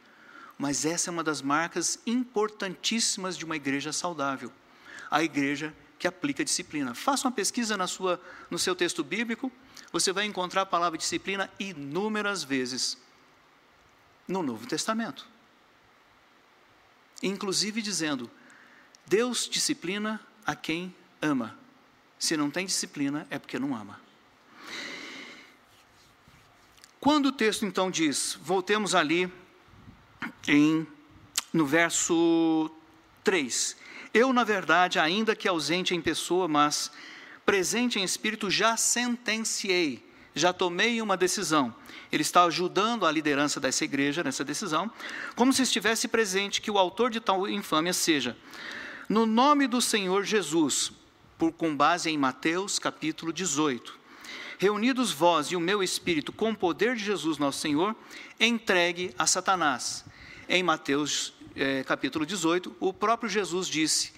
Mas 0.59 0.85
essa 0.85 1.09
é 1.09 1.13
uma 1.13 1.25
das 1.25 1.41
marcas 1.41 1.99
importantíssimas 2.07 3.39
de 3.39 3.45
uma 3.45 3.57
igreja 3.57 3.93
saudável. 3.93 4.53
A 5.11 5.23
igreja 5.23 5.73
que 5.99 6.07
aplica 6.07 6.45
disciplina. 6.45 6.95
Faça 6.95 7.27
uma 7.27 7.33
pesquisa 7.33 7.77
na 7.77 7.87
sua, 7.87 8.21
no 8.51 8.59
seu 8.59 8.75
texto 8.75 9.03
bíblico, 9.03 9.51
você 9.93 10.13
vai 10.13 10.25
encontrar 10.25 10.63
a 10.63 10.67
palavra 10.67 10.99
disciplina 10.99 11.51
inúmeras 11.59 12.45
vezes 12.45 12.97
no 14.27 14.43
Novo 14.43 14.67
Testamento. 14.67 15.27
Inclusive 17.23 17.83
dizendo: 17.83 18.31
Deus 19.07 19.49
disciplina 19.49 20.21
a 20.47 20.55
quem 20.55 20.95
ama. 21.21 21.59
Se 22.19 22.37
não 22.37 22.51
tem 22.51 22.67
disciplina, 22.67 23.27
é 23.31 23.39
porque 23.39 23.59
não 23.59 23.75
ama. 23.75 24.01
Quando 27.01 27.27
o 27.27 27.33
texto 27.33 27.65
então 27.65 27.91
diz, 27.91 28.37
voltemos 28.43 28.95
ali 28.95 29.33
em, 30.47 30.87
no 31.53 31.65
verso 31.65 32.71
3. 33.23 33.77
Eu, 34.13 34.33
na 34.33 34.45
verdade, 34.45 34.99
ainda 34.99 35.37
que 35.37 35.49
ausente 35.49 35.95
em 35.95 36.01
pessoa, 36.01 36.49
mas 36.49 36.91
presente 37.45 37.99
em 37.99 38.05
espírito, 38.05 38.51
já 38.51 38.77
sentenciei, 38.77 40.05
já 40.35 40.53
tomei 40.53 41.01
uma 41.01 41.17
decisão. 41.17 41.75
Ele 42.11 42.23
está 42.23 42.45
ajudando 42.45 43.07
a 43.07 43.13
liderança 43.13 43.61
dessa 43.61 43.85
igreja 43.85 44.25
nessa 44.25 44.45
decisão, 44.45 44.91
como 45.35 45.53
se 45.53 45.63
estivesse 45.63 46.09
presente 46.09 46.61
que 46.61 46.71
o 46.71 46.79
autor 46.79 47.11
de 47.11 47.21
tal 47.21 47.49
infâmia 47.49 47.93
seja, 47.93 48.37
no 49.09 49.25
nome 49.25 49.67
do 49.67 49.81
Senhor 49.81 50.25
Jesus, 50.25 50.93
por 51.39 51.53
com 51.53 51.75
base 51.75 52.11
em 52.11 52.19
Mateus 52.19 52.79
capítulo 52.79 53.33
18. 53.33 53.97
Reunidos 54.59 55.13
vós 55.13 55.47
e 55.47 55.57
o 55.57 55.61
meu 55.61 55.83
espírito 55.83 56.33
com 56.33 56.51
o 56.51 56.57
poder 56.57 56.97
de 56.97 57.05
Jesus 57.05 57.39
nosso 57.39 57.61
Senhor, 57.61 57.95
entregue 58.41 59.15
a 59.17 59.27
Satanás. 59.27 60.05
Em 60.49 60.63
Mateus 60.63 61.33
é, 61.59 61.85
capítulo 61.85 62.25
18, 62.25 62.77
o 62.79 62.93
próprio 62.93 63.29
Jesus 63.29 63.67
disse: 63.67 64.13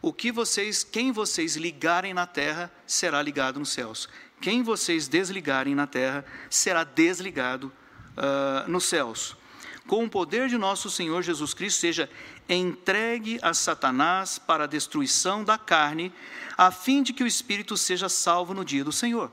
O 0.00 0.12
que 0.12 0.30
vocês, 0.30 0.84
quem 0.84 1.10
vocês 1.10 1.56
ligarem 1.56 2.14
na 2.14 2.26
terra, 2.26 2.72
será 2.86 3.20
ligado 3.20 3.58
nos 3.58 3.70
céus. 3.70 4.08
Quem 4.40 4.62
vocês 4.62 5.08
desligarem 5.08 5.74
na 5.74 5.86
terra, 5.86 6.24
será 6.48 6.84
desligado 6.84 7.72
uh, 8.16 8.70
nos 8.70 8.84
céus. 8.84 9.36
Com 9.86 10.04
o 10.04 10.10
poder 10.10 10.48
de 10.48 10.58
nosso 10.58 10.90
Senhor 10.90 11.22
Jesus 11.22 11.54
Cristo, 11.54 11.80
seja 11.80 12.10
entregue 12.48 13.38
a 13.42 13.54
Satanás 13.54 14.38
para 14.38 14.64
a 14.64 14.66
destruição 14.66 15.42
da 15.42 15.56
carne, 15.56 16.12
a 16.56 16.70
fim 16.70 17.02
de 17.02 17.12
que 17.12 17.24
o 17.24 17.26
espírito 17.26 17.76
seja 17.76 18.08
salvo 18.08 18.52
no 18.52 18.64
dia 18.64 18.84
do 18.84 18.92
Senhor. 18.92 19.30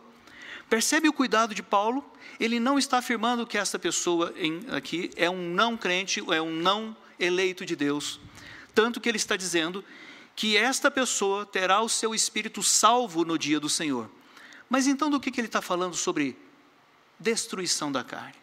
Percebe 0.69 1.09
o 1.09 1.13
cuidado 1.13 1.53
de 1.53 1.61
Paulo? 1.61 2.03
Ele 2.39 2.59
não 2.59 2.79
está 2.79 2.97
afirmando 2.97 3.45
que 3.45 3.57
esta 3.57 3.77
pessoa 3.77 4.33
em, 4.35 4.65
aqui 4.71 5.11
é 5.15 5.29
um 5.29 5.53
não 5.53 5.77
crente, 5.77 6.23
é 6.31 6.41
um 6.41 6.51
não 6.51 6.95
eleito 7.23 7.65
de 7.65 7.75
Deus. 7.75 8.19
Tanto 8.73 8.99
que 8.99 9.07
ele 9.07 9.17
está 9.17 9.35
dizendo 9.35 9.83
que 10.35 10.57
esta 10.57 10.89
pessoa 10.89 11.45
terá 11.45 11.81
o 11.81 11.89
seu 11.89 12.13
espírito 12.13 12.63
salvo 12.63 13.23
no 13.23 13.37
dia 13.37 13.59
do 13.59 13.69
Senhor. 13.69 14.09
Mas 14.69 14.87
então 14.87 15.09
do 15.09 15.19
que, 15.19 15.29
ele 15.39 15.47
está 15.47 15.61
falando 15.61 15.95
sobre 15.95 16.37
destruição 17.19 17.91
da 17.91 18.03
carne? 18.03 18.35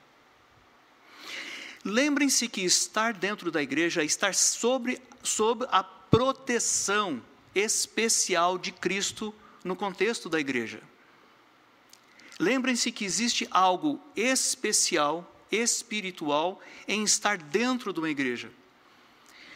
Lembrem-se 1.84 2.46
que 2.46 2.60
estar 2.60 3.14
dentro 3.14 3.50
da 3.50 3.62
igreja 3.62 4.02
é 4.02 4.04
estar 4.04 4.34
sobre, 4.34 5.00
sob 5.22 5.66
a 5.70 5.82
proteção 5.82 7.22
especial 7.54 8.58
de 8.58 8.70
Cristo 8.70 9.34
no 9.64 9.74
contexto 9.74 10.28
da 10.28 10.38
igreja. 10.38 10.82
Lembrem-se 12.38 12.92
que 12.92 13.04
existe 13.04 13.48
algo 13.50 14.00
especial, 14.14 15.30
espiritual, 15.50 16.60
em 16.86 17.02
estar 17.02 17.36
dentro 17.36 17.92
de 17.92 17.98
uma 17.98 18.10
igreja. 18.10 18.52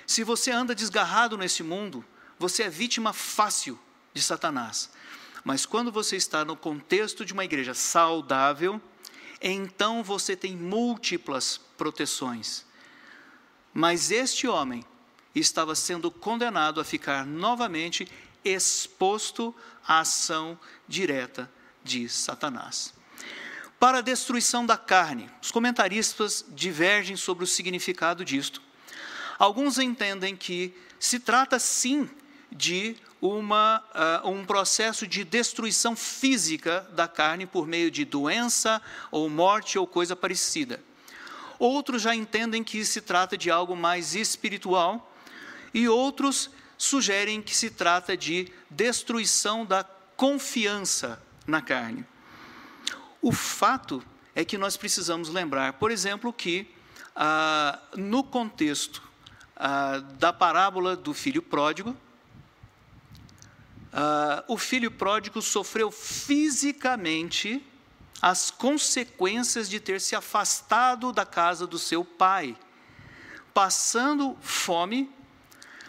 Se 0.06 0.22
você 0.24 0.50
anda 0.50 0.74
desgarrado 0.74 1.36
nesse 1.36 1.62
mundo, 1.62 2.04
você 2.38 2.64
é 2.64 2.70
vítima 2.70 3.12
fácil 3.12 3.78
de 4.12 4.20
Satanás. 4.22 4.90
Mas 5.44 5.66
quando 5.66 5.92
você 5.92 6.16
está 6.16 6.44
no 6.44 6.56
contexto 6.56 7.24
de 7.24 7.32
uma 7.32 7.44
igreja 7.44 7.74
saudável, 7.74 8.80
então 9.40 10.02
você 10.02 10.34
tem 10.34 10.56
múltiplas 10.56 11.60
proteções. 11.76 12.64
Mas 13.72 14.10
este 14.10 14.46
homem 14.46 14.84
estava 15.34 15.74
sendo 15.74 16.10
condenado 16.10 16.80
a 16.80 16.84
ficar 16.84 17.26
novamente 17.26 18.08
exposto 18.44 19.54
à 19.86 20.00
ação 20.00 20.58
direta 20.86 21.50
de 21.82 22.08
Satanás. 22.08 22.94
Para 23.78 23.98
a 23.98 24.02
destruição 24.02 24.64
da 24.64 24.78
carne, 24.78 25.28
os 25.42 25.50
comentaristas 25.50 26.44
divergem 26.48 27.16
sobre 27.16 27.44
o 27.44 27.46
significado 27.46 28.24
disto. 28.24 28.62
Alguns 29.38 29.78
entendem 29.78 30.36
que 30.36 30.74
se 30.98 31.18
trata 31.18 31.58
sim 31.58 32.08
de 32.50 32.96
uma, 33.20 33.82
uh, 34.24 34.28
um 34.28 34.44
processo 34.44 35.06
de 35.06 35.24
destruição 35.24 35.96
física 35.96 36.86
da 36.92 37.08
carne 37.08 37.46
por 37.46 37.66
meio 37.66 37.90
de 37.90 38.04
doença 38.04 38.80
ou 39.10 39.28
morte 39.28 39.78
ou 39.78 39.86
coisa 39.86 40.14
parecida. 40.14 40.80
Outros 41.58 42.02
já 42.02 42.14
entendem 42.14 42.62
que 42.62 42.84
se 42.84 43.00
trata 43.00 43.36
de 43.36 43.50
algo 43.50 43.76
mais 43.76 44.14
espiritual, 44.14 45.10
e 45.74 45.88
outros 45.88 46.50
sugerem 46.78 47.42
que 47.42 47.54
se 47.54 47.68
trata 47.68 48.16
de 48.16 48.50
destruição 48.70 49.66
da 49.66 49.82
confiança 50.16 51.20
na 51.46 51.60
carne. 51.60 52.06
O 53.20 53.32
fato 53.32 54.02
é 54.34 54.44
que 54.44 54.56
nós 54.56 54.76
precisamos 54.76 55.28
lembrar, 55.28 55.74
por 55.74 55.90
exemplo, 55.90 56.32
que 56.32 56.68
ah, 57.16 57.78
no 57.96 58.22
contexto 58.22 59.02
ah, 59.66 60.00
da 60.18 60.30
parábola 60.30 60.94
do 60.94 61.14
filho 61.14 61.40
pródigo, 61.40 61.96
ah, 63.90 64.44
o 64.46 64.58
filho 64.58 64.90
pródigo 64.90 65.40
sofreu 65.40 65.90
fisicamente 65.90 67.66
as 68.20 68.50
consequências 68.50 69.66
de 69.66 69.80
ter 69.80 70.02
se 70.02 70.14
afastado 70.14 71.14
da 71.14 71.24
casa 71.24 71.66
do 71.66 71.78
seu 71.78 72.04
pai, 72.04 72.54
passando 73.54 74.36
fome 74.42 75.10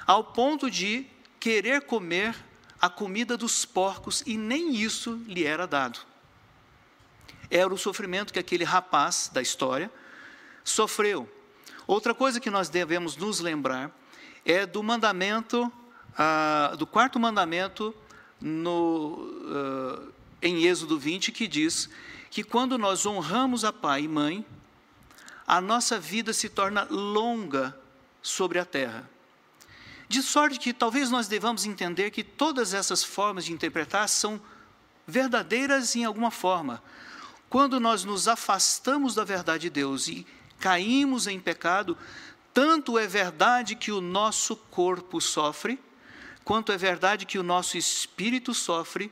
ao 0.07 0.23
ponto 0.23 0.71
de 0.71 1.05
querer 1.37 1.81
comer 1.81 2.33
a 2.79 2.89
comida 2.89 3.35
dos 3.35 3.65
porcos 3.65 4.23
e 4.25 4.37
nem 4.37 4.73
isso 4.73 5.21
lhe 5.27 5.43
era 5.43 5.67
dado. 5.67 5.99
Era 7.51 7.73
o 7.73 7.77
sofrimento 7.77 8.31
que 8.31 8.39
aquele 8.39 8.63
rapaz 8.63 9.29
da 9.33 9.41
história 9.41 9.91
sofreu. 10.63 11.29
Outra 11.87 12.13
coisa 12.13 12.39
que 12.39 12.49
nós 12.49 12.69
devemos 12.69 13.15
nos 13.15 13.39
lembrar 13.39 13.91
é 14.43 14.65
do 14.65 14.81
mandamento, 14.81 15.71
ah, 16.17 16.73
do 16.77 16.87
quarto 16.87 17.19
mandamento 17.19 17.93
no, 18.41 19.29
ah, 19.47 20.11
em 20.41 20.65
Êxodo 20.65 20.97
20, 20.97 21.31
que 21.31 21.47
diz 21.47 21.89
que 22.31 22.43
quando 22.43 22.77
nós 22.77 23.05
honramos 23.05 23.63
a 23.63 23.71
pai 23.71 24.03
e 24.03 24.07
mãe, 24.07 24.45
a 25.45 25.61
nossa 25.61 25.99
vida 25.99 26.33
se 26.33 26.49
torna 26.49 26.87
longa 26.89 27.77
sobre 28.21 28.57
a 28.57 28.65
terra. 28.65 29.09
De 30.07 30.21
sorte 30.21 30.59
que 30.59 30.73
talvez 30.73 31.09
nós 31.11 31.27
devamos 31.27 31.65
entender 31.65 32.11
que 32.11 32.23
todas 32.23 32.73
essas 32.73 33.03
formas 33.03 33.45
de 33.45 33.53
interpretar 33.53 34.09
são 34.09 34.41
verdadeiras 35.05 35.95
em 35.95 36.03
alguma 36.03 36.31
forma. 36.31 36.81
Quando 37.49 37.79
nós 37.79 38.03
nos 38.03 38.27
afastamos 38.27 39.13
da 39.13 39.23
verdade 39.23 39.63
de 39.63 39.69
Deus 39.69 40.07
e 40.07 40.25
caímos 40.59 41.27
em 41.27 41.39
pecado, 41.39 41.97
tanto 42.53 42.97
é 42.97 43.05
verdade 43.07 43.75
que 43.75 43.91
o 43.91 43.99
nosso 43.99 44.55
corpo 44.55 45.19
sofre, 45.19 45.79
quanto 46.43 46.71
é 46.71 46.77
verdade 46.77 47.25
que 47.25 47.37
o 47.37 47.43
nosso 47.43 47.77
espírito 47.77 48.53
sofre, 48.53 49.11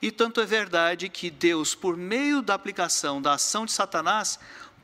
e 0.00 0.10
tanto 0.10 0.40
é 0.40 0.44
verdade 0.44 1.08
que 1.08 1.30
Deus, 1.30 1.74
por 1.74 1.96
meio 1.96 2.42
da 2.42 2.54
aplicação 2.54 3.22
da 3.22 3.34
ação 3.34 3.64
de 3.64 3.72
Satanás, 3.72 4.38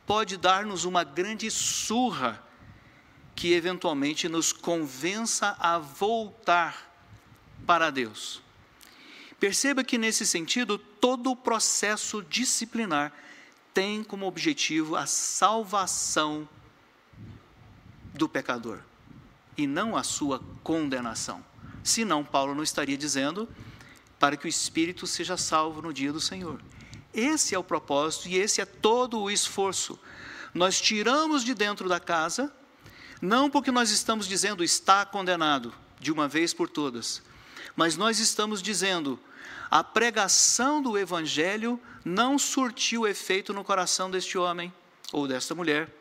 pode 0.07 0.37
dar-nos 0.37 0.85
uma 0.85 1.03
grande 1.03 1.51
surra 1.51 2.43
que 3.35 3.53
eventualmente 3.53 4.27
nos 4.27 4.51
convença 4.51 5.55
a 5.59 5.77
voltar 5.77 6.89
para 7.65 7.89
Deus. 7.89 8.41
Perceba 9.39 9.83
que, 9.83 9.97
nesse 9.97 10.25
sentido, 10.25 10.77
todo 10.77 11.31
o 11.31 11.35
processo 11.35 12.21
disciplinar 12.23 13.13
tem 13.79 14.03
como 14.03 14.27
objetivo 14.27 14.97
a 14.97 15.05
salvação 15.05 16.45
do 18.13 18.27
pecador 18.27 18.81
e 19.57 19.65
não 19.65 19.95
a 19.95 20.03
sua 20.03 20.43
condenação. 20.61 21.41
Senão, 21.81 22.25
Paulo 22.25 22.53
não 22.53 22.61
estaria 22.61 22.97
dizendo 22.97 23.47
para 24.19 24.35
que 24.35 24.45
o 24.45 24.49
espírito 24.49 25.07
seja 25.07 25.37
salvo 25.37 25.81
no 25.81 25.93
dia 25.93 26.11
do 26.11 26.19
Senhor. 26.19 26.61
Esse 27.13 27.55
é 27.55 27.57
o 27.57 27.63
propósito 27.63 28.27
e 28.27 28.35
esse 28.35 28.59
é 28.59 28.65
todo 28.65 29.17
o 29.17 29.31
esforço. 29.31 29.97
Nós 30.53 30.81
tiramos 30.81 31.41
de 31.45 31.53
dentro 31.53 31.87
da 31.87 32.01
casa, 32.01 32.53
não 33.21 33.49
porque 33.49 33.71
nós 33.71 33.91
estamos 33.91 34.27
dizendo 34.27 34.61
está 34.61 35.05
condenado, 35.05 35.73
de 36.01 36.11
uma 36.11 36.27
vez 36.27 36.53
por 36.53 36.67
todas, 36.67 37.21
mas 37.77 37.95
nós 37.95 38.19
estamos 38.19 38.61
dizendo 38.61 39.17
a 39.71 39.85
pregação 39.85 40.81
do 40.81 40.97
Evangelho 40.97 41.79
não 42.03 42.37
surtiu 42.39 43.07
efeito 43.07 43.53
no 43.53 43.63
coração 43.63 44.09
deste 44.09 44.37
homem 44.37 44.73
ou 45.11 45.27
desta 45.27 45.53
mulher. 45.53 45.93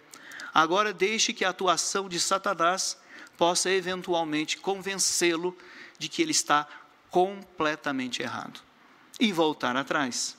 Agora 0.53 0.93
deixe 0.93 1.33
que 1.33 1.45
a 1.45 1.51
atuação 1.51 2.09
de 2.09 2.19
Satanás 2.19 2.97
possa 3.37 3.71
eventualmente 3.71 4.57
convencê-lo 4.59 5.57
de 5.99 6.09
que 6.09 6.23
ele 6.23 6.33
está 6.33 6.67
completamente 7.11 8.23
errado 8.23 8.61
e 9.21 9.33
voltar 9.33 9.77
atrás. 9.77 10.37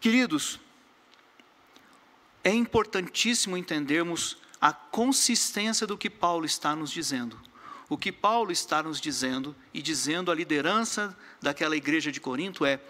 Queridos, 0.00 0.58
é 2.42 2.50
importantíssimo 2.50 3.56
entendermos 3.56 4.38
a 4.60 4.72
consistência 4.72 5.86
do 5.86 5.96
que 5.96 6.10
Paulo 6.10 6.44
está 6.44 6.74
nos 6.74 6.90
dizendo. 6.90 7.38
O 7.88 7.98
que 7.98 8.12
Paulo 8.12 8.52
está 8.52 8.82
nos 8.82 9.00
dizendo 9.00 9.54
e 9.74 9.82
dizendo 9.82 10.30
à 10.30 10.34
liderança 10.34 11.16
daquela 11.40 11.76
igreja 11.76 12.12
de 12.12 12.20
Corinto 12.20 12.64
é: 12.64 12.80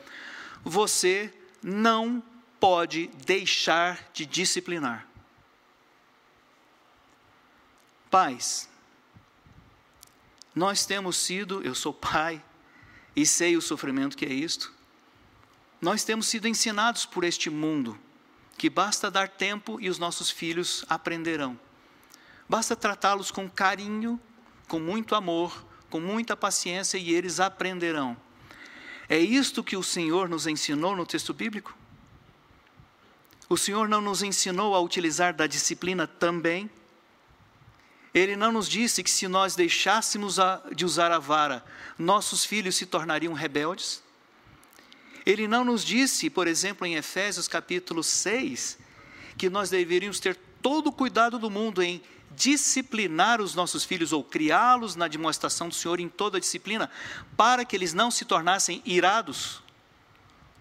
você 0.62 1.32
não 1.62 2.22
pode 2.58 3.08
deixar 3.26 4.10
de 4.12 4.26
disciplinar. 4.26 5.06
Pais, 8.10 8.68
nós 10.54 10.84
temos 10.84 11.16
sido, 11.16 11.62
eu 11.62 11.74
sou 11.74 11.94
pai 11.94 12.42
e 13.14 13.24
sei 13.24 13.56
o 13.56 13.62
sofrimento 13.62 14.16
que 14.16 14.26
é 14.26 14.32
isto. 14.32 14.72
Nós 15.80 16.04
temos 16.04 16.26
sido 16.26 16.48
ensinados 16.48 17.06
por 17.06 17.24
este 17.24 17.48
mundo 17.48 17.98
que 18.58 18.68
basta 18.68 19.10
dar 19.10 19.28
tempo 19.28 19.80
e 19.80 19.88
os 19.88 19.98
nossos 19.98 20.30
filhos 20.30 20.84
aprenderão. 20.88 21.58
Basta 22.46 22.76
tratá-los 22.76 23.30
com 23.30 23.48
carinho, 23.48 24.20
com 24.68 24.78
muito 24.78 25.14
amor, 25.14 25.64
com 25.88 26.00
muita 26.00 26.36
paciência 26.36 26.98
e 26.98 27.10
eles 27.14 27.40
aprenderão. 27.40 28.16
É 29.10 29.18
isto 29.18 29.64
que 29.64 29.76
o 29.76 29.82
Senhor 29.82 30.28
nos 30.28 30.46
ensinou 30.46 30.94
no 30.94 31.04
texto 31.04 31.34
bíblico? 31.34 31.76
O 33.48 33.56
Senhor 33.56 33.88
não 33.88 34.00
nos 34.00 34.22
ensinou 34.22 34.72
a 34.72 34.80
utilizar 34.80 35.34
da 35.34 35.48
disciplina 35.48 36.06
também? 36.06 36.70
Ele 38.14 38.36
não 38.36 38.52
nos 38.52 38.68
disse 38.68 39.02
que 39.02 39.10
se 39.10 39.26
nós 39.26 39.56
deixássemos 39.56 40.36
de 40.76 40.84
usar 40.84 41.10
a 41.10 41.18
vara, 41.18 41.64
nossos 41.98 42.44
filhos 42.44 42.76
se 42.76 42.86
tornariam 42.86 43.32
rebeldes? 43.32 44.00
Ele 45.26 45.48
não 45.48 45.64
nos 45.64 45.84
disse, 45.84 46.30
por 46.30 46.46
exemplo, 46.46 46.86
em 46.86 46.94
Efésios 46.94 47.48
capítulo 47.48 48.04
6, 48.04 48.78
que 49.36 49.50
nós 49.50 49.70
deveríamos 49.70 50.20
ter 50.20 50.38
todo 50.62 50.86
o 50.86 50.92
cuidado 50.92 51.36
do 51.36 51.50
mundo 51.50 51.82
em 51.82 52.00
disciplinar 52.40 53.38
os 53.40 53.54
nossos 53.54 53.84
filhos 53.84 54.12
ou 54.12 54.24
criá-los 54.24 54.96
na 54.96 55.06
demonstração 55.06 55.68
do 55.68 55.74
Senhor 55.74 56.00
em 56.00 56.08
toda 56.08 56.38
a 56.38 56.40
disciplina, 56.40 56.90
para 57.36 57.64
que 57.66 57.76
eles 57.76 57.92
não 57.92 58.10
se 58.10 58.24
tornassem 58.24 58.80
irados, 58.86 59.62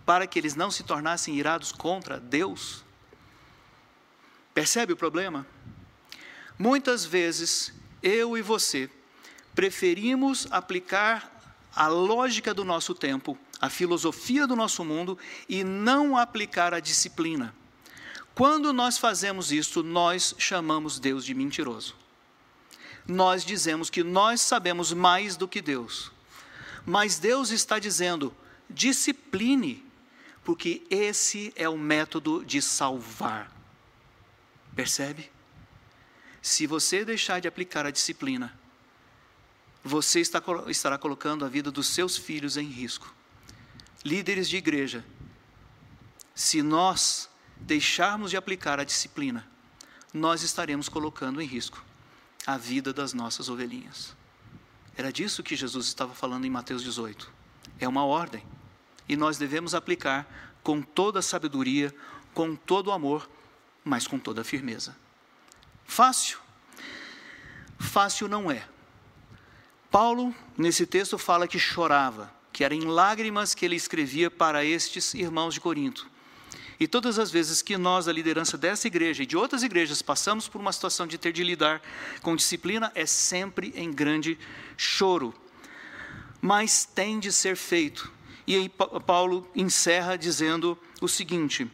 para 0.05 0.27
que 0.27 0.37
eles 0.37 0.55
não 0.55 0.69
se 0.69 0.83
tornassem 0.83 1.35
irados 1.35 1.71
contra 1.71 2.19
Deus. 2.19 2.83
Percebe 4.53 4.91
o 4.91 4.97
problema? 4.97 5.47
Muitas 6.57 7.05
vezes, 7.05 7.73
eu 8.03 8.37
e 8.37 8.41
você 8.41 8.89
preferimos 9.55 10.47
aplicar 10.51 11.31
a 11.73 11.87
lógica 11.87 12.53
do 12.53 12.65
nosso 12.65 12.93
tempo 12.93 13.37
a 13.61 13.69
filosofia 13.69 14.47
do 14.47 14.55
nosso 14.55 14.85
mundo 14.85 15.17
e 15.47 15.63
não 15.63 16.17
aplicar 16.17 16.73
a 16.73 16.79
disciplina. 16.79 17.53
Quando 18.39 18.71
nós 18.71 18.97
fazemos 18.97 19.51
isso, 19.51 19.83
nós 19.83 20.33
chamamos 20.37 20.97
Deus 20.97 21.25
de 21.25 21.33
mentiroso. 21.33 21.93
Nós 23.05 23.43
dizemos 23.43 23.89
que 23.89 24.01
nós 24.01 24.39
sabemos 24.39 24.93
mais 24.93 25.35
do 25.35 25.45
que 25.45 25.61
Deus. 25.61 26.09
Mas 26.85 27.19
Deus 27.19 27.49
está 27.49 27.77
dizendo: 27.77 28.33
discipline, 28.69 29.85
porque 30.41 30.81
esse 30.89 31.51
é 31.53 31.67
o 31.67 31.77
método 31.77 32.45
de 32.45 32.61
salvar. 32.61 33.51
Percebe? 34.73 35.29
Se 36.41 36.65
você 36.65 37.03
deixar 37.03 37.41
de 37.41 37.47
aplicar 37.49 37.85
a 37.85 37.91
disciplina, 37.91 38.57
você 39.83 40.21
está, 40.21 40.41
estará 40.67 40.97
colocando 40.97 41.43
a 41.43 41.49
vida 41.49 41.69
dos 41.69 41.87
seus 41.87 42.15
filhos 42.15 42.55
em 42.55 42.69
risco 42.69 43.13
líderes 44.01 44.49
de 44.49 44.55
igreja, 44.55 45.03
se 46.33 46.61
nós 46.61 47.28
deixarmos 47.59 48.31
de 48.31 48.37
aplicar 48.37 48.79
a 48.79 48.83
disciplina, 48.83 49.47
nós 50.13 50.41
estaremos 50.41 50.89
colocando 50.89 51.41
em 51.41 51.45
risco 51.45 51.83
a 52.45 52.57
vida 52.57 52.91
das 52.93 53.13
nossas 53.13 53.49
ovelhinhas. 53.49 54.15
Era 54.95 55.11
disso 55.11 55.43
que 55.43 55.55
Jesus 55.55 55.87
estava 55.87 56.13
falando 56.13 56.45
em 56.45 56.49
Mateus 56.49 56.83
18. 56.83 57.31
É 57.79 57.87
uma 57.87 58.03
ordem. 58.03 58.43
E 59.07 59.15
nós 59.15 59.37
devemos 59.37 59.73
aplicar 59.73 60.27
com 60.63 60.81
toda 60.81 61.19
a 61.19 61.21
sabedoria, 61.21 61.93
com 62.33 62.55
todo 62.55 62.87
o 62.87 62.91
amor, 62.91 63.29
mas 63.83 64.07
com 64.07 64.19
toda 64.19 64.41
a 64.41 64.43
firmeza. 64.43 64.95
Fácil? 65.85 66.39
Fácil 67.77 68.27
não 68.27 68.51
é. 68.51 68.67
Paulo, 69.89 70.35
nesse 70.57 70.85
texto, 70.85 71.17
fala 71.17 71.47
que 71.47 71.57
chorava 71.57 72.31
que 72.59 72.63
era 72.65 72.75
em 72.75 72.83
lágrimas 72.83 73.55
que 73.55 73.63
ele 73.63 73.77
escrevia 73.77 74.29
para 74.29 74.65
estes 74.65 75.13
irmãos 75.13 75.53
de 75.53 75.61
Corinto. 75.61 76.09
E 76.79 76.87
todas 76.87 77.19
as 77.19 77.29
vezes 77.29 77.61
que 77.61 77.77
nós, 77.77 78.07
a 78.07 78.13
liderança 78.13 78.57
dessa 78.57 78.87
igreja 78.87 79.23
e 79.23 79.25
de 79.25 79.35
outras 79.35 79.63
igrejas, 79.63 80.01
passamos 80.01 80.47
por 80.47 80.61
uma 80.61 80.71
situação 80.71 81.05
de 81.05 81.17
ter 81.17 81.33
de 81.33 81.43
lidar 81.43 81.81
com 82.21 82.35
disciplina, 82.35 82.91
é 82.95 83.05
sempre 83.05 83.73
em 83.75 83.91
grande 83.91 84.39
choro. 84.77 85.33
Mas 86.41 86.85
tem 86.85 87.19
de 87.19 87.33
ser 87.33 87.57
feito. 87.57 88.09
E 88.47 88.55
aí 88.55 88.69
Paulo 88.69 89.47
encerra 89.53 90.17
dizendo 90.17 90.77
o 91.01 91.07
seguinte, 91.07 91.69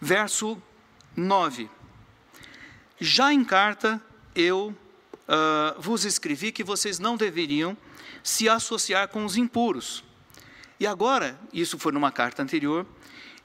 verso 0.00 0.60
9: 1.16 1.68
Já 3.00 3.32
em 3.32 3.44
carta 3.44 4.00
eu 4.34 4.68
uh, 4.68 5.80
vos 5.80 6.04
escrevi 6.04 6.52
que 6.52 6.64
vocês 6.64 6.98
não 6.98 7.16
deveriam 7.16 7.76
se 8.22 8.48
associar 8.48 9.08
com 9.08 9.24
os 9.24 9.36
impuros. 9.36 10.04
E 10.78 10.86
agora, 10.86 11.38
isso 11.52 11.78
foi 11.78 11.92
numa 11.92 12.10
carta 12.10 12.42
anterior, 12.42 12.86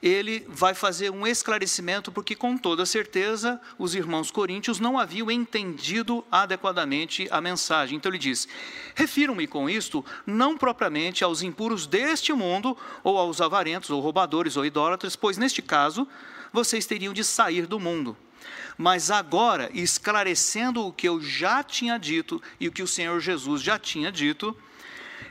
ele 0.02 0.46
vai 0.48 0.74
fazer 0.74 1.10
um 1.10 1.26
esclarecimento, 1.26 2.12
porque 2.12 2.34
com 2.34 2.56
toda 2.56 2.86
certeza 2.86 3.60
os 3.76 3.94
irmãos 3.94 4.30
coríntios 4.30 4.78
não 4.78 4.98
haviam 4.98 5.30
entendido 5.30 6.24
adequadamente 6.30 7.26
a 7.30 7.40
mensagem. 7.40 7.96
Então 7.96 8.10
ele 8.10 8.18
diz: 8.18 8.46
Refiro-me 8.94 9.46
com 9.46 9.68
isto 9.68 10.04
não 10.24 10.56
propriamente 10.56 11.24
aos 11.24 11.42
impuros 11.42 11.86
deste 11.86 12.32
mundo, 12.32 12.76
ou 13.02 13.18
aos 13.18 13.40
avarentos, 13.40 13.90
ou 13.90 14.00
roubadores, 14.00 14.56
ou 14.56 14.64
idólatras, 14.64 15.16
pois 15.16 15.36
neste 15.36 15.60
caso 15.60 16.06
vocês 16.52 16.86
teriam 16.86 17.12
de 17.12 17.24
sair 17.24 17.66
do 17.66 17.80
mundo. 17.80 18.16
Mas 18.76 19.10
agora, 19.10 19.68
esclarecendo 19.74 20.86
o 20.86 20.92
que 20.92 21.08
eu 21.08 21.20
já 21.20 21.64
tinha 21.64 21.98
dito 21.98 22.40
e 22.60 22.68
o 22.68 22.72
que 22.72 22.82
o 22.82 22.86
Senhor 22.86 23.18
Jesus 23.20 23.60
já 23.60 23.76
tinha 23.78 24.12
dito, 24.12 24.56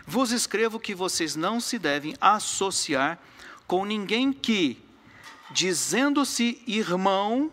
vos 0.05 0.31
escrevo 0.31 0.79
que 0.79 0.93
vocês 0.93 1.35
não 1.35 1.61
se 1.61 1.79
devem 1.79 2.15
associar 2.19 3.17
com 3.67 3.83
ninguém 3.83 4.31
que, 4.31 4.81
dizendo-se 5.51 6.63
irmão, 6.65 7.51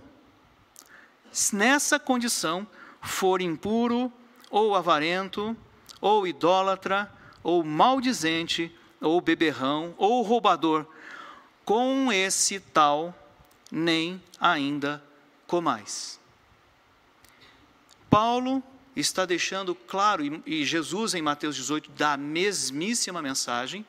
nessa 1.52 1.98
condição 1.98 2.66
for 3.02 3.42
impuro, 3.42 4.12
ou 4.48 4.76
avarento, 4.76 5.56
ou 6.00 6.26
idólatra, 6.26 7.12
ou 7.42 7.64
maldizente, 7.64 8.74
ou 9.00 9.20
beberrão, 9.20 9.94
ou 9.98 10.22
roubador, 10.22 10.86
com 11.64 12.12
esse 12.12 12.60
tal 12.60 13.12
nem 13.70 14.22
ainda 14.38 15.02
comais. 15.46 16.20
Paulo 18.08 18.62
está 18.94 19.26
deixando 19.26 19.74
claro, 19.74 20.42
e 20.46 20.64
Jesus 20.64 21.14
em 21.14 21.22
Mateus 21.22 21.56
18 21.56 21.90
dá 21.90 22.12
a 22.12 22.16
mesmíssima 22.16 23.20
mensagem, 23.20 23.84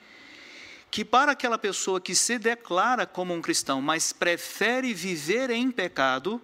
que 0.95 1.03
para 1.03 1.33
aquela 1.33 1.57
pessoa 1.57 1.99
que 1.99 2.15
se 2.15 2.39
declara 2.39 3.05
como 3.05 3.33
um 3.33 3.41
cristão, 3.41 3.81
mas 3.81 4.13
prefere 4.13 4.93
viver 4.93 5.49
em 5.49 5.69
pecado, 5.69 6.41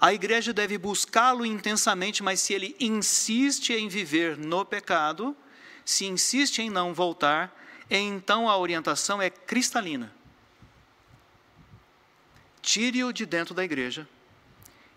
a 0.00 0.14
igreja 0.14 0.52
deve 0.52 0.78
buscá-lo 0.78 1.44
intensamente, 1.44 2.22
mas 2.22 2.40
se 2.40 2.54
ele 2.54 2.76
insiste 2.78 3.72
em 3.72 3.88
viver 3.88 4.38
no 4.38 4.64
pecado, 4.64 5.36
se 5.84 6.06
insiste 6.06 6.62
em 6.62 6.70
não 6.70 6.94
voltar, 6.94 7.52
então 7.90 8.48
a 8.48 8.56
orientação 8.56 9.20
é 9.20 9.28
cristalina. 9.28 10.14
Tire-o 12.62 13.12
de 13.12 13.26
dentro 13.26 13.56
da 13.56 13.64
igreja 13.64 14.08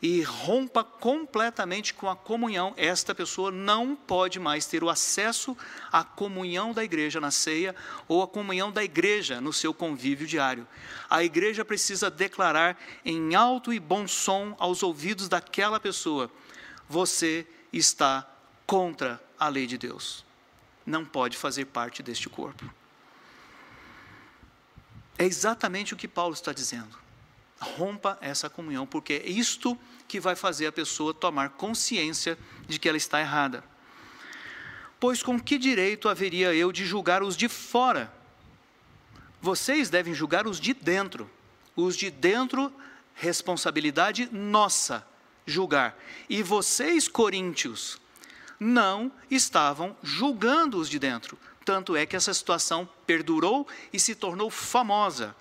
e 0.01 0.23
rompa 0.23 0.83
completamente 0.83 1.93
com 1.93 2.09
a 2.09 2.15
comunhão, 2.15 2.73
esta 2.75 3.13
pessoa 3.13 3.51
não 3.51 3.95
pode 3.95 4.39
mais 4.39 4.65
ter 4.65 4.83
o 4.83 4.89
acesso 4.89 5.55
à 5.91 6.03
comunhão 6.03 6.73
da 6.73 6.83
igreja 6.83 7.21
na 7.21 7.29
ceia 7.29 7.75
ou 8.07 8.23
à 8.23 8.27
comunhão 8.27 8.71
da 8.71 8.83
igreja 8.83 9.39
no 9.39 9.53
seu 9.53 9.73
convívio 9.73 10.25
diário. 10.25 10.67
A 11.07 11.23
igreja 11.23 11.63
precisa 11.63 12.09
declarar 12.09 12.81
em 13.05 13.35
alto 13.35 13.71
e 13.71 13.79
bom 13.79 14.07
som 14.07 14.55
aos 14.57 14.81
ouvidos 14.81 15.29
daquela 15.29 15.79
pessoa: 15.79 16.31
você 16.89 17.45
está 17.71 18.27
contra 18.65 19.21
a 19.37 19.47
lei 19.49 19.67
de 19.67 19.77
Deus. 19.77 20.25
Não 20.83 21.05
pode 21.05 21.37
fazer 21.37 21.65
parte 21.65 22.01
deste 22.01 22.27
corpo. 22.27 22.67
É 25.15 25.25
exatamente 25.25 25.93
o 25.93 25.97
que 25.97 26.07
Paulo 26.07 26.33
está 26.33 26.51
dizendo. 26.51 26.97
Rompa 27.61 28.17
essa 28.21 28.49
comunhão, 28.49 28.87
porque 28.87 29.13
é 29.13 29.29
isto 29.29 29.77
que 30.07 30.19
vai 30.19 30.35
fazer 30.35 30.65
a 30.65 30.71
pessoa 30.71 31.13
tomar 31.13 31.51
consciência 31.51 32.37
de 32.67 32.79
que 32.79 32.89
ela 32.89 32.97
está 32.97 33.21
errada. 33.21 33.63
Pois 34.99 35.21
com 35.21 35.39
que 35.39 35.57
direito 35.57 36.09
haveria 36.09 36.53
eu 36.53 36.71
de 36.71 36.85
julgar 36.85 37.23
os 37.23 37.37
de 37.37 37.47
fora? 37.47 38.11
Vocês 39.39 39.89
devem 39.89 40.13
julgar 40.13 40.47
os 40.47 40.59
de 40.59 40.73
dentro. 40.73 41.29
Os 41.75 41.95
de 41.95 42.11
dentro, 42.11 42.73
responsabilidade 43.15 44.29
nossa, 44.31 45.07
julgar. 45.45 45.97
E 46.29 46.43
vocês, 46.43 47.07
coríntios, 47.07 47.99
não 48.59 49.11
estavam 49.29 49.95
julgando 50.03 50.77
os 50.77 50.89
de 50.89 50.99
dentro. 50.99 51.37
Tanto 51.65 51.95
é 51.95 52.05
que 52.05 52.15
essa 52.15 52.33
situação 52.33 52.87
perdurou 53.07 53.67
e 53.91 53.99
se 53.99 54.13
tornou 54.13 54.49
famosa. 54.49 55.35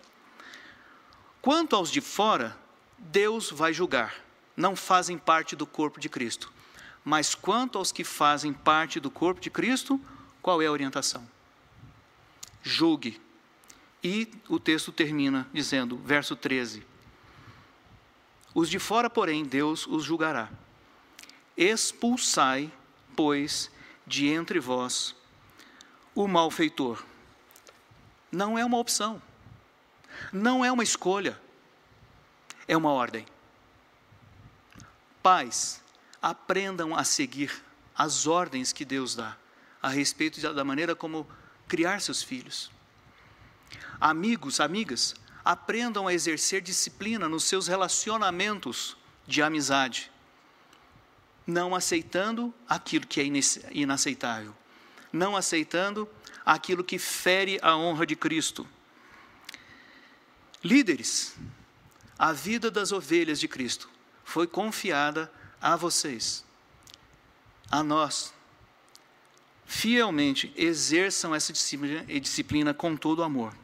Quanto 1.42 1.74
aos 1.74 1.90
de 1.90 2.00
fora, 2.00 2.56
Deus 2.98 3.50
vai 3.50 3.72
julgar, 3.72 4.14
não 4.56 4.76
fazem 4.76 5.16
parte 5.16 5.56
do 5.56 5.66
corpo 5.66 5.98
de 5.98 6.08
Cristo. 6.08 6.52
Mas 7.04 7.34
quanto 7.34 7.78
aos 7.78 7.90
que 7.90 8.04
fazem 8.04 8.52
parte 8.52 9.00
do 9.00 9.10
corpo 9.10 9.40
de 9.40 9.50
Cristo, 9.50 10.00
qual 10.42 10.60
é 10.60 10.66
a 10.66 10.72
orientação? 10.72 11.26
Julgue. 12.62 13.20
E 14.02 14.30
o 14.48 14.58
texto 14.58 14.92
termina 14.92 15.48
dizendo, 15.52 15.96
verso 15.96 16.36
13: 16.36 16.84
Os 18.54 18.68
de 18.68 18.78
fora, 18.78 19.08
porém, 19.08 19.44
Deus 19.44 19.86
os 19.86 20.04
julgará. 20.04 20.50
Expulsai, 21.56 22.70
pois, 23.16 23.70
de 24.06 24.28
entre 24.28 24.60
vós 24.60 25.14
o 26.14 26.26
malfeitor. 26.26 27.02
Não 28.30 28.58
é 28.58 28.64
uma 28.64 28.78
opção. 28.78 29.22
Não 30.32 30.64
é 30.64 30.70
uma 30.70 30.82
escolha, 30.82 31.40
é 32.66 32.76
uma 32.76 32.92
ordem. 32.92 33.26
Pais, 35.22 35.82
aprendam 36.20 36.94
a 36.94 37.04
seguir 37.04 37.52
as 37.96 38.26
ordens 38.26 38.72
que 38.72 38.84
Deus 38.84 39.14
dá 39.14 39.36
a 39.82 39.88
respeito 39.88 40.40
da 40.54 40.64
maneira 40.64 40.94
como 40.94 41.26
criar 41.66 42.00
seus 42.00 42.22
filhos. 42.22 42.70
Amigos, 44.00 44.60
amigas, 44.60 45.14
aprendam 45.44 46.06
a 46.06 46.14
exercer 46.14 46.60
disciplina 46.60 47.28
nos 47.28 47.44
seus 47.44 47.66
relacionamentos 47.66 48.96
de 49.26 49.42
amizade, 49.42 50.10
não 51.46 51.74
aceitando 51.74 52.52
aquilo 52.68 53.06
que 53.06 53.20
é 53.20 53.24
inaceitável, 53.72 54.54
não 55.12 55.36
aceitando 55.36 56.08
aquilo 56.44 56.84
que 56.84 56.98
fere 56.98 57.58
a 57.62 57.76
honra 57.76 58.06
de 58.06 58.16
Cristo. 58.16 58.66
Líderes, 60.62 61.34
a 62.18 62.32
vida 62.32 62.70
das 62.70 62.92
ovelhas 62.92 63.40
de 63.40 63.48
Cristo 63.48 63.88
foi 64.24 64.46
confiada 64.46 65.32
a 65.60 65.74
vocês, 65.74 66.44
a 67.70 67.82
nós. 67.82 68.32
Fielmente 69.64 70.52
exerçam 70.56 71.34
essa 71.34 71.52
disciplina, 71.52 72.04
disciplina 72.20 72.74
com 72.74 72.96
todo 72.96 73.22
amor. 73.22 73.54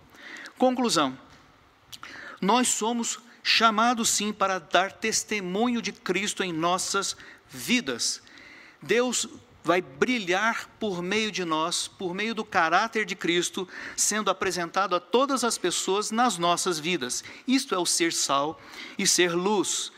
Conclusão: 0.57 1.19
nós 2.41 2.69
somos 2.69 3.19
chamados 3.43 4.09
sim 4.09 4.33
para 4.33 4.59
dar 4.59 4.93
testemunho 4.93 5.83
de 5.83 5.93
Cristo 5.93 6.43
em 6.43 6.53
nossas 6.53 7.17
vidas. 7.49 8.23
Deus 8.83 9.29
vai 9.67 9.83
brilhar 9.83 10.71
por 10.79 11.03
meio 11.03 11.33
de 11.33 11.45
nós, 11.45 11.89
por 11.89 12.15
meio 12.15 12.33
do 12.33 12.45
caráter 12.45 13.05
de 13.05 13.17
Cristo, 13.17 13.69
sendo 13.97 14.31
apresentado 14.31 14.95
a 14.95 15.01
todas 15.01 15.43
as 15.43 15.59
pessoas 15.59 16.13
nas 16.13 16.39
nossas 16.39 16.79
vidas. 16.79 17.25
Isto 17.49 17.75
é 17.75 17.79
o 17.79 17.85
ser 17.85 18.13
sal 18.13 18.61
e 18.97 19.05
ser 19.09 19.33
luz. 19.35 19.91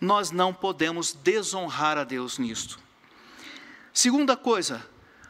Nós 0.00 0.30
não 0.30 0.54
podemos 0.54 1.12
desonrar 1.12 1.98
a 1.98 2.04
Deus 2.04 2.38
nisto. 2.38 2.78
Segunda 3.92 4.36
coisa, 4.36 4.86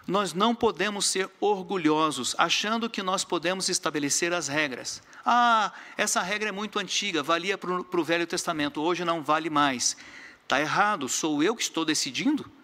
nós 0.07 0.35
não 0.35 0.55
podemos 0.55 1.07
ser 1.07 1.31
orgulhosos, 1.41 2.35
achando 2.37 2.91
que 2.91 3.03
nós 3.03 3.25
podemos 3.25 3.71
estabelecer 3.71 4.35
as 4.35 4.49
regras. 4.49 5.03
Ah, 5.25 5.73
essa 5.97 6.21
regra 6.21 6.51
é 6.51 6.53
muito 6.53 6.79
antiga, 6.79 7.23
valia 7.23 7.57
para 7.57 7.73
o 7.73 8.05
Velho 8.05 8.27
Testamento, 8.27 8.83
hoje 8.83 9.03
não 9.03 9.25
vale 9.25 9.49
mais. 9.49 9.97
Está 10.43 10.61
errado, 10.61 11.09
sou 11.09 11.43
eu 11.43 11.57
que 11.57 11.63
estou 11.63 11.87
decidindo? 11.87 12.60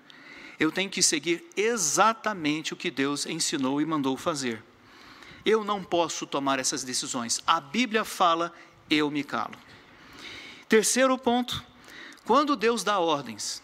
Eu 0.59 0.73
tenho 0.73 0.91
que 0.91 1.03
seguir 1.03 1.45
exatamente 1.57 2.73
o 2.73 2.77
que 2.77 2.91
Deus 2.91 3.27
ensinou 3.27 3.81
e 3.81 3.87
mandou 3.87 4.17
fazer. 4.17 4.63
Eu 5.45 5.63
não 5.63 5.83
posso 5.85 6.27
tomar 6.27 6.59
essas 6.59 6.83
decisões. 6.83 7.41
A 7.47 7.61
Bíblia 7.61 8.05
fala, 8.05 8.53
eu 8.91 9.11
me 9.11 9.23
calo. 9.23 9.55
Terceiro 10.69 11.17
ponto: 11.17 11.65
quando 12.25 12.57
Deus 12.57 12.83
dá 12.83 12.99
ordens, 12.99 13.63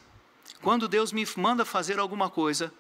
quando 0.61 0.87
Deus 0.87 1.13
me 1.13 1.27
manda 1.37 1.65
fazer 1.65 1.99
alguma 1.99 2.31
coisa, 2.31 2.73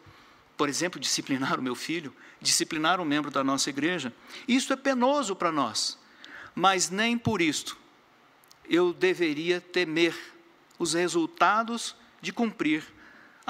por 0.57 0.69
exemplo, 0.69 1.01
disciplinar 1.01 1.59
o 1.59 1.63
meu 1.63 1.75
filho, 1.75 2.15
disciplinar 2.41 3.01
um 3.01 3.05
membro 3.05 3.31
da 3.31 3.43
nossa 3.43 3.71
igreja, 3.71 4.15
isso 4.47 4.73
é 4.73 4.77
penoso 4.77 5.35
para 5.35 5.51
nós, 5.51 5.99
mas 6.55 6.91
nem 6.91 7.19
por 7.19 7.43
isto 7.43 7.77
eu 8.69 8.93
deveria 8.93 9.61
temer 9.61 10.17
os 10.79 10.95
resultados 10.95 11.97
de 12.21 12.33
cumprir 12.33 12.85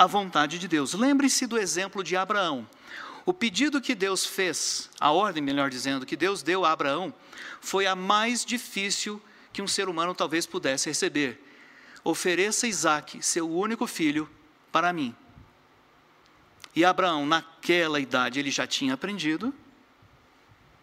a 0.03 0.07
vontade 0.07 0.59
de 0.59 0.67
Deus. 0.67 0.95
Lembre-se 0.95 1.47
do 1.47 1.57
exemplo 1.57 2.03
de 2.03 2.17
Abraão. 2.17 2.69
O 3.25 3.33
pedido 3.33 3.81
que 3.81 3.95
Deus 3.95 4.27
fez, 4.27 4.91
a 4.99 5.13
ordem, 5.13 5.41
melhor 5.41 5.71
dizendo, 5.71 6.05
que 6.05 6.17
Deus 6.17 6.43
deu 6.43 6.65
a 6.65 6.73
Abraão, 6.73 7.15
foi 7.61 7.87
a 7.87 7.95
mais 7.95 8.45
difícil 8.45 9.23
que 9.53 9.63
um 9.63 9.69
ser 9.69 9.89
humano 9.89 10.13
talvez 10.13 10.45
pudesse 10.45 10.89
receber. 10.89 11.41
Ofereça 12.03 12.67
Isaac, 12.67 13.25
seu 13.25 13.49
único 13.49 13.87
filho, 13.87 14.29
para 14.73 14.93
mim. 14.93 15.15
E 16.75 16.85
Abraão, 16.85 17.25
naquela 17.25 18.01
idade, 18.01 18.41
ele 18.41 18.51
já 18.51 18.67
tinha 18.67 18.95
aprendido, 18.95 19.55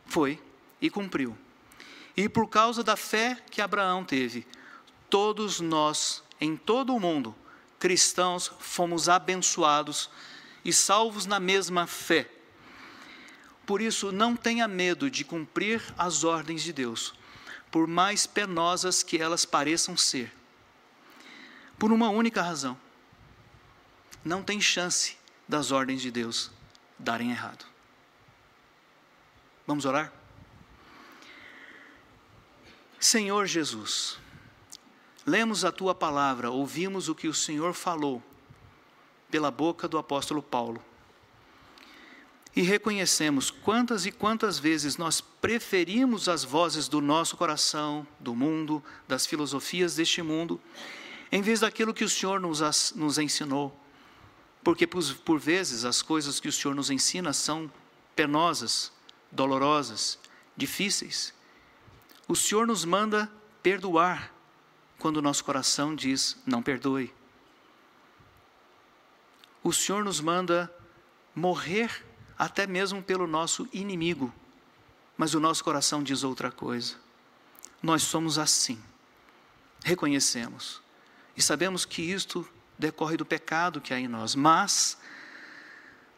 foi 0.05 0.41
e 0.79 0.89
cumpriu. 0.89 1.37
E 2.15 2.29
por 2.29 2.47
causa 2.47 2.85
da 2.85 2.95
fé 2.95 3.37
que 3.51 3.61
Abraão 3.61 4.05
teve, 4.05 4.47
todos 5.09 5.59
nós, 5.59 6.23
em 6.39 6.55
todo 6.55 6.95
o 6.95 6.99
mundo, 7.01 7.35
cristãos 7.79 8.51
fomos 8.59 9.07
abençoados 9.07 10.09
e 10.63 10.73
salvos 10.73 11.25
na 11.25 11.39
mesma 11.39 11.87
fé. 11.87 12.29
Por 13.65 13.81
isso, 13.81 14.11
não 14.11 14.35
tenha 14.35 14.67
medo 14.67 15.09
de 15.09 15.23
cumprir 15.23 15.81
as 15.97 16.23
ordens 16.23 16.61
de 16.61 16.73
Deus, 16.73 17.13
por 17.71 17.87
mais 17.87 18.25
penosas 18.27 19.01
que 19.01 19.17
elas 19.17 19.45
pareçam 19.45 19.95
ser. 19.95 20.33
Por 21.77 21.91
uma 21.91 22.09
única 22.09 22.41
razão: 22.41 22.77
não 24.25 24.43
tem 24.43 24.59
chance 24.59 25.17
das 25.47 25.71
ordens 25.71 26.01
de 26.01 26.11
Deus 26.11 26.51
darem 26.97 27.31
errado. 27.31 27.65
Vamos 29.65 29.85
orar? 29.85 30.11
Senhor 32.99 33.45
Jesus, 33.45 34.19
Lemos 35.29 35.63
a 35.63 35.71
tua 35.71 35.93
palavra, 35.93 36.49
ouvimos 36.49 37.07
o 37.07 37.13
que 37.13 37.27
o 37.27 37.33
Senhor 37.35 37.75
falou 37.75 38.23
pela 39.29 39.51
boca 39.51 39.87
do 39.87 39.99
apóstolo 39.99 40.41
Paulo. 40.41 40.83
E 42.55 42.63
reconhecemos 42.63 43.51
quantas 43.51 44.07
e 44.07 44.11
quantas 44.11 44.57
vezes 44.57 44.97
nós 44.97 45.21
preferimos 45.21 46.27
as 46.27 46.43
vozes 46.43 46.87
do 46.87 46.99
nosso 46.99 47.37
coração, 47.37 48.07
do 48.19 48.33
mundo, 48.33 48.83
das 49.07 49.27
filosofias 49.27 49.93
deste 49.93 50.23
mundo, 50.23 50.59
em 51.31 51.43
vez 51.43 51.59
daquilo 51.59 51.93
que 51.93 52.03
o 52.03 52.09
Senhor 52.09 52.39
nos, 52.39 52.91
nos 52.95 53.19
ensinou. 53.19 53.79
Porque 54.63 54.87
por, 54.87 55.03
por 55.17 55.39
vezes 55.39 55.85
as 55.85 56.01
coisas 56.01 56.39
que 56.39 56.47
o 56.47 56.51
Senhor 56.51 56.73
nos 56.73 56.89
ensina 56.89 57.33
são 57.33 57.71
penosas, 58.15 58.91
dolorosas, 59.31 60.17
difíceis. 60.57 61.35
O 62.27 62.35
Senhor 62.35 62.65
nos 62.65 62.83
manda 62.83 63.31
perdoar 63.61 64.38
quando 64.99 65.17
o 65.17 65.21
nosso 65.21 65.43
coração 65.43 65.95
diz: 65.95 66.37
não 66.45 66.61
perdoe. 66.61 67.11
O 69.63 69.73
Senhor 69.73 70.03
nos 70.03 70.21
manda 70.21 70.71
morrer 71.33 72.05
até 72.37 72.67
mesmo 72.67 73.01
pelo 73.01 73.25
nosso 73.25 73.67
inimigo, 73.73 74.33
mas 75.17 75.33
o 75.33 75.39
nosso 75.39 75.63
coração 75.63 76.03
diz 76.03 76.23
outra 76.23 76.51
coisa. 76.51 76.95
Nós 77.81 78.03
somos 78.03 78.37
assim, 78.37 78.81
reconhecemos. 79.83 80.81
E 81.35 81.41
sabemos 81.41 81.85
que 81.85 82.01
isto 82.01 82.47
decorre 82.77 83.17
do 83.17 83.25
pecado 83.25 83.81
que 83.81 83.93
há 83.93 83.99
em 83.99 84.07
nós, 84.07 84.35
mas 84.35 84.97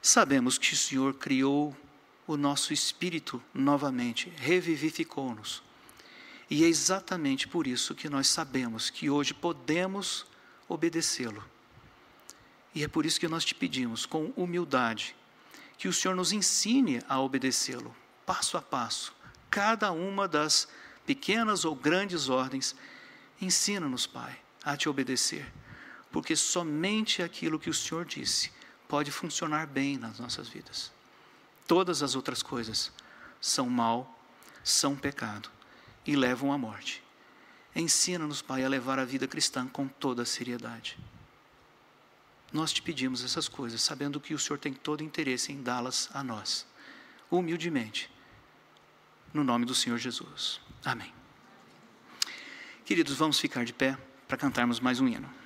sabemos 0.01 0.57
que 0.57 0.73
o 0.73 0.77
Senhor 0.77 1.13
criou 1.15 1.75
o 2.25 2.37
nosso 2.37 2.73
espírito 2.73 3.41
novamente, 3.53 4.31
revivificou-nos. 4.37 5.63
E 6.51 6.65
é 6.65 6.67
exatamente 6.67 7.47
por 7.47 7.65
isso 7.65 7.95
que 7.95 8.09
nós 8.09 8.27
sabemos 8.27 8.89
que 8.89 9.09
hoje 9.09 9.33
podemos 9.33 10.25
obedecê-lo. 10.67 11.41
E 12.75 12.83
é 12.83 12.89
por 12.89 13.05
isso 13.05 13.21
que 13.21 13.27
nós 13.29 13.45
te 13.45 13.55
pedimos, 13.55 14.05
com 14.05 14.33
humildade, 14.35 15.15
que 15.77 15.87
o 15.87 15.93
Senhor 15.93 16.13
nos 16.13 16.33
ensine 16.33 17.01
a 17.07 17.21
obedecê-lo, 17.21 17.95
passo 18.25 18.57
a 18.57 18.61
passo, 18.61 19.13
cada 19.49 19.93
uma 19.93 20.27
das 20.27 20.67
pequenas 21.05 21.63
ou 21.63 21.73
grandes 21.73 22.27
ordens. 22.27 22.75
Ensina-nos, 23.39 24.05
Pai, 24.05 24.37
a 24.61 24.75
te 24.75 24.89
obedecer, 24.89 25.49
porque 26.11 26.35
somente 26.35 27.23
aquilo 27.23 27.59
que 27.59 27.69
o 27.69 27.73
Senhor 27.73 28.03
disse 28.03 28.51
pode 28.89 29.09
funcionar 29.09 29.67
bem 29.67 29.97
nas 29.97 30.19
nossas 30.19 30.49
vidas. 30.49 30.91
Todas 31.65 32.03
as 32.03 32.13
outras 32.13 32.43
coisas 32.43 32.91
são 33.39 33.69
mal, 33.69 34.19
são 34.65 34.97
pecado 34.97 35.49
e 36.05 36.15
levam 36.15 36.51
à 36.51 36.57
morte. 36.57 37.03
Ensina-nos, 37.75 38.41
Pai, 38.41 38.63
a 38.63 38.69
levar 38.69 38.99
a 38.99 39.05
vida 39.05 39.27
cristã 39.27 39.67
com 39.67 39.87
toda 39.87 40.23
a 40.23 40.25
seriedade. 40.25 40.97
Nós 42.51 42.73
te 42.73 42.81
pedimos 42.81 43.23
essas 43.23 43.47
coisas, 43.47 43.81
sabendo 43.81 44.19
que 44.19 44.33
o 44.33 44.39
Senhor 44.39 44.57
tem 44.57 44.73
todo 44.73 45.03
interesse 45.03 45.53
em 45.53 45.61
dá-las 45.61 46.09
a 46.13 46.21
nós, 46.23 46.67
humildemente, 47.29 48.09
no 49.33 49.43
nome 49.43 49.65
do 49.65 49.73
Senhor 49.73 49.97
Jesus. 49.97 50.59
Amém. 50.83 51.13
Queridos, 52.83 53.15
vamos 53.15 53.39
ficar 53.39 53.63
de 53.63 53.71
pé 53.71 53.97
para 54.27 54.35
cantarmos 54.35 54.81
mais 54.81 54.99
um 54.99 55.07
hino. 55.07 55.40